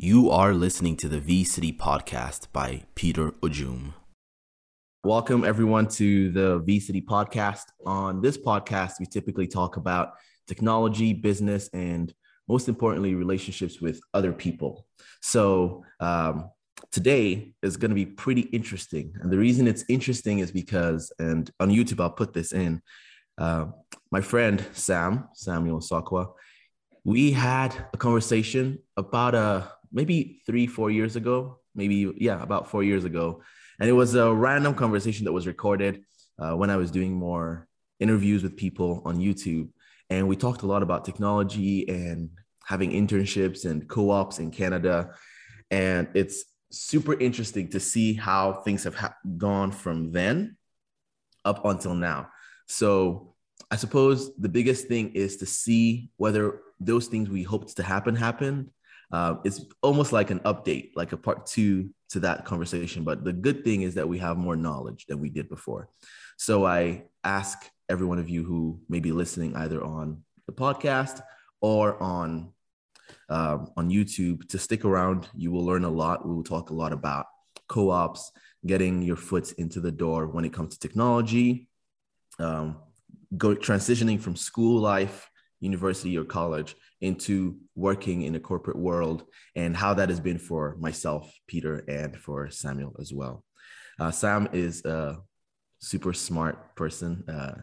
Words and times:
You 0.00 0.30
are 0.30 0.54
listening 0.54 0.96
to 0.98 1.08
the 1.08 1.18
V 1.18 1.42
City 1.42 1.72
podcast 1.72 2.52
by 2.52 2.84
Peter 2.94 3.32
Ojum. 3.42 3.94
Welcome, 5.02 5.44
everyone, 5.44 5.88
to 5.88 6.30
the 6.30 6.60
V 6.60 6.78
City 6.78 7.00
podcast. 7.00 7.64
On 7.84 8.20
this 8.20 8.38
podcast, 8.38 9.00
we 9.00 9.06
typically 9.06 9.48
talk 9.48 9.76
about 9.76 10.12
technology, 10.46 11.12
business, 11.14 11.68
and 11.72 12.14
most 12.46 12.68
importantly, 12.68 13.16
relationships 13.16 13.80
with 13.80 14.00
other 14.14 14.32
people. 14.32 14.86
So, 15.20 15.82
um, 15.98 16.48
today 16.92 17.54
is 17.64 17.76
going 17.76 17.90
to 17.90 17.96
be 17.96 18.06
pretty 18.06 18.42
interesting. 18.42 19.14
And 19.20 19.32
the 19.32 19.38
reason 19.38 19.66
it's 19.66 19.84
interesting 19.88 20.38
is 20.38 20.52
because, 20.52 21.12
and 21.18 21.50
on 21.58 21.70
YouTube, 21.70 21.98
I'll 22.00 22.10
put 22.10 22.32
this 22.32 22.52
in. 22.52 22.82
Uh, 23.36 23.66
my 24.12 24.20
friend 24.20 24.64
Sam, 24.74 25.28
Samuel 25.34 25.80
Tsokwa, 25.80 26.34
we 27.02 27.32
had 27.32 27.74
a 27.92 27.96
conversation 27.96 28.78
about 28.96 29.34
a 29.34 29.72
maybe 29.92 30.40
three, 30.46 30.66
four 30.66 30.90
years 30.90 31.16
ago, 31.16 31.58
maybe, 31.74 32.12
yeah, 32.16 32.42
about 32.42 32.70
four 32.70 32.82
years 32.82 33.04
ago. 33.04 33.42
And 33.80 33.88
it 33.88 33.92
was 33.92 34.14
a 34.14 34.32
random 34.32 34.74
conversation 34.74 35.24
that 35.24 35.32
was 35.32 35.46
recorded 35.46 36.02
uh, 36.38 36.52
when 36.52 36.70
I 36.70 36.76
was 36.76 36.90
doing 36.90 37.12
more 37.12 37.68
interviews 38.00 38.42
with 38.42 38.56
people 38.56 39.02
on 39.04 39.18
YouTube. 39.18 39.68
And 40.10 40.28
we 40.28 40.36
talked 40.36 40.62
a 40.62 40.66
lot 40.66 40.82
about 40.82 41.04
technology 41.04 41.88
and 41.88 42.30
having 42.64 42.90
internships 42.90 43.64
and 43.64 43.88
co 43.88 44.10
ops 44.10 44.38
in 44.38 44.50
Canada. 44.50 45.14
And 45.70 46.08
it's 46.14 46.44
super 46.70 47.18
interesting 47.18 47.68
to 47.70 47.80
see 47.80 48.14
how 48.14 48.54
things 48.54 48.84
have 48.84 48.94
ha- 48.94 49.16
gone 49.36 49.72
from 49.72 50.12
then 50.12 50.56
up 51.44 51.64
until 51.64 51.94
now. 51.94 52.28
So 52.66 53.34
I 53.70 53.76
suppose 53.76 54.34
the 54.36 54.48
biggest 54.48 54.86
thing 54.86 55.12
is 55.12 55.36
to 55.38 55.46
see 55.46 56.10
whether 56.16 56.60
those 56.80 57.06
things 57.06 57.28
we 57.28 57.42
hoped 57.42 57.76
to 57.76 57.82
happen 57.82 58.14
happened 58.14 58.70
uh, 59.12 59.36
it's 59.44 59.64
almost 59.82 60.12
like 60.12 60.30
an 60.30 60.40
update, 60.40 60.90
like 60.94 61.12
a 61.12 61.16
part 61.16 61.46
two 61.46 61.90
to 62.10 62.20
that 62.20 62.44
conversation. 62.44 63.04
But 63.04 63.24
the 63.24 63.32
good 63.32 63.64
thing 63.64 63.82
is 63.82 63.94
that 63.94 64.08
we 64.08 64.18
have 64.18 64.36
more 64.36 64.56
knowledge 64.56 65.06
than 65.06 65.20
we 65.20 65.30
did 65.30 65.48
before. 65.48 65.88
So 66.36 66.66
I 66.66 67.04
ask 67.24 67.58
every 67.88 68.06
one 68.06 68.18
of 68.18 68.28
you 68.28 68.44
who 68.44 68.80
may 68.88 69.00
be 69.00 69.12
listening 69.12 69.56
either 69.56 69.82
on 69.82 70.22
the 70.46 70.52
podcast 70.52 71.22
or 71.60 72.00
on 72.02 72.52
um, 73.30 73.70
on 73.76 73.90
YouTube 73.90 74.48
to 74.48 74.58
stick 74.58 74.84
around. 74.84 75.28
You 75.34 75.50
will 75.50 75.64
learn 75.64 75.84
a 75.84 75.90
lot. 75.90 76.26
We 76.26 76.34
will 76.34 76.44
talk 76.44 76.70
a 76.70 76.74
lot 76.74 76.92
about 76.92 77.26
co-ops, 77.68 78.32
getting 78.66 79.02
your 79.02 79.16
foot 79.16 79.52
into 79.52 79.80
the 79.80 79.92
door 79.92 80.26
when 80.26 80.44
it 80.44 80.52
comes 80.52 80.76
to 80.76 80.88
technology, 80.88 81.68
um, 82.38 82.76
go 83.36 83.54
transitioning 83.54 84.20
from 84.20 84.36
school 84.36 84.80
life, 84.80 85.30
university 85.60 86.16
or 86.16 86.24
college 86.24 86.76
into 87.00 87.56
working 87.74 88.22
in 88.22 88.34
a 88.34 88.40
corporate 88.40 88.78
world 88.78 89.24
and 89.54 89.76
how 89.76 89.94
that 89.94 90.08
has 90.08 90.20
been 90.20 90.38
for 90.38 90.76
myself, 90.78 91.32
Peter, 91.46 91.84
and 91.88 92.16
for 92.16 92.50
Samuel 92.50 92.96
as 93.00 93.12
well. 93.12 93.44
Uh, 94.00 94.10
Sam 94.10 94.48
is 94.52 94.84
a 94.84 95.18
super 95.80 96.12
smart 96.12 96.74
person, 96.76 97.24
uh, 97.28 97.54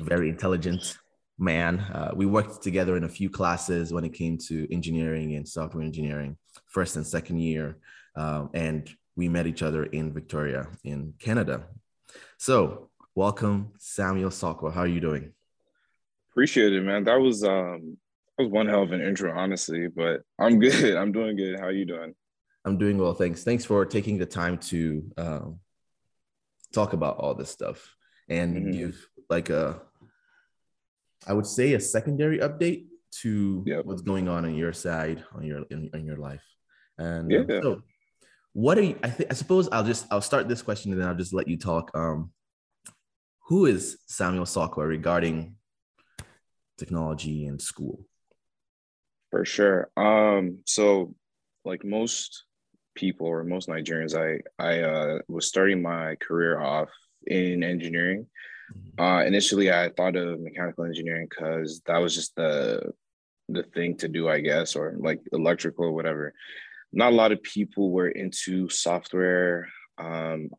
very 0.00 0.28
intelligent 0.28 0.96
man. 1.38 1.80
Uh, 1.80 2.12
we 2.14 2.26
worked 2.26 2.62
together 2.62 2.96
in 2.96 3.04
a 3.04 3.08
few 3.08 3.30
classes 3.30 3.92
when 3.92 4.04
it 4.04 4.12
came 4.12 4.38
to 4.38 4.72
engineering 4.72 5.34
and 5.36 5.48
software 5.48 5.84
engineering, 5.84 6.36
first 6.68 6.96
and 6.96 7.06
second 7.06 7.38
year. 7.38 7.78
Um, 8.16 8.50
and 8.54 8.88
we 9.16 9.28
met 9.28 9.46
each 9.46 9.62
other 9.62 9.84
in 9.84 10.12
Victoria, 10.12 10.68
in 10.84 11.14
Canada. 11.18 11.66
So, 12.38 12.90
welcome, 13.14 13.72
Samuel 13.78 14.30
Tsokwa. 14.30 14.72
How 14.72 14.80
are 14.80 14.86
you 14.86 15.00
doing? 15.00 15.32
Appreciate 16.32 16.72
it, 16.72 16.82
man. 16.82 17.04
That 17.04 17.20
was 17.20 17.42
um 17.42 17.96
that 18.40 18.46
was 18.46 18.52
one 18.52 18.68
hell 18.68 18.82
of 18.82 18.92
an 18.92 19.02
intro, 19.02 19.36
honestly. 19.36 19.88
But 19.88 20.22
I'm 20.38 20.58
good. 20.58 20.96
I'm 21.00 21.12
doing 21.12 21.36
good. 21.36 21.58
How 21.58 21.66
are 21.66 21.72
you 21.72 21.84
doing? 21.84 22.14
I'm 22.64 22.78
doing 22.78 22.98
well, 22.98 23.14
thanks. 23.14 23.42
Thanks 23.42 23.64
for 23.64 23.84
taking 23.84 24.18
the 24.18 24.26
time 24.26 24.58
to 24.58 25.10
um, 25.16 25.60
talk 26.72 26.92
about 26.92 27.16
all 27.16 27.34
this 27.34 27.50
stuff 27.50 27.94
and 28.28 28.56
mm-hmm. 28.56 28.70
give 28.72 29.08
like 29.28 29.50
a, 29.50 29.80
I 31.26 31.32
would 31.32 31.46
say 31.46 31.74
a 31.74 31.80
secondary 31.80 32.38
update 32.38 32.86
to 33.22 33.64
yep. 33.66 33.84
what's 33.84 34.02
going 34.02 34.28
on 34.28 34.44
on 34.44 34.54
your 34.54 34.72
side, 34.72 35.24
on 35.34 35.44
your 35.44 35.64
in, 35.70 35.90
in 35.94 36.04
your 36.04 36.16
life. 36.16 36.44
And 36.98 37.24
um, 37.24 37.30
yeah. 37.30 37.56
Um, 37.56 37.62
so, 37.62 37.82
what 38.52 38.78
are 38.78 38.82
you? 38.82 38.98
I 39.02 39.10
think 39.10 39.30
I 39.30 39.34
suppose 39.34 39.68
I'll 39.70 39.84
just 39.84 40.06
I'll 40.10 40.20
start 40.20 40.48
this 40.48 40.62
question 40.62 40.92
and 40.92 41.00
then 41.00 41.08
I'll 41.08 41.14
just 41.14 41.34
let 41.34 41.48
you 41.48 41.56
talk. 41.56 41.90
Um, 41.94 42.30
who 43.48 43.66
is 43.66 43.98
Samuel 44.06 44.44
Tsokwa 44.44 44.86
regarding 44.86 45.56
technology 46.78 47.46
and 47.46 47.60
school? 47.60 48.04
For 49.30 49.44
sure. 49.44 49.90
Um, 49.96 50.58
so 50.66 51.14
like 51.64 51.84
most 51.84 52.44
people 52.94 53.26
or 53.26 53.44
most 53.44 53.68
Nigerians, 53.68 54.14
I 54.14 54.40
I 54.62 54.80
uh, 54.80 55.18
was 55.28 55.46
starting 55.46 55.82
my 55.82 56.16
career 56.16 56.60
off 56.60 56.88
in 57.26 57.62
engineering. 57.62 58.26
Mm-hmm. 58.72 59.02
Uh, 59.02 59.22
initially, 59.24 59.72
I 59.72 59.90
thought 59.90 60.16
of 60.16 60.40
mechanical 60.40 60.84
engineering 60.84 61.28
because 61.28 61.80
that 61.86 61.98
was 61.98 62.14
just 62.14 62.34
the 62.36 62.92
the 63.48 63.62
thing 63.62 63.96
to 63.98 64.08
do, 64.08 64.28
I 64.28 64.40
guess, 64.40 64.76
or 64.76 64.96
like 64.98 65.20
electrical 65.32 65.86
or 65.86 65.92
whatever. 65.92 66.34
Not 66.92 67.12
a 67.12 67.16
lot 67.16 67.32
of 67.32 67.42
people 67.42 67.90
were 67.90 68.08
into 68.08 68.68
software, 68.68 69.68
um, 69.98 70.50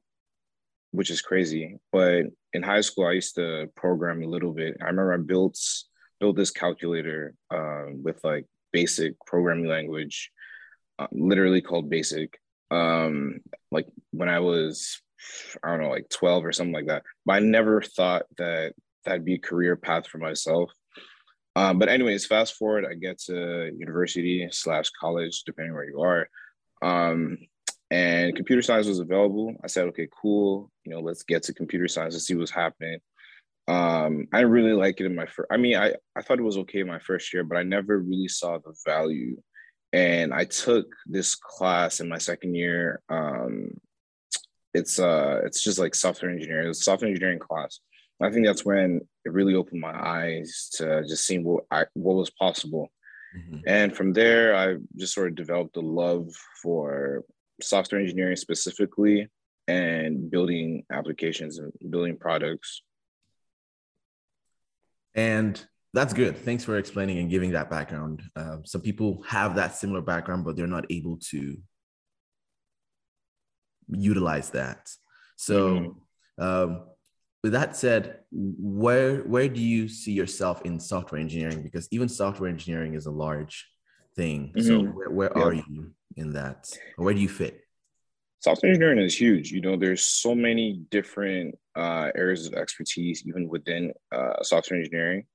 which 0.92 1.10
is 1.10 1.22
crazy. 1.22 1.78
But 1.92 2.28
in 2.54 2.64
high 2.64 2.82
school, 2.82 3.06
I 3.08 3.14
used 3.14 3.36
to 3.36 3.68
program 3.76 4.22
a 4.22 4.28
little 4.28 4.54
bit. 4.54 4.78
I 4.82 4.86
remember 4.86 5.14
I 5.14 5.18
built 5.18 5.58
built 6.20 6.36
this 6.36 6.52
calculator 6.52 7.34
um, 7.50 8.02
with 8.04 8.24
like 8.24 8.46
basic 8.72 9.14
programming 9.26 9.68
language, 9.68 10.32
uh, 11.00 11.08
literally 11.12 11.62
called 11.62 11.90
basic. 11.90 12.40
Um, 12.70 13.40
like 13.72 13.88
when 14.12 14.30
I 14.30 14.40
was, 14.40 15.02
I 15.64 15.70
don't 15.70 15.82
know, 15.82 15.90
like 15.90 16.10
12 16.10 16.46
or 16.46 16.52
something 16.52 16.74
like 16.74 16.88
that. 16.88 17.04
But 17.26 17.34
I 17.34 17.40
never 17.40 17.82
thought 17.82 18.24
that 18.38 18.74
that'd 19.06 19.26
be 19.26 19.36
a 19.36 19.40
career 19.40 19.76
path 19.76 20.08
for 20.08 20.18
myself. 20.18 20.72
Um, 21.56 21.80
but 21.80 21.90
anyways, 21.90 22.26
fast 22.26 22.56
forward, 22.56 22.86
I 22.90 22.94
get 22.94 23.20
to 23.24 23.72
university 23.78 24.48
slash 24.52 24.90
college, 24.92 25.44
depending 25.44 25.74
where 25.74 25.90
you 25.90 26.02
are. 26.02 26.30
Um, 26.82 27.38
and 27.90 28.36
computer 28.36 28.62
science 28.62 28.88
was 28.88 29.00
available. 29.00 29.54
I 29.64 29.68
said, 29.68 29.88
okay, 29.90 30.08
cool. 30.22 30.72
You 30.86 30.94
know, 30.94 31.02
let's 31.02 31.24
get 31.24 31.44
to 31.44 31.54
computer 31.54 31.90
science 31.90 32.14
and 32.14 32.24
see 32.24 32.36
what's 32.36 32.52
happening. 32.52 33.00
Um, 33.72 34.28
I 34.34 34.42
really 34.42 34.74
like 34.74 35.00
it 35.00 35.06
in 35.06 35.16
my 35.16 35.26
first. 35.26 35.48
I 35.50 35.56
mean, 35.56 35.78
I 35.78 35.94
I 36.16 36.22
thought 36.22 36.40
it 36.40 36.44
was 36.44 36.58
okay 36.58 36.82
in 36.82 36.88
my 36.88 37.00
first 37.00 37.34
year, 37.34 37.46
but 37.46 37.58
I 37.58 37.64
never 37.64 38.00
really 38.00 38.28
saw 38.28 38.58
the 38.58 38.74
value. 38.86 39.42
And 39.94 40.34
I 40.34 40.44
took 40.46 40.88
this 41.06 41.36
class 41.36 42.02
in 42.02 42.10
my 42.10 42.18
second 42.18 42.56
year. 42.56 43.02
Um, 43.10 43.72
it's 44.74 45.00
uh, 45.00 45.42
it's 45.46 45.64
just 45.64 45.80
like 45.80 45.96
software 45.96 46.32
engineering. 46.32 46.70
It's 46.70 46.84
software 46.84 47.10
engineering 47.10 47.40
class. 47.40 47.80
I 48.22 48.30
think 48.30 48.46
that's 48.46 48.66
when 48.66 49.02
it 49.26 49.32
really 49.32 49.56
opened 49.56 49.82
my 49.82 49.96
eyes 49.98 50.70
to 50.74 51.04
just 51.08 51.26
seeing 51.26 51.44
what 51.44 51.64
I 51.72 51.86
what 51.94 52.16
was 52.16 52.30
possible. 52.30 52.90
Mm-hmm. 53.38 53.60
And 53.68 53.96
from 53.96 54.12
there, 54.12 54.54
I 54.54 54.76
just 54.98 55.14
sort 55.14 55.30
of 55.30 55.36
developed 55.36 55.78
a 55.78 55.82
love 55.82 56.28
for 56.62 57.24
software 57.62 58.02
engineering 58.02 58.36
specifically 58.36 59.30
and 59.68 60.30
building 60.30 60.84
applications 60.92 61.58
and 61.58 61.72
building 61.90 62.18
products 62.18 62.82
and 65.16 65.64
that's 65.94 66.14
good. 66.14 66.38
Thanks 66.38 66.64
for 66.64 66.78
explaining 66.78 67.20
and 67.20 67.30
giving 67.30 67.52
that 67.52 67.70
background. 67.70 68.24
Uh, 68.36 68.58
some 68.64 68.82
people 68.82 69.24
have 69.28 69.56
that 69.56 69.76
similar 69.76 70.02
background, 70.02 70.46
but 70.46 70.56
they're 70.56 70.68
not 70.68 70.86
able 70.90 71.18
to 71.32 71.58
utilize 73.90 74.52
that. 74.52 74.90
So, 75.36 75.80
mm-hmm. 76.38 76.44
um, 76.44 76.84
with 77.44 77.54
that 77.54 77.76
said, 77.76 78.20
where 78.32 79.22
where 79.24 79.50
do 79.50 79.60
you 79.60 79.90
see 79.90 80.12
yourself 80.12 80.62
in 80.62 80.80
software 80.80 81.20
engineering? 81.20 81.64
Because 81.64 81.88
even 81.92 82.08
software 82.08 82.50
engineering 82.50 82.94
is 82.94 83.08
a 83.08 83.12
large 83.12 83.68
thing. 84.16 84.54
Mm-hmm. 84.56 84.68
So, 84.68 84.84
where, 84.84 85.10
where 85.10 85.32
yeah. 85.36 85.44
are 85.44 85.54
you 85.54 85.92
in 86.16 86.34
that? 86.34 86.72
Where 86.98 87.14
do 87.14 87.20
you 87.20 87.30
fit? 87.30 87.61
Software 88.42 88.72
engineering 88.72 88.98
is 88.98 89.20
huge. 89.20 89.52
You 89.52 89.62
know, 89.62 89.78
there's 89.78 90.04
so 90.04 90.34
many 90.34 90.82
different 90.90 91.56
uh, 91.76 92.10
areas 92.16 92.48
of 92.48 92.56
expertise, 92.56 93.24
even 93.28 93.48
within 93.48 93.94
uh, 94.12 94.42
software 94.42 94.80
engineering. 94.80 95.26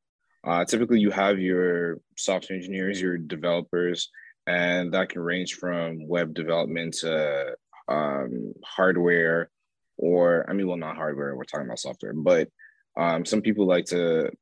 Uh, 0.42 0.64
typically, 0.64 0.98
you 0.98 1.12
have 1.12 1.38
your 1.38 2.00
software 2.16 2.56
engineers, 2.56 3.00
your 3.00 3.16
developers, 3.16 4.10
and 4.48 4.92
that 4.92 5.08
can 5.08 5.22
range 5.22 5.54
from 5.54 6.08
web 6.08 6.34
development 6.34 6.94
to 6.94 7.54
um, 7.86 8.52
hardware, 8.64 9.50
or 9.96 10.44
I 10.50 10.52
mean, 10.52 10.66
well, 10.66 10.76
not 10.76 10.96
hardware. 10.96 11.36
We're 11.36 11.44
talking 11.44 11.66
about 11.66 11.78
software, 11.78 12.12
but 12.12 12.48
um, 12.96 13.24
some 13.24 13.40
people 13.40 13.66
like 13.66 13.84
to 13.86 14.32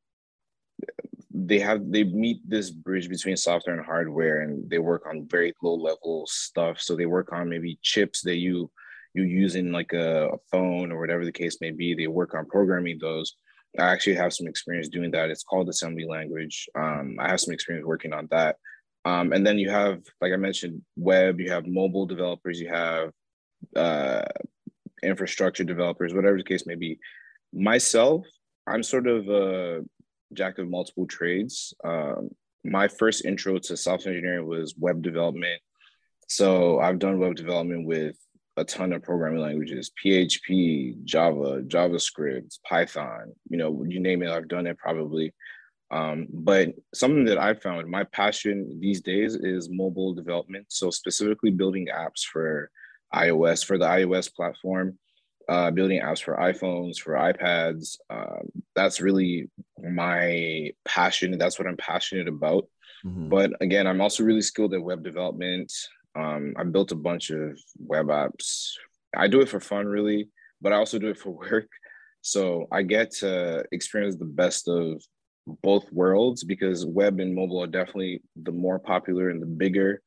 they 1.37 1.59
have 1.59 1.91
they 1.91 2.05
meet 2.05 2.39
this 2.49 2.71
bridge 2.71 3.09
between 3.09 3.37
software 3.37 3.77
and 3.77 3.85
hardware 3.85 4.43
and 4.43 4.71
they 4.71 4.79
work 4.79 5.05
on 5.07 5.27
very 5.29 5.53
low 5.63 5.75
level 5.75 6.27
stuff. 6.29 6.81
So 6.81 6.95
they 6.95 7.07
work 7.07 7.33
on 7.33 7.49
maybe 7.49 7.79
chips 7.83 8.23
that 8.23 8.37
you 8.37 8.71
you 9.15 9.25
use 9.25 9.57
in 9.57 9.73
like 9.73 9.93
a, 9.93 10.29
a 10.29 10.39
phone 10.51 10.93
or 10.93 11.01
whatever 11.01 11.25
the 11.25 11.33
case 11.33 11.61
may 11.61 11.73
be. 11.73 11.95
They 11.95 12.07
work 12.07 12.35
on 12.35 12.47
programming 12.47 12.99
those. 13.01 13.35
I 13.79 13.83
actually 13.83 14.15
have 14.15 14.33
some 14.33 14.47
experience 14.47 14.89
doing 14.89 15.11
that. 15.11 15.31
It's 15.31 15.43
called 15.43 15.69
assembly 15.69 16.07
language. 16.07 16.69
Um, 16.77 17.17
i 17.19 17.29
have 17.29 17.41
some 17.41 17.53
experience 17.53 17.87
working 17.87 18.13
on 18.13 18.29
that. 18.31 18.57
Um, 19.05 19.33
and 19.33 19.45
then 19.45 19.59
you 19.59 19.71
have, 19.71 20.03
like 20.21 20.33
I 20.33 20.37
mentioned, 20.37 20.83
web, 20.97 21.41
you 21.41 21.51
have 21.51 21.67
mobile 21.67 22.07
developers, 22.07 22.61
you 22.61 22.69
have 22.69 23.11
uh, 23.77 24.23
infrastructure 25.03 25.65
developers, 25.65 26.15
whatever 26.15 26.37
the 26.37 26.45
case 26.45 26.67
may 26.67 26.77
be. 26.77 26.99
Myself, 27.53 28.25
I'm 28.67 28.83
sort 28.83 29.07
of 29.07 29.29
a 29.29 29.85
jack 30.35 30.59
of 30.59 30.69
multiple 30.69 31.07
trades. 31.07 31.75
Um, 31.85 32.31
my 32.65 32.89
first 32.89 33.25
intro 33.25 33.59
to 33.59 33.77
software 33.77 34.15
engineering 34.15 34.47
was 34.47 34.75
web 34.77 35.03
development. 35.03 35.61
So 36.29 36.81
I've 36.81 36.99
done 36.99 37.19
web 37.19 37.37
development 37.37 37.87
with 37.87 38.17
a 38.57 38.65
ton 38.65 38.93
of 38.93 39.03
programming 39.03 39.41
languages 39.41 39.91
php 40.03 41.03
java 41.05 41.63
javascript 41.67 42.59
python 42.67 43.33
you 43.49 43.57
know 43.57 43.85
you 43.89 44.01
name 44.01 44.23
it 44.23 44.31
i've 44.31 44.49
done 44.49 44.67
it 44.67 44.79
probably 44.79 45.33
um, 45.91 46.27
but 46.33 46.71
something 46.95 47.25
that 47.25 47.39
i 47.39 47.53
found 47.55 47.89
my 47.89 48.05
passion 48.05 48.79
these 48.81 49.01
days 49.01 49.35
is 49.35 49.69
mobile 49.71 50.15
development 50.15 50.67
so 50.69 50.91
specifically 50.91 51.51
building 51.51 51.89
apps 51.95 52.25
for 52.25 52.71
ios 53.15 53.65
for 53.65 53.77
the 53.77 53.85
ios 53.85 54.33
platform 54.33 54.99
uh, 55.49 55.71
building 55.71 56.01
apps 56.01 56.23
for 56.23 56.37
iphones 56.37 56.99
for 56.99 57.15
ipads 57.15 57.99
um, 58.11 58.49
that's 58.75 59.01
really 59.01 59.49
my 59.83 60.71
passion 60.85 61.37
that's 61.39 61.59
what 61.59 61.69
i'm 61.69 61.77
passionate 61.77 62.29
about 62.29 62.67
mm-hmm. 63.05 63.29
but 63.29 63.51
again 63.61 63.87
i'm 63.87 64.01
also 64.01 64.23
really 64.23 64.43
skilled 64.43 64.75
at 64.75 64.83
web 64.83 65.03
development 65.03 65.71
um, 66.17 66.55
I 66.57 66.65
built 66.65 66.93
a 66.93 66.97
bunch 66.97 67.31
of 67.31 67.59
web 67.79 68.07
apps. 68.07 68.73
I 69.17 69.29
do 69.29 69.41
it 69.41 69.49
for 69.49 69.61
fun, 69.61 69.87
really, 69.87 70.29
but 70.61 70.73
I 70.73 70.77
also 70.77 70.99
do 70.99 71.09
it 71.09 71.19
for 71.19 71.31
work. 71.51 71.69
So 72.23 72.67
I 72.73 72.83
get 72.83 73.11
to 73.17 73.65
experience 73.73 74.17
the 74.17 74.25
best 74.25 74.69
of 74.69 75.03
both 75.63 75.93
worlds 75.93 76.43
because 76.43 76.87
web 76.87 77.21
and 77.21 77.35
mobile 77.35 77.63
are 77.63 77.67
definitely 77.67 78.23
the 78.37 78.53
more 78.53 78.79
popular 78.79 79.29
and 79.29 79.43
the 79.43 79.47
bigger 79.47 80.01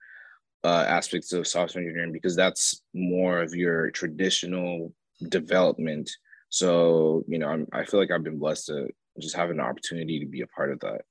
uh, 0.63 0.85
aspects 0.87 1.31
of 1.31 1.47
software 1.47 1.83
engineering 1.83 2.11
because 2.11 2.35
that's 2.35 2.81
more 2.95 3.39
of 3.39 3.53
your 3.53 3.91
traditional 3.91 4.91
development. 5.29 6.09
So 6.49 7.23
you 7.27 7.39
know, 7.39 7.47
I'm, 7.47 7.67
I 7.73 7.85
feel 7.85 7.99
like 7.99 8.11
I've 8.11 8.23
been 8.23 8.39
blessed 8.39 8.67
to 8.67 8.87
just 9.19 9.35
have 9.35 9.49
an 9.49 9.59
opportunity 9.59 10.19
to 10.19 10.25
be 10.25 10.41
a 10.41 10.47
part 10.47 10.71
of 10.71 10.79
that. 10.81 11.01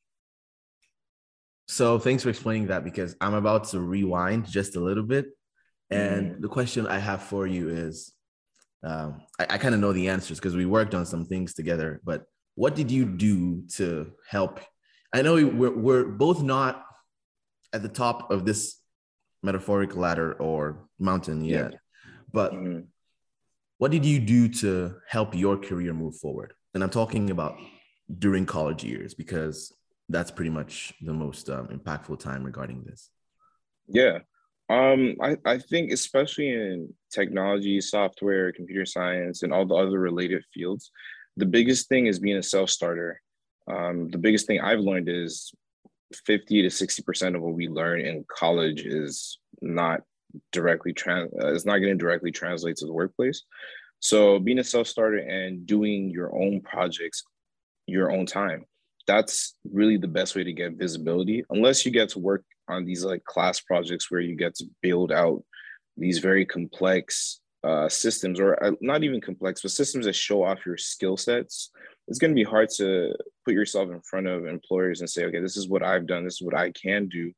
So 1.68 1.98
thanks 1.98 2.22
for 2.22 2.30
explaining 2.30 2.68
that 2.68 2.84
because 2.84 3.16
I'm 3.20 3.34
about 3.34 3.64
to 3.68 3.80
rewind 3.80 4.46
just 4.46 4.76
a 4.76 4.80
little 4.80 5.02
bit. 5.02 5.26
And 5.90 6.36
mm. 6.36 6.40
the 6.40 6.48
question 6.48 6.86
I 6.86 6.98
have 6.98 7.22
for 7.22 7.46
you 7.46 7.68
is 7.68 8.12
um, 8.84 9.22
I, 9.38 9.46
I 9.50 9.58
kind 9.58 9.74
of 9.74 9.80
know 9.80 9.92
the 9.92 10.08
answers 10.08 10.38
because 10.38 10.54
we 10.54 10.66
worked 10.66 10.94
on 10.94 11.04
some 11.06 11.24
things 11.24 11.54
together, 11.54 12.00
but 12.04 12.24
what 12.54 12.74
did 12.74 12.90
you 12.90 13.04
do 13.04 13.64
to 13.74 14.12
help? 14.28 14.60
I 15.12 15.22
know 15.22 15.34
we're, 15.34 15.76
we're 15.76 16.04
both 16.04 16.42
not 16.42 16.84
at 17.72 17.82
the 17.82 17.88
top 17.88 18.30
of 18.30 18.44
this 18.44 18.76
metaphoric 19.42 19.96
ladder 19.96 20.34
or 20.34 20.88
mountain 20.98 21.44
yet, 21.44 21.72
yeah. 21.72 21.78
but 22.32 22.52
mm. 22.52 22.84
What 23.78 23.90
did 23.90 24.04
you 24.04 24.18
do 24.20 24.48
to 24.48 24.96
help 25.08 25.34
your 25.34 25.56
career 25.56 25.92
move 25.92 26.16
forward? 26.16 26.54
And 26.74 26.82
I'm 26.82 26.90
talking 26.90 27.30
about 27.30 27.58
during 28.18 28.46
college 28.46 28.84
years 28.84 29.14
because 29.14 29.72
that's 30.08 30.30
pretty 30.30 30.50
much 30.50 30.94
the 31.02 31.12
most 31.12 31.50
um, 31.50 31.68
impactful 31.68 32.20
time 32.20 32.44
regarding 32.44 32.84
this. 32.84 33.10
Yeah. 33.88 34.18
Um, 34.68 35.16
I, 35.22 35.36
I 35.44 35.58
think 35.58 35.92
especially 35.92 36.50
in 36.50 36.92
technology, 37.12 37.80
software, 37.80 38.52
computer 38.52 38.84
science, 38.84 39.42
and 39.42 39.52
all 39.52 39.66
the 39.66 39.74
other 39.74 39.98
related 39.98 40.42
fields, 40.52 40.90
the 41.36 41.46
biggest 41.46 41.88
thing 41.88 42.06
is 42.06 42.18
being 42.18 42.36
a 42.36 42.42
self-starter. 42.42 43.20
Um, 43.68 44.08
the 44.08 44.18
biggest 44.18 44.46
thing 44.46 44.60
I've 44.60 44.80
learned 44.80 45.08
is 45.08 45.52
50 46.24 46.62
to 46.62 46.68
60% 46.68 47.36
of 47.36 47.42
what 47.42 47.54
we 47.54 47.68
learn 47.68 48.00
in 48.00 48.24
college 48.28 48.80
is 48.80 49.38
not 49.60 50.02
directly 50.52 50.92
trans 50.92 51.32
uh, 51.40 51.52
it's 51.52 51.66
not 51.66 51.78
going 51.78 51.96
to 51.96 52.04
directly 52.04 52.30
translate 52.30 52.76
to 52.76 52.86
the 52.86 52.92
workplace. 52.92 53.42
So 54.00 54.38
being 54.38 54.58
a 54.58 54.64
self-starter 54.64 55.18
and 55.18 55.66
doing 55.66 56.10
your 56.10 56.34
own 56.34 56.60
projects 56.60 57.24
your 57.86 58.10
own 58.10 58.26
time 58.26 58.64
that's 59.06 59.54
really 59.72 59.96
the 59.96 60.08
best 60.08 60.34
way 60.34 60.44
to 60.44 60.52
get 60.52 60.72
visibility. 60.72 61.44
Unless 61.50 61.86
you 61.86 61.92
get 61.92 62.10
to 62.10 62.18
work 62.18 62.44
on 62.68 62.84
these 62.84 63.04
like 63.04 63.24
class 63.24 63.60
projects 63.60 64.10
where 64.10 64.20
you 64.20 64.34
get 64.34 64.54
to 64.56 64.66
build 64.82 65.12
out 65.12 65.42
these 65.96 66.18
very 66.18 66.44
complex 66.44 67.40
uh, 67.64 67.88
systems 67.88 68.38
or 68.38 68.62
uh, 68.62 68.72
not 68.80 69.02
even 69.02 69.20
complex 69.20 69.62
but 69.62 69.70
systems 69.70 70.06
that 70.06 70.14
show 70.14 70.44
off 70.44 70.64
your 70.64 70.76
skill 70.76 71.16
sets 71.16 71.70
it's 72.06 72.18
going 72.18 72.30
to 72.30 72.34
be 72.34 72.44
hard 72.44 72.68
to 72.68 73.12
put 73.44 73.54
yourself 73.54 73.90
in 73.90 74.00
front 74.02 74.28
of 74.28 74.46
employers 74.46 75.00
and 75.00 75.10
say 75.10 75.24
okay 75.24 75.40
this 75.40 75.56
is 75.56 75.68
what 75.68 75.82
i've 75.82 76.06
done. 76.06 76.22
This 76.22 76.34
is 76.34 76.42
what 76.42 76.54
i 76.54 76.70
can 76.70 77.08
do. 77.08 77.32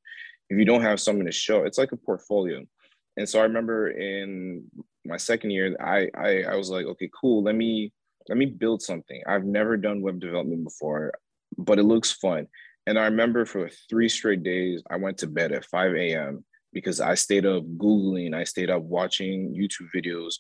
If 0.51 0.59
you 0.59 0.67
don't 0.67 0.83
have 0.83 1.01
something 1.01 1.25
to 1.25 1.33
show 1.33 1.63
it's 1.65 1.79
like 1.79 1.93
a 1.93 1.97
portfolio 1.97 2.63
and 3.19 3.29
so 3.29 3.41
i 3.41 3.43
remember 3.43 3.91
in 3.91 4.65
my 5.05 5.17
second 5.17 5.51
year 5.51 5.77
i 5.81 6.09
i, 6.15 6.43
I 6.43 6.57
was 6.57 6.71
like 6.71 6.87
okay 6.87 7.11
cool 7.21 7.43
let 7.43 7.55
me 7.55 7.93
let 8.29 8.39
me 8.39 8.47
build 8.47 8.81
something 8.81 9.23
i've 9.27 9.45
never 9.45 9.77
done 9.77 10.01
web 10.01 10.21
development 10.21 10.65
before 10.65 11.13
but 11.57 11.79
it 11.79 11.85
looks 11.85 12.13
fun. 12.13 12.47
And 12.87 12.99
I 12.99 13.05
remember 13.05 13.45
for 13.45 13.69
three 13.89 14.09
straight 14.09 14.43
days, 14.43 14.83
I 14.91 14.97
went 14.97 15.19
to 15.19 15.27
bed 15.27 15.53
at 15.53 15.65
5 15.67 15.95
a.m. 15.95 16.45
because 16.73 17.01
I 17.01 17.15
stayed 17.15 17.47
up 17.47 17.65
Googling, 17.77 18.35
I 18.35 18.45
stayed 18.45 18.71
up 18.71 18.83
watching 18.83 19.55
YouTube 19.55 19.89
videos. 19.95 20.35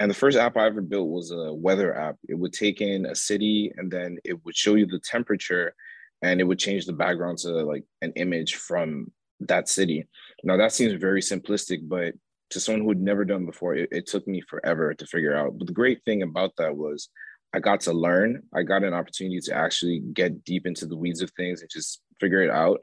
And 0.00 0.08
the 0.08 0.14
first 0.14 0.38
app 0.38 0.56
I 0.56 0.66
ever 0.66 0.80
built 0.80 1.08
was 1.08 1.32
a 1.32 1.52
weather 1.52 1.96
app. 1.96 2.16
It 2.28 2.34
would 2.34 2.52
take 2.52 2.80
in 2.80 3.06
a 3.06 3.16
city 3.16 3.72
and 3.76 3.90
then 3.90 4.18
it 4.24 4.44
would 4.44 4.56
show 4.56 4.76
you 4.76 4.86
the 4.86 5.00
temperature 5.00 5.74
and 6.22 6.40
it 6.40 6.44
would 6.44 6.58
change 6.58 6.86
the 6.86 6.92
background 6.92 7.38
to 7.38 7.48
like 7.64 7.84
an 8.00 8.12
image 8.14 8.54
from 8.56 9.10
that 9.40 9.68
city. 9.68 10.06
Now, 10.44 10.56
that 10.56 10.72
seems 10.72 10.92
very 10.94 11.20
simplistic, 11.20 11.88
but 11.88 12.14
to 12.50 12.60
someone 12.60 12.82
who 12.82 12.88
had 12.88 13.00
never 13.00 13.24
done 13.24 13.46
before, 13.46 13.74
it, 13.74 13.88
it 13.92 14.06
took 14.06 14.26
me 14.26 14.40
forever 14.40 14.94
to 14.94 15.06
figure 15.06 15.36
out. 15.36 15.58
But 15.58 15.66
the 15.66 15.72
great 15.72 16.02
thing 16.04 16.22
about 16.22 16.56
that 16.56 16.76
was 16.76 17.08
I 17.54 17.60
got 17.60 17.80
to 17.82 17.92
learn. 17.92 18.42
I 18.54 18.62
got 18.62 18.84
an 18.84 18.94
opportunity 18.94 19.40
to 19.40 19.54
actually 19.54 20.00
get 20.12 20.44
deep 20.44 20.66
into 20.66 20.86
the 20.86 20.96
weeds 20.96 21.22
of 21.22 21.30
things 21.32 21.60
and 21.60 21.70
just 21.70 22.02
figure 22.20 22.42
it 22.42 22.50
out. 22.50 22.80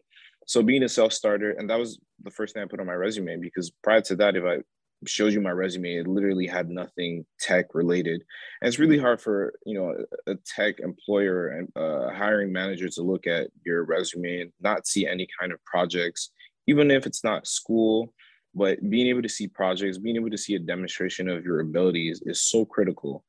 So 0.48 0.62
being 0.62 0.84
a 0.84 0.90
self-starter, 0.90 1.52
and 1.52 1.70
that 1.70 1.80
was 1.80 2.00
the 2.24 2.32
first 2.32 2.54
thing 2.54 2.64
I 2.64 2.68
put 2.68 2.80
on 2.80 2.86
my 2.86 2.94
resume 2.94 3.38
because 3.38 3.72
prior 3.84 4.02
to 4.02 4.16
that, 4.18 4.36
if 4.36 4.44
I 4.44 4.60
showed 5.06 5.34
you 5.34 5.42
my 5.42 5.52
resume, 5.52 5.96
it 5.96 6.08
literally 6.08 6.48
had 6.48 6.70
nothing 6.70 7.26
tech 7.40 7.74
related. 7.74 8.24
And 8.62 8.68
it's 8.68 8.80
really 8.80 8.98
hard 8.98 9.22
for 9.22 9.54
you 9.66 9.76
know 9.76 9.96
a 10.28 10.36
tech 10.36 10.80
employer 10.80 11.48
and 11.50 11.72
a 11.76 12.14
hiring 12.14 12.52
manager 12.52 12.90
to 12.90 13.02
look 13.02 13.28
at 13.28 13.50
your 13.66 13.84
resume 13.86 14.42
and 14.42 14.52
not 14.62 14.88
see 14.88 15.08
any 15.08 15.28
kind 15.40 15.52
of 15.52 15.64
projects, 15.66 16.32
even 16.68 16.92
if 16.92 17.06
it's 17.06 17.24
not 17.24 17.48
school. 17.48 18.14
But 18.54 18.90
being 18.90 19.08
able 19.08 19.22
to 19.22 19.30
see 19.30 19.48
projects, 19.48 19.98
being 19.98 20.16
able 20.16 20.30
to 20.30 20.38
see 20.38 20.56
a 20.56 20.60
demonstration 20.60 21.28
of 21.28 21.44
your 21.44 21.60
abilities 21.60 22.24
is 22.26 22.42
so 22.42 22.64
critical. 22.64 23.26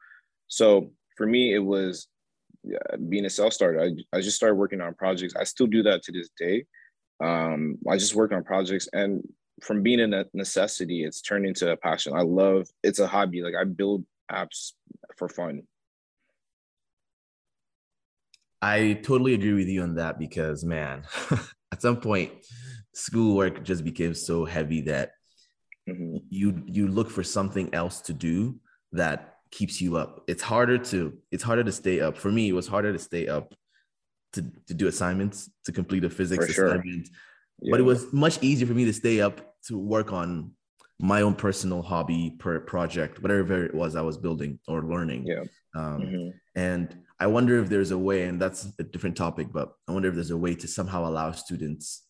So 0.46 0.92
for 1.16 1.26
me, 1.26 1.52
it 1.52 1.58
was 1.58 2.06
being 3.08 3.24
a 3.24 3.30
self 3.30 3.52
starter. 3.52 3.80
I, 3.80 4.16
I 4.16 4.20
just 4.20 4.36
started 4.36 4.54
working 4.54 4.80
on 4.80 4.94
projects. 4.94 5.34
I 5.34 5.44
still 5.44 5.66
do 5.66 5.82
that 5.84 6.02
to 6.04 6.12
this 6.12 6.30
day. 6.38 6.64
Um, 7.22 7.78
I 7.90 7.96
just 7.96 8.14
work 8.14 8.32
on 8.32 8.44
projects, 8.44 8.88
and 8.92 9.26
from 9.62 9.82
being 9.82 10.00
a 10.00 10.24
necessity, 10.34 11.04
it's 11.04 11.22
turned 11.22 11.46
into 11.46 11.70
a 11.70 11.76
passion. 11.76 12.12
I 12.14 12.22
love. 12.22 12.68
It's 12.82 12.98
a 12.98 13.06
hobby. 13.06 13.42
Like 13.42 13.54
I 13.58 13.64
build 13.64 14.04
apps 14.30 14.72
for 15.16 15.28
fun. 15.28 15.62
I 18.60 18.94
totally 19.02 19.34
agree 19.34 19.52
with 19.52 19.68
you 19.68 19.82
on 19.82 19.94
that 19.96 20.18
because, 20.18 20.64
man, 20.64 21.04
at 21.72 21.82
some 21.82 22.00
point, 22.00 22.32
schoolwork 22.96 23.62
just 23.62 23.84
became 23.84 24.14
so 24.14 24.46
heavy 24.46 24.80
that 24.80 25.12
mm-hmm. 25.88 26.16
you 26.30 26.62
you 26.66 26.88
look 26.88 27.10
for 27.10 27.22
something 27.22 27.72
else 27.74 28.00
to 28.00 28.14
do 28.14 28.58
that 28.92 29.36
keeps 29.50 29.80
you 29.82 29.96
up. 29.98 30.24
It's 30.26 30.42
harder 30.42 30.78
to 30.90 31.12
it's 31.30 31.42
harder 31.42 31.62
to 31.62 31.72
stay 31.72 32.00
up. 32.00 32.16
For 32.16 32.32
me, 32.32 32.48
it 32.48 32.54
was 32.54 32.66
harder 32.66 32.92
to 32.92 32.98
stay 32.98 33.28
up 33.28 33.54
to, 34.32 34.42
to 34.66 34.74
do 34.74 34.88
assignments, 34.88 35.50
to 35.66 35.72
complete 35.72 36.04
a 36.04 36.10
physics 36.10 36.52
sure. 36.52 36.66
assignment. 36.66 37.08
Yeah. 37.60 37.70
But 37.72 37.80
it 37.80 37.84
was 37.84 38.12
much 38.12 38.42
easier 38.42 38.66
for 38.66 38.74
me 38.74 38.86
to 38.86 38.92
stay 38.92 39.20
up 39.20 39.54
to 39.68 39.78
work 39.78 40.12
on 40.12 40.52
my 40.98 41.20
own 41.20 41.34
personal 41.34 41.82
hobby 41.82 42.34
per 42.38 42.60
project, 42.60 43.22
whatever 43.22 43.64
it 43.64 43.74
was 43.74 43.94
I 43.94 44.00
was 44.02 44.16
building 44.16 44.58
or 44.66 44.82
learning. 44.82 45.26
Yeah. 45.26 45.44
Um, 45.74 46.00
mm-hmm. 46.00 46.28
And 46.54 46.98
I 47.20 47.26
wonder 47.26 47.58
if 47.62 47.68
there's 47.68 47.90
a 47.90 47.98
way, 47.98 48.22
and 48.22 48.40
that's 48.40 48.72
a 48.78 48.82
different 48.82 49.16
topic, 49.16 49.48
but 49.52 49.72
I 49.86 49.92
wonder 49.92 50.08
if 50.08 50.14
there's 50.14 50.30
a 50.30 50.36
way 50.36 50.54
to 50.54 50.66
somehow 50.66 51.06
allow 51.06 51.32
students 51.32 52.05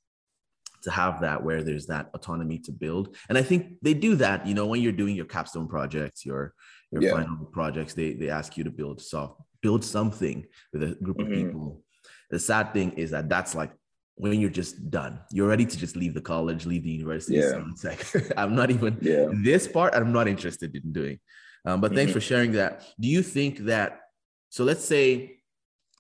to 0.87 0.93
have 0.93 1.21
that 1.21 1.43
where 1.43 1.65
there's 1.65 1.87
that 1.87 2.11
autonomy 2.15 2.61
to 2.61 2.71
build. 2.71 3.17
And 3.29 3.37
I 3.37 3.43
think 3.43 3.75
they 3.83 3.93
do 3.93 4.15
that, 4.17 4.47
you 4.47 4.55
know, 4.55 4.67
when 4.69 4.81
you're 4.81 4.93
doing 4.93 5.17
your 5.17 5.27
capstone 5.27 5.67
projects, 5.67 6.25
your 6.25 6.55
your 6.93 7.03
yeah. 7.03 7.11
final 7.11 7.45
projects, 7.47 7.93
they 7.93 8.13
they 8.13 8.31
ask 8.31 8.57
you 8.57 8.63
to 8.63 8.71
build 8.71 9.01
soft, 9.03 9.41
build 9.63 9.85
something 9.85 10.47
with 10.73 10.85
a 10.85 10.95
group 10.95 11.19
mm-hmm. 11.19 11.33
of 11.33 11.39
people. 11.39 11.83
The 12.31 12.39
sad 12.39 12.73
thing 12.73 12.93
is 12.93 13.11
that 13.11 13.29
that's 13.29 13.57
like 13.57 13.73
when 14.15 14.41
you're 14.41 14.49
just 14.49 14.91
done. 14.91 15.19
You're 15.33 15.49
ready 15.49 15.67
to 15.67 15.77
just 15.77 15.97
leave 15.97 16.15
the 16.15 16.21
college, 16.21 16.67
leave 16.67 16.85
the 16.85 16.91
university. 16.91 17.39
Yeah. 17.39 17.51
So 17.51 17.65
it's 17.73 17.85
like 17.85 18.33
I'm 18.37 18.55
not 18.55 18.71
even 18.71 18.97
yeah. 19.01 19.27
this 19.43 19.67
part. 19.67 19.93
I'm 19.93 20.13
not 20.13 20.29
interested 20.29 20.73
in 20.77 20.93
doing. 20.93 21.19
Um, 21.65 21.81
but 21.81 21.95
thanks 21.95 22.11
mm-hmm. 22.11 22.21
for 22.21 22.21
sharing 22.21 22.53
that. 22.53 22.85
Do 23.01 23.09
you 23.09 23.23
think 23.25 23.59
that? 23.67 24.03
So 24.51 24.63
let's 24.63 24.85
say, 24.85 25.41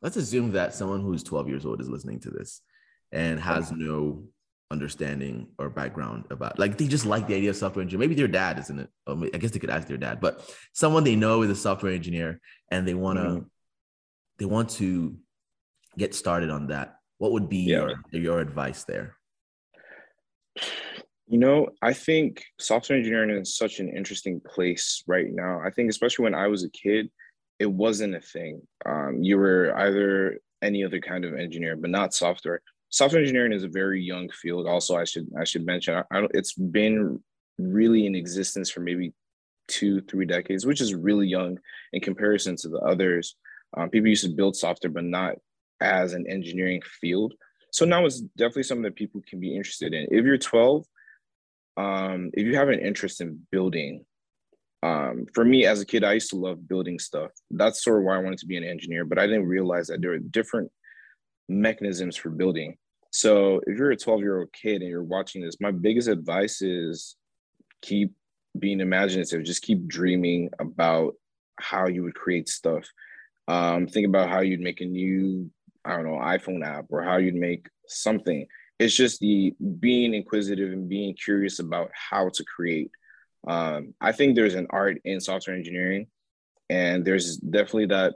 let's 0.00 0.16
assume 0.16 0.52
that 0.52 0.74
someone 0.74 1.02
who's 1.02 1.24
12 1.24 1.48
years 1.48 1.66
old 1.66 1.80
is 1.80 1.90
listening 1.90 2.20
to 2.20 2.30
this 2.30 2.62
and 3.10 3.40
has 3.40 3.72
no 3.72 4.28
understanding 4.70 5.46
or 5.58 5.70
background 5.70 6.24
about 6.30 6.58
like 6.58 6.76
they 6.76 6.88
just 6.88 7.06
like 7.06 7.28
the 7.28 7.34
idea 7.34 7.50
of 7.50 7.56
software 7.56 7.82
engineer 7.82 8.00
maybe 8.00 8.16
their 8.16 8.26
dad 8.26 8.58
isn't 8.58 8.80
it 8.80 8.90
i 9.06 9.38
guess 9.38 9.52
they 9.52 9.60
could 9.60 9.70
ask 9.70 9.86
their 9.86 9.96
dad 9.96 10.20
but 10.20 10.44
someone 10.72 11.04
they 11.04 11.14
know 11.14 11.42
is 11.42 11.50
a 11.50 11.54
software 11.54 11.92
engineer 11.92 12.40
and 12.70 12.86
they 12.86 12.94
want 12.94 13.16
to 13.16 13.24
mm-hmm. 13.24 13.46
they 14.38 14.44
want 14.44 14.68
to 14.68 15.16
get 15.96 16.14
started 16.14 16.50
on 16.50 16.68
that. 16.68 16.96
What 17.18 17.32
would 17.32 17.48
be 17.48 17.58
yeah. 17.58 17.88
your, 18.12 18.22
your 18.22 18.40
advice 18.40 18.84
there? 18.84 19.16
You 21.28 21.38
know 21.38 21.70
i 21.82 21.92
think 21.92 22.44
software 22.60 22.96
engineering 22.96 23.30
is 23.30 23.56
such 23.56 23.80
an 23.80 23.88
interesting 23.88 24.40
place 24.40 25.02
right 25.08 25.26
now. 25.28 25.60
I 25.60 25.70
think 25.70 25.90
especially 25.90 26.22
when 26.22 26.36
i 26.36 26.46
was 26.46 26.64
a 26.64 26.70
kid 26.70 27.10
it 27.58 27.66
wasn't 27.66 28.14
a 28.14 28.20
thing. 28.20 28.60
Um, 28.84 29.22
you 29.22 29.38
were 29.38 29.74
either 29.76 30.38
any 30.62 30.84
other 30.84 31.00
kind 31.00 31.24
of 31.24 31.34
engineer 31.34 31.74
but 31.74 31.90
not 31.90 32.14
software 32.14 32.60
software 32.96 33.20
engineering 33.20 33.52
is 33.52 33.62
a 33.62 33.68
very 33.68 34.02
young 34.02 34.30
field. 34.30 34.66
Also, 34.66 34.96
I 34.96 35.04
should 35.04 35.28
I 35.38 35.44
should 35.44 35.66
mention 35.66 36.02
I, 36.10 36.26
it's 36.32 36.54
been 36.54 37.22
really 37.58 38.06
in 38.06 38.14
existence 38.14 38.70
for 38.70 38.80
maybe 38.80 39.12
two 39.68 40.00
three 40.00 40.24
decades, 40.24 40.64
which 40.64 40.80
is 40.80 40.94
really 40.94 41.26
young 41.28 41.58
in 41.92 42.00
comparison 42.00 42.56
to 42.56 42.68
the 42.68 42.78
others. 42.78 43.36
Um, 43.76 43.90
people 43.90 44.08
used 44.08 44.24
to 44.24 44.30
build 44.30 44.56
software, 44.56 44.90
but 44.90 45.04
not 45.04 45.34
as 45.82 46.14
an 46.14 46.24
engineering 46.26 46.80
field. 47.00 47.34
So 47.70 47.84
now 47.84 48.06
it's 48.06 48.20
definitely 48.20 48.62
something 48.62 48.84
that 48.84 48.96
people 48.96 49.20
can 49.28 49.40
be 49.40 49.54
interested 49.54 49.92
in. 49.92 50.06
If 50.10 50.24
you're 50.24 50.38
12, 50.38 50.86
um, 51.76 52.30
if 52.32 52.46
you 52.46 52.56
have 52.56 52.70
an 52.70 52.78
interest 52.78 53.20
in 53.20 53.46
building, 53.52 54.06
um, 54.82 55.26
for 55.34 55.44
me 55.44 55.66
as 55.66 55.82
a 55.82 55.84
kid, 55.84 56.02
I 56.02 56.14
used 56.14 56.30
to 56.30 56.36
love 56.36 56.66
building 56.66 56.98
stuff. 56.98 57.32
That's 57.50 57.84
sort 57.84 57.98
of 57.98 58.04
why 58.04 58.16
I 58.16 58.22
wanted 58.22 58.38
to 58.38 58.46
be 58.46 58.56
an 58.56 58.64
engineer, 58.64 59.04
but 59.04 59.18
I 59.18 59.26
didn't 59.26 59.46
realize 59.46 59.88
that 59.88 60.00
there 60.00 60.12
are 60.12 60.18
different 60.18 60.70
mechanisms 61.48 62.16
for 62.16 62.30
building. 62.30 62.78
So 63.16 63.62
if 63.66 63.78
you're 63.78 63.92
a 63.92 63.96
12 63.96 64.20
year 64.20 64.40
old 64.40 64.52
kid 64.52 64.82
and 64.82 64.90
you're 64.90 65.02
watching 65.02 65.40
this, 65.40 65.58
my 65.58 65.70
biggest 65.70 66.06
advice 66.06 66.60
is 66.60 67.16
keep 67.80 68.12
being 68.58 68.80
imaginative, 68.80 69.42
just 69.42 69.62
keep 69.62 69.88
dreaming 69.88 70.50
about 70.58 71.14
how 71.58 71.86
you 71.86 72.02
would 72.02 72.14
create 72.14 72.46
stuff. 72.46 72.84
Um, 73.48 73.86
think 73.86 74.06
about 74.06 74.28
how 74.28 74.40
you'd 74.40 74.60
make 74.60 74.82
a 74.82 74.84
new, 74.84 75.50
I 75.82 75.96
don't 75.96 76.04
know, 76.04 76.18
iPhone 76.18 76.62
app 76.62 76.84
or 76.90 77.02
how 77.02 77.16
you'd 77.16 77.36
make 77.36 77.70
something. 77.88 78.46
It's 78.78 78.94
just 78.94 79.18
the 79.20 79.54
being 79.80 80.12
inquisitive 80.12 80.70
and 80.74 80.86
being 80.86 81.14
curious 81.14 81.58
about 81.58 81.90
how 81.94 82.28
to 82.28 82.44
create. 82.44 82.90
Um, 83.48 83.94
I 83.98 84.12
think 84.12 84.36
there's 84.36 84.56
an 84.56 84.66
art 84.68 84.98
in 85.06 85.20
software 85.22 85.56
engineering, 85.56 86.08
and 86.68 87.02
there's 87.02 87.38
definitely 87.38 87.86
that 87.86 88.12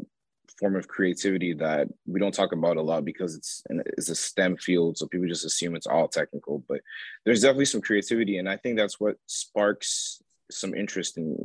form 0.58 0.76
of 0.76 0.88
creativity 0.88 1.52
that 1.54 1.88
we 2.06 2.20
don't 2.20 2.34
talk 2.34 2.52
about 2.52 2.76
a 2.76 2.82
lot 2.82 3.04
because 3.04 3.34
it's 3.34 3.62
it's 3.68 4.08
a 4.08 4.14
STEM 4.14 4.56
field, 4.56 4.98
so 4.98 5.06
people 5.06 5.28
just 5.28 5.44
assume 5.44 5.76
it's 5.76 5.86
all 5.86 6.08
technical. 6.08 6.64
But 6.68 6.80
there's 7.24 7.42
definitely 7.42 7.66
some 7.66 7.80
creativity, 7.80 8.38
and 8.38 8.48
I 8.48 8.56
think 8.56 8.76
that's 8.76 8.98
what 8.98 9.16
sparks 9.26 10.22
some 10.50 10.74
interest 10.74 11.16
in 11.18 11.36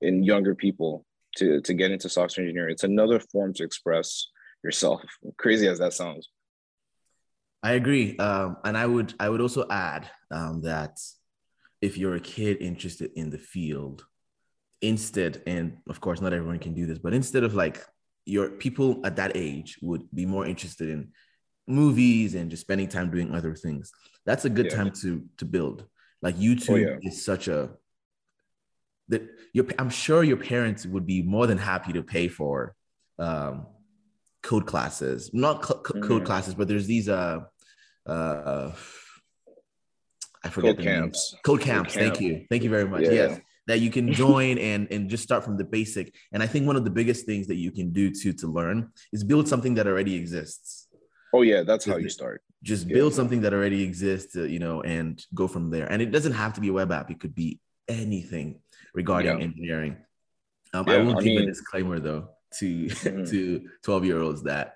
in 0.00 0.22
younger 0.22 0.54
people 0.54 1.06
to 1.36 1.60
to 1.62 1.74
get 1.74 1.90
into 1.90 2.08
software 2.08 2.44
engineering. 2.44 2.72
It's 2.72 2.84
another 2.84 3.20
form 3.20 3.54
to 3.54 3.64
express 3.64 4.28
yourself. 4.62 5.02
Crazy 5.38 5.66
as 5.68 5.78
that 5.78 5.92
sounds. 5.92 6.28
I 7.62 7.72
agree, 7.72 8.16
um, 8.18 8.56
and 8.64 8.76
I 8.76 8.86
would 8.86 9.14
I 9.20 9.28
would 9.28 9.40
also 9.40 9.66
add 9.70 10.08
um, 10.30 10.62
that 10.62 10.98
if 11.80 11.96
you're 11.98 12.16
a 12.16 12.20
kid 12.20 12.58
interested 12.60 13.10
in 13.16 13.30
the 13.30 13.38
field, 13.38 14.06
instead, 14.80 15.42
and 15.46 15.78
of 15.88 16.00
course 16.00 16.20
not 16.20 16.32
everyone 16.32 16.58
can 16.58 16.74
do 16.74 16.86
this, 16.86 16.98
but 16.98 17.14
instead 17.14 17.44
of 17.44 17.54
like 17.54 17.84
your 18.30 18.48
people 18.48 19.00
at 19.04 19.16
that 19.16 19.32
age 19.34 19.78
would 19.82 20.02
be 20.14 20.24
more 20.24 20.46
interested 20.46 20.88
in 20.88 21.08
movies 21.66 22.34
and 22.34 22.50
just 22.50 22.62
spending 22.62 22.88
time 22.88 23.10
doing 23.10 23.34
other 23.34 23.54
things. 23.54 23.92
That's 24.24 24.44
a 24.44 24.50
good 24.50 24.66
yeah. 24.66 24.76
time 24.76 24.90
to 25.02 25.24
to 25.38 25.44
build. 25.44 25.84
Like 26.22 26.36
YouTube 26.36 26.70
oh, 26.70 26.76
yeah. 26.76 26.96
is 27.02 27.24
such 27.24 27.48
a 27.48 27.70
that 29.08 29.22
your 29.52 29.66
I'm 29.78 29.90
sure 29.90 30.22
your 30.22 30.36
parents 30.36 30.86
would 30.86 31.06
be 31.06 31.22
more 31.22 31.46
than 31.46 31.58
happy 31.58 31.92
to 31.94 32.02
pay 32.02 32.28
for 32.28 32.74
um, 33.18 33.66
code 34.42 34.66
classes, 34.66 35.30
not 35.32 35.62
co- 35.62 35.82
mm-hmm. 35.82 36.06
code 36.06 36.24
classes, 36.24 36.54
but 36.54 36.68
there's 36.68 36.86
these 36.86 37.08
uh 37.08 37.40
uh 38.06 38.72
I 40.44 40.48
forget 40.48 40.76
code 40.76 40.84
camps. 40.84 41.34
Code 41.44 41.60
camps. 41.60 41.94
Code 41.94 42.02
camp. 42.02 42.14
Thank 42.14 42.20
you. 42.20 42.46
Thank 42.48 42.62
you 42.62 42.70
very 42.70 42.86
much. 42.86 43.02
Yeah. 43.02 43.12
Yes 43.22 43.40
that 43.70 43.78
you 43.78 43.90
can 43.90 44.12
join 44.24 44.58
and 44.58 44.90
and 44.90 45.08
just 45.08 45.22
start 45.22 45.44
from 45.44 45.56
the 45.56 45.64
basic. 45.64 46.14
And 46.32 46.42
I 46.42 46.46
think 46.46 46.66
one 46.66 46.76
of 46.76 46.84
the 46.84 46.90
biggest 46.90 47.24
things 47.24 47.46
that 47.46 47.56
you 47.64 47.70
can 47.70 47.92
do 47.92 48.10
to 48.20 48.32
to 48.32 48.46
learn 48.48 48.90
is 49.12 49.22
build 49.24 49.46
something 49.48 49.74
that 49.76 49.86
already 49.86 50.14
exists. 50.16 50.88
Oh 51.32 51.42
yeah, 51.42 51.62
that's 51.62 51.84
how 51.84 51.96
you 51.96 52.08
start. 52.08 52.42
Just 52.62 52.88
yeah. 52.88 52.94
build 52.94 53.14
something 53.14 53.40
that 53.42 53.54
already 53.54 53.82
exists, 53.82 54.36
uh, 54.36 54.42
you 54.42 54.58
know, 54.58 54.82
and 54.82 55.24
go 55.34 55.46
from 55.46 55.70
there. 55.70 55.86
And 55.90 56.02
it 56.02 56.10
doesn't 56.10 56.32
have 56.32 56.52
to 56.54 56.60
be 56.60 56.68
a 56.68 56.72
web 56.72 56.90
app; 56.90 57.10
it 57.10 57.20
could 57.20 57.34
be 57.34 57.60
anything 57.88 58.60
regarding 58.92 59.38
yeah. 59.38 59.44
engineering. 59.44 59.96
Um, 60.74 60.84
yeah, 60.86 60.94
I 60.94 60.98
will 60.98 61.18
I 61.18 61.22
give 61.22 61.36
mean, 61.36 61.42
a 61.42 61.46
disclaimer 61.46 62.00
though 62.00 62.28
to 62.58 62.86
mm-hmm. 62.86 63.24
to 63.30 63.68
twelve 63.82 64.04
year 64.04 64.20
olds 64.20 64.42
that 64.42 64.74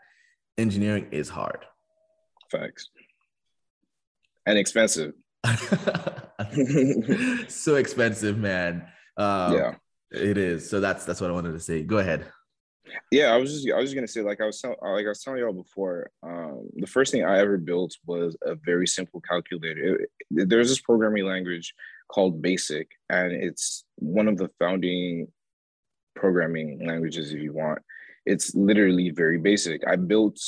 engineering 0.57 1.09
is 1.11 1.29
hard. 1.29 1.67
Facts. 2.51 2.91
And 4.47 4.59
expensive. 4.59 5.15
so 7.49 7.77
expensive, 7.77 8.39
man. 8.39 8.87
Um, 9.17 9.55
yeah, 9.55 9.75
it 10.11 10.39
is. 10.39 10.69
So 10.69 10.81
that's 10.81 11.05
that's 11.05 11.21
what 11.21 11.31
I 11.31 11.33
wanted 11.33 11.53
to 11.53 11.61
say. 11.61 11.83
Go 11.83 11.99
ahead. 11.99 12.27
Yeah, 13.11 13.33
I 13.33 13.37
was 13.37 13.53
just 13.53 13.71
I 13.71 13.77
was 13.77 13.87
just 13.87 13.95
gonna 13.95 14.09
say 14.09 14.23
like 14.23 14.41
I 14.41 14.47
was 14.47 14.61
tell, 14.61 14.77
like 14.83 15.07
I 15.07 15.09
was 15.09 15.23
telling 15.23 15.41
y'all 15.41 15.53
before. 15.53 16.11
Um, 16.23 16.69
the 16.77 16.87
first 16.87 17.13
thing 17.13 17.25
I 17.25 17.39
ever 17.39 17.59
built 17.59 17.95
was 18.07 18.37
a 18.43 18.55
very 18.55 18.87
simple 18.87 19.21
calculator. 19.21 19.97
It, 19.97 20.11
it, 20.31 20.49
there's 20.49 20.69
this 20.69 20.81
programming 20.81 21.25
language 21.25 21.75
called 22.09 22.43
BASIC, 22.43 22.89
and 23.11 23.33
it's 23.33 23.85
one 23.97 24.29
of 24.29 24.37
the 24.37 24.51
founding 24.59 25.29
programming 26.15 26.87
languages. 26.87 27.33
If 27.33 27.41
you 27.41 27.53
want, 27.53 27.81
it's 28.27 28.55
literally 28.55 29.11
very 29.11 29.39
basic. 29.39 29.87
I 29.87 29.97
built 29.97 30.39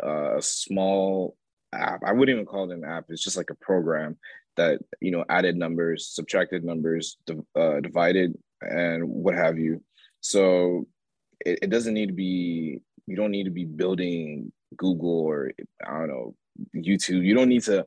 a 0.00 0.38
small 0.40 1.36
app. 1.72 2.02
I 2.04 2.12
wouldn't 2.12 2.34
even 2.34 2.46
call 2.46 2.70
it 2.70 2.74
an 2.74 2.84
app. 2.84 3.06
It's 3.08 3.22
just 3.22 3.36
like 3.36 3.50
a 3.50 3.56
program 3.56 4.18
that 4.56 4.80
you 5.00 5.10
know 5.10 5.24
added 5.28 5.56
numbers 5.56 6.08
subtracted 6.08 6.64
numbers 6.64 7.16
uh, 7.56 7.80
divided 7.80 8.36
and 8.60 9.08
what 9.08 9.34
have 9.34 9.58
you. 9.58 9.82
So 10.20 10.86
it, 11.44 11.60
it 11.62 11.70
doesn't 11.70 11.94
need 11.94 12.06
to 12.06 12.14
be 12.14 12.80
you 13.06 13.16
don't 13.16 13.30
need 13.30 13.44
to 13.44 13.50
be 13.50 13.64
building 13.64 14.52
google 14.76 15.20
or 15.20 15.52
i 15.86 15.98
don't 15.98 16.08
know 16.08 16.34
youtube. 16.76 17.24
You 17.24 17.34
don't 17.34 17.48
need 17.48 17.62
to 17.64 17.86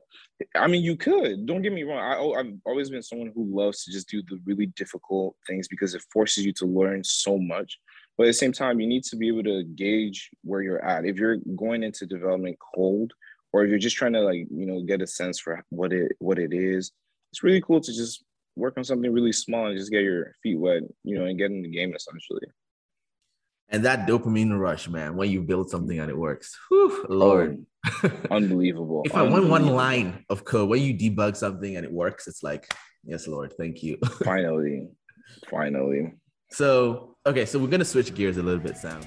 i 0.54 0.66
mean 0.66 0.82
you 0.82 0.96
could 0.96 1.46
don't 1.46 1.62
get 1.62 1.72
me 1.72 1.84
wrong. 1.84 1.98
I, 1.98 2.40
i've 2.40 2.52
always 2.64 2.90
been 2.90 3.02
someone 3.02 3.32
who 3.34 3.56
loves 3.56 3.84
to 3.84 3.92
just 3.92 4.08
do 4.08 4.22
the 4.22 4.38
really 4.44 4.66
difficult 4.66 5.36
things 5.46 5.68
because 5.68 5.94
it 5.94 6.04
forces 6.12 6.44
you 6.44 6.52
to 6.54 6.66
learn 6.66 7.02
so 7.04 7.38
much. 7.38 7.78
But 8.16 8.24
at 8.24 8.28
the 8.28 8.34
same 8.34 8.52
time 8.52 8.80
you 8.80 8.86
need 8.86 9.04
to 9.04 9.16
be 9.16 9.28
able 9.28 9.44
to 9.44 9.64
gauge 9.64 10.30
where 10.42 10.62
you're 10.62 10.84
at. 10.84 11.04
If 11.04 11.16
you're 11.16 11.38
going 11.56 11.82
into 11.82 12.06
development 12.06 12.58
cold 12.74 13.12
or 13.56 13.64
if 13.64 13.70
you're 13.70 13.78
just 13.78 13.96
trying 13.96 14.12
to 14.12 14.20
like 14.20 14.46
you 14.50 14.66
know 14.66 14.82
get 14.82 15.00
a 15.00 15.06
sense 15.06 15.38
for 15.38 15.64
what 15.70 15.92
it 15.92 16.12
what 16.18 16.38
it 16.38 16.52
is 16.52 16.92
it's 17.32 17.42
really 17.42 17.62
cool 17.62 17.80
to 17.80 17.92
just 17.92 18.22
work 18.54 18.74
on 18.76 18.84
something 18.84 19.10
really 19.12 19.32
small 19.32 19.66
and 19.66 19.78
just 19.78 19.90
get 19.90 20.02
your 20.02 20.34
feet 20.42 20.58
wet 20.58 20.82
you 21.04 21.18
know 21.18 21.24
and 21.24 21.38
get 21.38 21.50
in 21.50 21.62
the 21.62 21.68
game 21.68 21.94
essentially. 21.94 22.46
And 23.68 23.84
that 23.84 24.06
dopamine 24.06 24.56
rush 24.56 24.88
man 24.88 25.16
when 25.16 25.30
you 25.30 25.42
build 25.42 25.70
something 25.70 25.98
and 25.98 26.08
it 26.08 26.16
works. 26.16 26.56
Whew, 26.68 27.04
oh, 27.08 27.12
lord. 27.12 27.66
oh, 28.04 28.12
unbelievable 28.32 29.02
if 29.04 29.14
i 29.14 29.22
want 29.22 29.48
one 29.48 29.66
line 29.68 30.24
of 30.28 30.44
code 30.44 30.68
when 30.68 30.82
you 30.82 30.92
debug 30.92 31.36
something 31.36 31.76
and 31.76 31.84
it 31.84 31.92
works 31.92 32.26
it's 32.26 32.42
like 32.42 32.68
yes 33.04 33.28
lord 33.28 33.52
thank 33.58 33.82
you. 33.82 33.96
Finally 34.24 34.88
finally. 35.48 36.14
So 36.50 37.16
okay 37.24 37.46
so 37.46 37.58
we're 37.60 37.68
gonna 37.68 37.84
switch 37.84 38.12
gears 38.14 38.38
a 38.38 38.42
little 38.42 38.60
bit 38.60 38.76
sam 38.76 39.00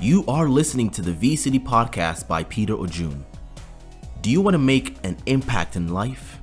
You 0.00 0.24
are 0.28 0.48
listening 0.48 0.90
to 0.90 1.02
the 1.02 1.10
V 1.10 1.34
City 1.34 1.58
podcast 1.58 2.28
by 2.28 2.44
Peter 2.44 2.74
Ojum. 2.74 3.24
Do 4.22 4.30
you 4.30 4.40
want 4.40 4.54
to 4.54 4.58
make 4.58 4.96
an 5.04 5.16
impact 5.26 5.74
in 5.74 5.88
life? 5.88 6.38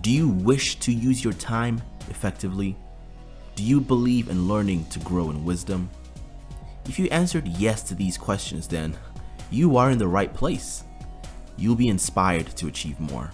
Do 0.00 0.10
you 0.10 0.30
wish 0.30 0.76
to 0.76 0.90
use 0.90 1.22
your 1.22 1.34
time 1.34 1.82
effectively? 2.08 2.78
Do 3.56 3.62
you 3.62 3.82
believe 3.82 4.30
in 4.30 4.48
learning 4.48 4.86
to 4.86 5.00
grow 5.00 5.28
in 5.28 5.44
wisdom? 5.44 5.90
If 6.86 6.98
you 6.98 7.08
answered 7.08 7.46
yes 7.46 7.82
to 7.82 7.94
these 7.94 8.16
questions, 8.16 8.66
then 8.66 8.96
you 9.50 9.76
are 9.76 9.90
in 9.90 9.98
the 9.98 10.08
right 10.08 10.32
place. 10.32 10.84
You'll 11.58 11.74
be 11.76 11.88
inspired 11.88 12.46
to 12.56 12.68
achieve 12.68 12.98
more. 13.00 13.30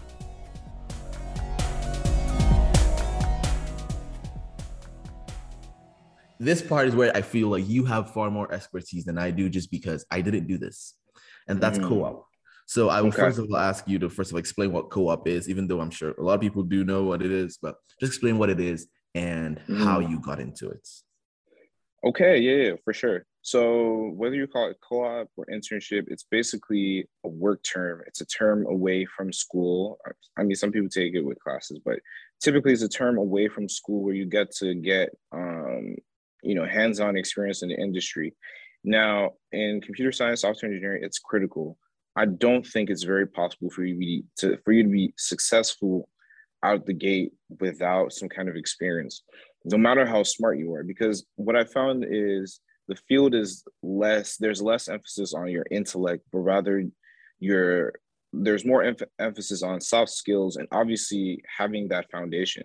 This 6.38 6.62
part 6.62 6.88
is 6.88 6.94
where 6.94 7.16
I 7.16 7.22
feel 7.22 7.48
like 7.48 7.68
you 7.68 7.84
have 7.84 8.12
far 8.12 8.30
more 8.30 8.52
expertise 8.52 9.04
than 9.04 9.18
I 9.18 9.30
do 9.30 9.48
just 9.48 9.70
because 9.70 10.04
I 10.10 10.20
didn't 10.20 10.46
do 10.46 10.58
this. 10.58 10.94
And 11.48 11.60
that's 11.60 11.78
mm. 11.78 11.88
co-op. 11.88 12.26
So 12.66 12.88
I 12.88 13.02
will 13.02 13.08
okay. 13.08 13.22
first 13.22 13.38
of 13.38 13.46
all 13.50 13.56
ask 13.56 13.86
you 13.86 13.98
to 13.98 14.08
first 14.08 14.30
of 14.30 14.34
all 14.34 14.38
explain 14.38 14.72
what 14.72 14.90
co-op 14.90 15.28
is, 15.28 15.48
even 15.48 15.66
though 15.66 15.80
I'm 15.80 15.90
sure 15.90 16.12
a 16.12 16.22
lot 16.22 16.34
of 16.34 16.40
people 16.40 16.62
do 16.62 16.84
know 16.84 17.04
what 17.04 17.22
it 17.22 17.30
is, 17.30 17.58
but 17.60 17.76
just 18.00 18.12
explain 18.12 18.38
what 18.38 18.50
it 18.50 18.58
is 18.58 18.88
and 19.14 19.60
mm. 19.68 19.84
how 19.84 20.00
you 20.00 20.18
got 20.20 20.40
into 20.40 20.70
it. 20.70 20.88
Okay, 22.04 22.38
yeah, 22.38 22.70
yeah, 22.70 22.72
for 22.84 22.92
sure. 22.92 23.24
So 23.40 24.10
whether 24.16 24.36
you 24.36 24.46
call 24.46 24.70
it 24.70 24.78
co-op 24.86 25.28
or 25.36 25.46
internship, 25.52 26.04
it's 26.08 26.24
basically 26.30 27.06
a 27.24 27.28
work 27.28 27.62
term. 27.62 28.02
It's 28.06 28.22
a 28.22 28.26
term 28.26 28.66
away 28.66 29.04
from 29.04 29.32
school. 29.32 29.98
I 30.38 30.42
mean, 30.42 30.54
some 30.54 30.72
people 30.72 30.88
take 30.88 31.14
it 31.14 31.24
with 31.24 31.38
classes, 31.40 31.78
but 31.84 31.98
typically 32.42 32.72
it's 32.72 32.82
a 32.82 32.88
term 32.88 33.18
away 33.18 33.48
from 33.48 33.68
school 33.68 34.02
where 34.02 34.14
you 34.14 34.24
get 34.24 34.50
to 34.56 34.74
get 34.74 35.10
um, 35.32 35.96
you 36.44 36.54
know 36.54 36.66
hands-on 36.66 37.16
experience 37.16 37.62
in 37.62 37.68
the 37.68 37.80
industry. 37.80 38.34
Now, 38.84 39.32
in 39.52 39.80
computer 39.80 40.12
science, 40.12 40.42
software 40.42 40.70
engineering, 40.70 41.02
it's 41.02 41.18
critical. 41.18 41.78
I 42.16 42.26
don't 42.26 42.66
think 42.66 42.90
it's 42.90 43.02
very 43.02 43.26
possible 43.26 43.70
for 43.70 43.84
you 43.84 44.22
to 44.38 44.58
for 44.64 44.72
you 44.72 44.82
to 44.82 44.88
be 44.88 45.14
successful 45.16 46.08
out 46.62 46.86
the 46.86 46.92
gate 46.92 47.32
without 47.60 48.12
some 48.12 48.28
kind 48.28 48.48
of 48.48 48.56
experience, 48.56 49.22
no 49.64 49.78
matter 49.78 50.06
how 50.06 50.22
smart 50.22 50.58
you 50.58 50.72
are. 50.74 50.82
Because 50.82 51.26
what 51.36 51.56
I 51.56 51.64
found 51.64 52.04
is 52.08 52.60
the 52.88 52.96
field 53.08 53.34
is 53.34 53.64
less. 53.82 54.36
There's 54.36 54.62
less 54.62 54.88
emphasis 54.88 55.34
on 55.34 55.48
your 55.48 55.66
intellect, 55.70 56.24
but 56.32 56.40
rather 56.40 56.84
your 57.40 57.94
there's 58.32 58.64
more 58.64 58.82
em- 58.82 58.96
emphasis 59.20 59.62
on 59.62 59.80
soft 59.80 60.10
skills 60.10 60.56
and 60.56 60.66
obviously 60.72 61.42
having 61.56 61.88
that 61.88 62.10
foundation. 62.10 62.64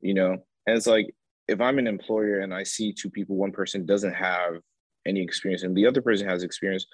You 0.00 0.14
know, 0.14 0.32
and 0.66 0.76
it's 0.76 0.86
like 0.86 1.14
if 1.48 1.60
I'm 1.60 1.78
an 1.78 1.86
employer 1.86 2.40
and 2.40 2.54
I 2.54 2.62
see 2.62 2.92
two 2.92 3.10
people, 3.10 3.36
one 3.36 3.52
person 3.52 3.86
doesn't 3.86 4.14
have 4.14 4.54
any 5.06 5.22
experience 5.22 5.62
and 5.62 5.76
the 5.76 5.86
other 5.86 6.00
person 6.00 6.28
has 6.28 6.42
experience, 6.42 6.86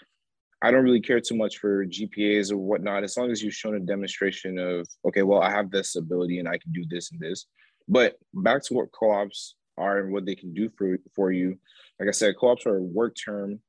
I 0.62 0.70
don't 0.70 0.84
really 0.84 1.00
care 1.00 1.20
too 1.20 1.36
much 1.36 1.58
for 1.58 1.86
GPAs 1.86 2.52
or 2.52 2.58
whatnot, 2.58 3.02
as 3.02 3.16
long 3.16 3.30
as 3.30 3.42
you've 3.42 3.54
shown 3.54 3.76
a 3.76 3.80
demonstration 3.80 4.58
of, 4.58 4.86
okay, 5.06 5.22
well, 5.22 5.40
I 5.40 5.50
have 5.50 5.70
this 5.70 5.96
ability 5.96 6.38
and 6.38 6.48
I 6.48 6.58
can 6.58 6.72
do 6.72 6.84
this 6.88 7.12
and 7.12 7.20
this. 7.20 7.46
But 7.88 8.16
back 8.34 8.62
to 8.64 8.74
what 8.74 8.92
co-ops 8.92 9.54
are 9.78 10.00
and 10.00 10.12
what 10.12 10.26
they 10.26 10.34
can 10.34 10.52
do 10.52 10.70
for, 10.76 10.98
for 11.16 11.32
you. 11.32 11.56
Like 11.98 12.08
I 12.08 12.12
said, 12.12 12.34
co-ops 12.38 12.66
are 12.66 12.76
a 12.76 12.82
work 12.82 13.16
term. 13.24 13.60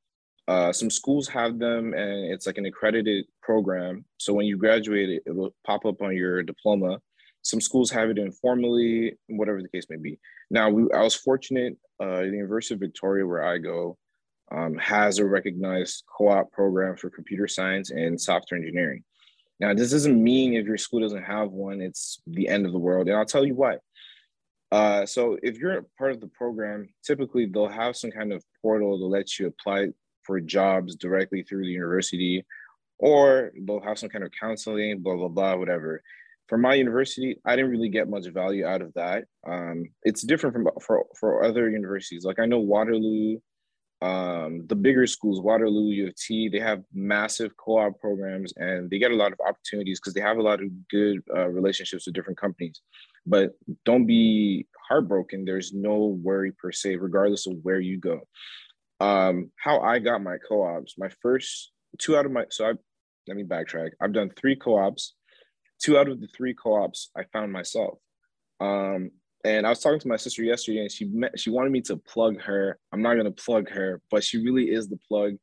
Uh, 0.48 0.72
some 0.72 0.90
schools 0.90 1.28
have 1.28 1.58
them 1.58 1.94
and 1.94 2.32
it's 2.32 2.46
like 2.46 2.58
an 2.58 2.66
accredited 2.66 3.24
program. 3.42 4.04
So 4.18 4.34
when 4.34 4.44
you 4.44 4.58
graduate, 4.58 5.08
it, 5.08 5.22
it 5.24 5.34
will 5.34 5.54
pop 5.64 5.86
up 5.86 6.02
on 6.02 6.14
your 6.14 6.42
diploma. 6.42 7.00
Some 7.42 7.60
schools 7.60 7.90
have 7.90 8.10
it 8.10 8.18
informally, 8.18 9.16
whatever 9.28 9.62
the 9.62 9.68
case 9.68 9.86
may 9.88 9.96
be. 9.96 10.18
Now, 10.52 10.68
we, 10.68 10.82
I 10.92 11.02
was 11.02 11.14
fortunate, 11.14 11.78
uh, 11.98 12.20
the 12.20 12.26
University 12.26 12.74
of 12.74 12.80
Victoria, 12.80 13.26
where 13.26 13.42
I 13.42 13.56
go, 13.56 13.96
um, 14.54 14.76
has 14.76 15.18
a 15.18 15.24
recognized 15.24 16.04
co-op 16.14 16.52
program 16.52 16.94
for 16.94 17.08
computer 17.08 17.48
science 17.48 17.90
and 17.90 18.20
software 18.20 18.60
engineering. 18.60 19.02
Now, 19.60 19.72
this 19.72 19.92
doesn't 19.92 20.22
mean 20.22 20.52
if 20.52 20.66
your 20.66 20.76
school 20.76 21.00
doesn't 21.00 21.22
have 21.22 21.50
one, 21.52 21.80
it's 21.80 22.20
the 22.26 22.48
end 22.48 22.66
of 22.66 22.72
the 22.72 22.78
world. 22.78 23.08
And 23.08 23.16
I'll 23.16 23.24
tell 23.24 23.46
you 23.46 23.54
why. 23.54 23.78
Uh, 24.70 25.06
so 25.06 25.38
if 25.42 25.56
you're 25.56 25.86
part 25.96 26.12
of 26.12 26.20
the 26.20 26.26
program, 26.26 26.88
typically 27.02 27.46
they'll 27.46 27.68
have 27.68 27.96
some 27.96 28.10
kind 28.10 28.30
of 28.30 28.44
portal 28.60 28.98
that 28.98 29.06
lets 29.06 29.40
you 29.40 29.46
apply 29.46 29.88
for 30.22 30.38
jobs 30.38 30.96
directly 30.96 31.42
through 31.42 31.64
the 31.64 31.70
university, 31.70 32.44
or 32.98 33.52
they'll 33.62 33.80
have 33.80 33.98
some 33.98 34.10
kind 34.10 34.24
of 34.24 34.30
counseling, 34.38 35.00
blah, 35.00 35.16
blah, 35.16 35.28
blah, 35.28 35.56
whatever. 35.56 36.02
For 36.52 36.58
my 36.58 36.74
university, 36.74 37.40
I 37.46 37.56
didn't 37.56 37.70
really 37.70 37.88
get 37.88 38.10
much 38.10 38.26
value 38.28 38.66
out 38.66 38.82
of 38.82 38.92
that. 38.92 39.24
Um, 39.48 39.84
it's 40.02 40.20
different 40.20 40.54
from 40.54 40.68
for, 40.82 41.06
for 41.18 41.42
other 41.42 41.70
universities. 41.70 42.26
Like 42.26 42.38
I 42.38 42.44
know 42.44 42.58
Waterloo 42.58 43.38
um, 44.02 44.66
the 44.66 44.74
bigger 44.74 45.06
schools, 45.06 45.40
Waterloo, 45.40 45.92
U 45.92 46.08
of 46.08 46.16
T, 46.16 46.48
they 46.48 46.58
have 46.58 46.82
massive 46.92 47.52
co-op 47.56 48.00
programs 48.00 48.52
and 48.56 48.90
they 48.90 48.98
get 48.98 49.12
a 49.12 49.16
lot 49.16 49.30
of 49.30 49.38
opportunities 49.46 50.00
because 50.00 50.12
they 50.12 50.20
have 50.20 50.38
a 50.38 50.42
lot 50.42 50.60
of 50.60 50.68
good 50.90 51.20
uh, 51.32 51.46
relationships 51.48 52.06
with 52.06 52.14
different 52.16 52.40
companies. 52.40 52.82
But 53.24 53.52
don't 53.84 54.04
be 54.04 54.66
heartbroken. 54.88 55.44
There's 55.44 55.72
no 55.72 56.18
worry 56.20 56.50
per 56.50 56.72
se, 56.72 56.96
regardless 56.96 57.46
of 57.46 57.58
where 57.62 57.78
you 57.78 57.96
go. 57.96 58.22
Um, 58.98 59.52
how 59.56 59.78
I 59.78 60.00
got 60.00 60.20
my 60.20 60.36
co-ops, 60.48 60.96
my 60.98 61.10
first 61.22 61.70
two 61.98 62.16
out 62.16 62.26
of 62.26 62.32
my 62.32 62.46
so 62.50 62.66
I 62.66 62.72
let 63.28 63.36
me 63.36 63.44
backtrack. 63.44 63.90
I've 64.00 64.12
done 64.12 64.30
three 64.36 64.56
co-ops. 64.56 65.14
Two 65.82 65.98
out 65.98 66.08
of 66.08 66.20
the 66.20 66.28
three 66.28 66.54
co-ops 66.54 67.10
I 67.16 67.24
found 67.32 67.52
myself. 67.52 67.98
Um, 68.60 69.10
and 69.44 69.66
I 69.66 69.70
was 69.70 69.80
talking 69.80 69.98
to 69.98 70.08
my 70.08 70.16
sister 70.16 70.42
yesterday, 70.42 70.80
and 70.82 70.92
she 70.92 71.06
met, 71.06 71.38
she 71.38 71.50
wanted 71.50 71.72
me 71.72 71.80
to 71.82 71.96
plug 71.96 72.40
her. 72.42 72.78
I'm 72.92 73.02
not 73.02 73.16
gonna 73.16 73.32
plug 73.32 73.68
her, 73.70 74.00
but 74.10 74.22
she 74.22 74.38
really 74.38 74.70
is 74.70 74.88
the 74.88 74.98
plug. 75.08 75.34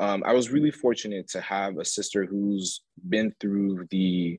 Um, 0.00 0.22
I 0.24 0.32
was 0.32 0.50
really 0.50 0.70
fortunate 0.70 1.28
to 1.30 1.40
have 1.40 1.78
a 1.78 1.84
sister 1.84 2.26
who's 2.26 2.82
been 3.08 3.34
through 3.40 3.86
the 3.90 4.38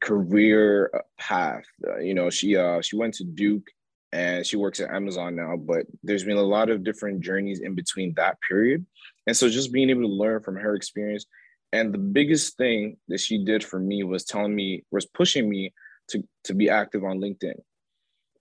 career 0.00 0.90
path. 1.18 1.64
Uh, 1.86 1.98
you 1.98 2.14
know, 2.14 2.30
she 2.30 2.56
uh, 2.56 2.80
she 2.80 2.96
went 2.96 3.14
to 3.14 3.24
Duke 3.24 3.66
and 4.12 4.46
she 4.46 4.56
works 4.56 4.80
at 4.80 4.90
Amazon 4.90 5.36
now. 5.36 5.56
But 5.56 5.86
there's 6.02 6.24
been 6.24 6.36
a 6.36 6.42
lot 6.42 6.70
of 6.70 6.84
different 6.84 7.20
journeys 7.20 7.60
in 7.60 7.74
between 7.74 8.14
that 8.14 8.38
period, 8.46 8.86
and 9.26 9.36
so 9.36 9.48
just 9.48 9.72
being 9.72 9.90
able 9.90 10.02
to 10.02 10.08
learn 10.08 10.42
from 10.42 10.56
her 10.56 10.74
experience. 10.74 11.26
And 11.74 11.92
the 11.92 11.98
biggest 11.98 12.56
thing 12.56 12.96
that 13.08 13.18
she 13.18 13.44
did 13.44 13.64
for 13.64 13.80
me 13.80 14.04
was 14.04 14.24
telling 14.24 14.54
me, 14.54 14.84
was 14.92 15.06
pushing 15.06 15.50
me 15.50 15.72
to 16.10 16.22
to 16.44 16.54
be 16.54 16.70
active 16.70 17.02
on 17.02 17.18
LinkedIn. 17.18 17.58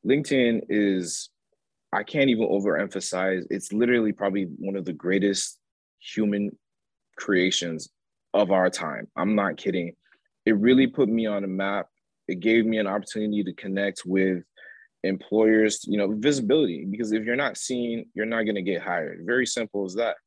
LinkedIn 0.05 0.65
is, 0.69 1.29
I 1.91 2.03
can't 2.03 2.29
even 2.29 2.47
overemphasize, 2.47 3.43
it's 3.49 3.73
literally 3.73 4.11
probably 4.11 4.45
one 4.59 4.75
of 4.75 4.85
the 4.85 4.93
greatest 4.93 5.57
human 5.99 6.51
creations 7.17 7.89
of 8.33 8.51
our 8.51 8.69
time. 8.69 9.07
I'm 9.15 9.33
not 9.33 9.57
kidding. 9.57 9.95
It 10.45 10.57
really 10.57 10.87
put 10.87 11.09
me 11.09 11.25
on 11.25 11.43
a 11.43 11.47
map. 11.47 11.87
It 12.27 12.39
gave 12.39 12.65
me 12.65 12.77
an 12.77 12.87
opportunity 12.87 13.43
to 13.45 13.53
connect 13.53 14.03
with 14.05 14.43
employers, 15.03 15.85
you 15.87 15.97
know, 15.97 16.13
visibility, 16.15 16.85
because 16.85 17.11
if 17.13 17.23
you're 17.23 17.35
not 17.35 17.57
seen, 17.57 18.05
you're 18.13 18.33
not 18.35 18.43
going 18.43 18.61
to 18.61 18.61
get 18.61 18.81
hired. 18.81 19.21
Very 19.25 19.47
simple 19.47 19.85
as 19.85 19.95
that. 19.95 20.17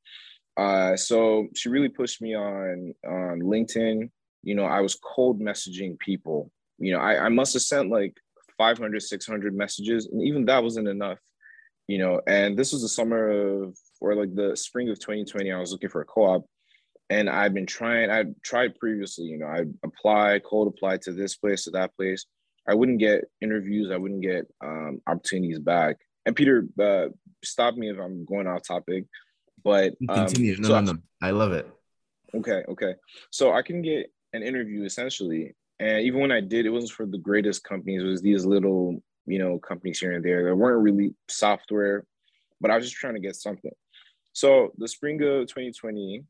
Uh, 0.57 0.97
so 0.97 1.49
she 1.55 1.69
really 1.69 1.89
pushed 1.89 2.23
me 2.23 2.35
on 2.35 2.95
on 3.07 3.41
LinkedIn. 3.41 4.11
You 4.43 4.55
know, 4.55 4.65
I 4.65 4.81
was 4.81 4.95
cold 4.95 5.41
messaging 5.41 5.99
people. 5.99 6.51
You 6.79 6.93
know, 6.93 7.01
I, 7.01 7.27
I 7.27 7.29
must 7.29 7.55
have 7.55 7.63
sent 7.63 7.91
like 7.91 8.15
500 8.59 9.03
600 9.03 9.55
messages 9.55 10.07
and 10.07 10.23
even 10.23 10.45
that 10.47 10.63
wasn't 10.63 10.89
enough 10.89 11.19
you 11.89 11.99
know 11.99 12.21
and 12.27 12.57
this 12.57 12.73
was 12.73 12.83
the 12.83 12.89
summer 12.89 13.31
of 13.31 13.77
or 14.01 14.15
like 14.15 14.35
the 14.35 14.57
spring 14.57 14.89
of 14.89 14.99
2020 14.99 15.53
i 15.53 15.59
was 15.59 15.73
looking 15.73 15.89
for 15.89 16.01
a 16.01 16.05
co-op 16.05 16.45
and 17.11 17.29
i've 17.29 17.55
been 17.55 17.67
trying 17.67 18.11
i 18.11 18.25
tried 18.43 18.79
previously 18.79 19.27
you 19.27 19.39
know 19.39 19.47
i 19.47 19.63
applied 19.85 20.43
cold 20.45 20.69
applied 20.69 21.03
to 21.03 21.13
this 21.13 21.37
place 21.37 21.65
to 21.65 21.71
that 21.71 21.95
place 21.97 22.27
i 22.69 22.75
wouldn't 22.75 22.99
get 22.99 23.25
interviews 23.41 23.91
i 23.91 23.97
wouldn't 23.97 24.23
get 24.23 24.47
um, 24.65 25.01
opportunities 25.07 25.59
back 25.59 25.97
and 26.25 26.35
peter 26.35 26.67
uh, 26.81 27.07
stop 27.45 27.75
me 27.75 27.91
if 27.91 27.99
i'm 27.99 28.25
going 28.25 28.47
off 28.47 28.63
topic 28.67 29.05
but 29.67 29.89
um, 30.09 30.27
continue 30.27 30.57
no, 30.59 30.69
so 30.69 30.81
no 30.81 30.93
no 30.93 30.99
i 31.21 31.31
love 31.31 31.53
it 31.53 31.67
okay 32.35 32.63
okay 32.69 32.95
so 33.31 33.53
i 33.53 33.63
can 33.63 33.83
get 33.83 34.03
an 34.33 34.43
interview 34.43 34.85
essentially 34.85 35.55
and 35.79 36.05
even 36.05 36.21
when 36.21 36.33
I 36.33 36.41
did, 36.41 36.67
it 36.67 36.71
wasn't 36.71 36.93
for 36.93 37.07
the 37.07 37.19
greatest 37.19 37.65
companies. 37.65 38.03
It 38.03 38.07
was 38.07 38.23
these 38.23 38.47
little, 38.47 39.03
you 39.27 39.39
know, 39.39 39.59
companies 39.59 40.01
here 40.01 40.13
and 40.13 40.25
there 40.25 40.45
that 40.45 40.57
weren't 40.57 40.83
really 40.83 41.15
software, 41.29 42.07
but 42.61 42.71
I 42.71 42.77
was 42.77 42.87
just 42.87 42.97
trying 42.97 43.15
to 43.15 43.21
get 43.21 43.37
something. 43.37 43.73
So 44.33 44.73
the 44.79 44.89
spring 44.89 45.17
of 45.23 45.47
2020, 45.49 46.25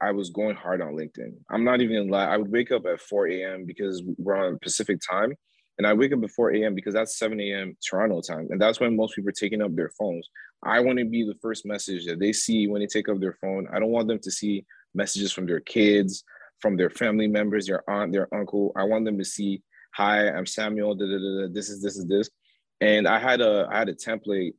I 0.00 0.12
was 0.12 0.30
going 0.30 0.54
hard 0.54 0.80
on 0.80 0.94
LinkedIn. 0.94 1.34
I'm 1.50 1.64
not 1.64 1.80
even 1.80 2.08
lie. 2.08 2.26
I 2.26 2.36
would 2.36 2.50
wake 2.50 2.70
up 2.70 2.86
at 2.86 3.00
4 3.00 3.28
a.m. 3.28 3.64
because 3.64 4.02
we're 4.18 4.36
on 4.36 4.58
Pacific 4.60 4.98
time. 5.08 5.34
And 5.78 5.86
I 5.86 5.92
wake 5.92 6.12
up 6.12 6.20
4 6.28 6.54
a.m. 6.54 6.74
because 6.74 6.94
that's 6.94 7.18
7 7.18 7.40
a.m. 7.40 7.76
Toronto 7.84 8.20
time. 8.20 8.46
And 8.50 8.60
that's 8.60 8.78
when 8.78 8.96
most 8.96 9.16
people 9.16 9.30
are 9.30 9.32
taking 9.32 9.60
up 9.60 9.74
their 9.74 9.90
phones. 9.90 10.28
I 10.62 10.80
want 10.80 10.98
to 10.98 11.04
be 11.04 11.24
the 11.24 11.34
first 11.42 11.66
message 11.66 12.06
that 12.06 12.20
they 12.20 12.32
see 12.32 12.68
when 12.68 12.80
they 12.80 12.86
take 12.86 13.08
up 13.08 13.20
their 13.20 13.36
phone. 13.40 13.66
I 13.72 13.80
don't 13.80 13.90
want 13.90 14.08
them 14.08 14.20
to 14.20 14.30
see 14.30 14.64
messages 14.94 15.32
from 15.32 15.46
their 15.46 15.60
kids, 15.60 16.24
from 16.60 16.76
their 16.76 16.90
family 16.90 17.26
members, 17.26 17.66
their 17.66 17.88
aunt, 17.90 18.12
their 18.12 18.32
uncle. 18.34 18.72
I 18.76 18.84
want 18.84 19.04
them 19.04 19.18
to 19.18 19.24
see, 19.24 19.62
hi, 19.94 20.30
I'm 20.30 20.46
Samuel. 20.46 20.94
Da, 20.94 21.06
da, 21.06 21.18
da, 21.18 21.52
this 21.52 21.68
is 21.68 21.82
this 21.82 21.96
is 21.96 22.06
this, 22.06 22.30
and 22.80 23.06
I 23.06 23.18
had 23.18 23.40
a 23.40 23.68
I 23.70 23.78
had 23.78 23.88
a 23.88 23.94
template. 23.94 24.54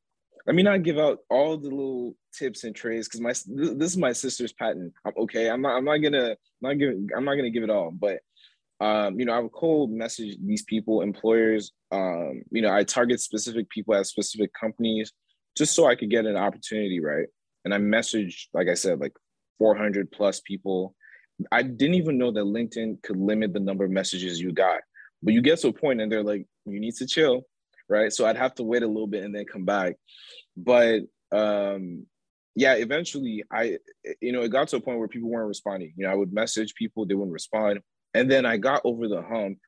Let 0.45 0.55
me 0.55 0.61
not 0.61 0.83
give 0.83 0.99
out 0.99 1.19
all 1.29 1.57
the 1.57 1.69
little 1.69 2.15
tips 2.37 2.63
and 2.63 2.75
trades 2.75 3.07
because 3.07 3.21
my 3.21 3.31
this 3.31 3.91
is 3.91 3.97
my 3.97 4.13
sister's 4.13 4.53
patent. 4.53 4.93
Okay, 5.17 5.49
I'm 5.49 5.61
not 5.61 5.77
I'm 5.77 5.85
not 5.85 5.97
gonna 5.97 6.35
not 6.61 6.77
giving 6.77 7.09
I'm 7.15 7.25
not 7.25 7.35
gonna 7.35 7.49
give 7.49 7.63
it 7.63 7.71
all, 7.71 7.89
but 7.89 8.19
um, 8.79 9.19
you 9.19 9.25
know, 9.25 9.33
I 9.33 9.39
would 9.39 9.51
cold 9.51 9.91
message 9.91 10.37
these 10.43 10.63
people, 10.63 11.01
employers. 11.01 11.71
Um, 11.91 12.41
you 12.51 12.61
know, 12.61 12.73
I 12.73 12.83
target 12.83 13.19
specific 13.21 13.69
people 13.69 13.95
at 13.95 14.05
specific 14.05 14.51
companies 14.59 15.13
just 15.57 15.73
so 15.73 15.87
I 15.87 15.95
could 15.95 16.09
get 16.09 16.25
an 16.25 16.35
opportunity, 16.35 16.99
right? 16.99 17.27
And 17.63 17.73
I 17.73 17.77
messaged, 17.77 18.47
like 18.53 18.67
I 18.67 18.73
said, 18.73 18.99
like 18.99 19.13
400 19.59 20.11
plus 20.11 20.41
people 20.41 20.95
I 21.51 21.63
didn't 21.63 21.95
even 21.95 22.17
know 22.17 22.31
that 22.31 22.41
LinkedIn 22.41 23.01
could 23.03 23.17
limit 23.17 23.53
the 23.53 23.59
number 23.59 23.83
of 23.83 23.91
messages 23.91 24.39
you 24.39 24.51
got. 24.51 24.81
But 25.21 25.33
you 25.33 25.41
get 25.41 25.59
to 25.59 25.69
a 25.69 25.73
point 25.73 26.01
and 26.01 26.11
they're 26.11 26.23
like, 26.23 26.45
you 26.65 26.79
need 26.79 26.95
to 26.95 27.07
chill, 27.07 27.43
right? 27.89 28.11
So 28.11 28.25
I'd 28.25 28.37
have 28.37 28.55
to 28.55 28.63
wait 28.63 28.83
a 28.83 28.87
little 28.87 29.07
bit 29.07 29.23
and 29.23 29.35
then 29.35 29.45
come 29.45 29.65
back. 29.65 29.95
But 30.55 31.01
um, 31.31 32.05
yeah, 32.55 32.73
eventually 32.75 33.43
I, 33.51 33.79
you 34.21 34.31
know, 34.31 34.43
it 34.43 34.49
got 34.49 34.69
to 34.69 34.77
a 34.77 34.81
point 34.81 34.99
where 34.99 35.07
people 35.07 35.29
weren't 35.29 35.47
responding. 35.47 35.93
You 35.97 36.05
know, 36.05 36.11
I 36.11 36.15
would 36.15 36.33
message 36.33 36.75
people, 36.75 37.05
they 37.05 37.15
wouldn't 37.15 37.33
respond. 37.33 37.79
And 38.15 38.31
then 38.31 38.45
I 38.45 38.57
got 38.57 38.81
over 38.83 39.07
the 39.07 39.21
hump. 39.21 39.59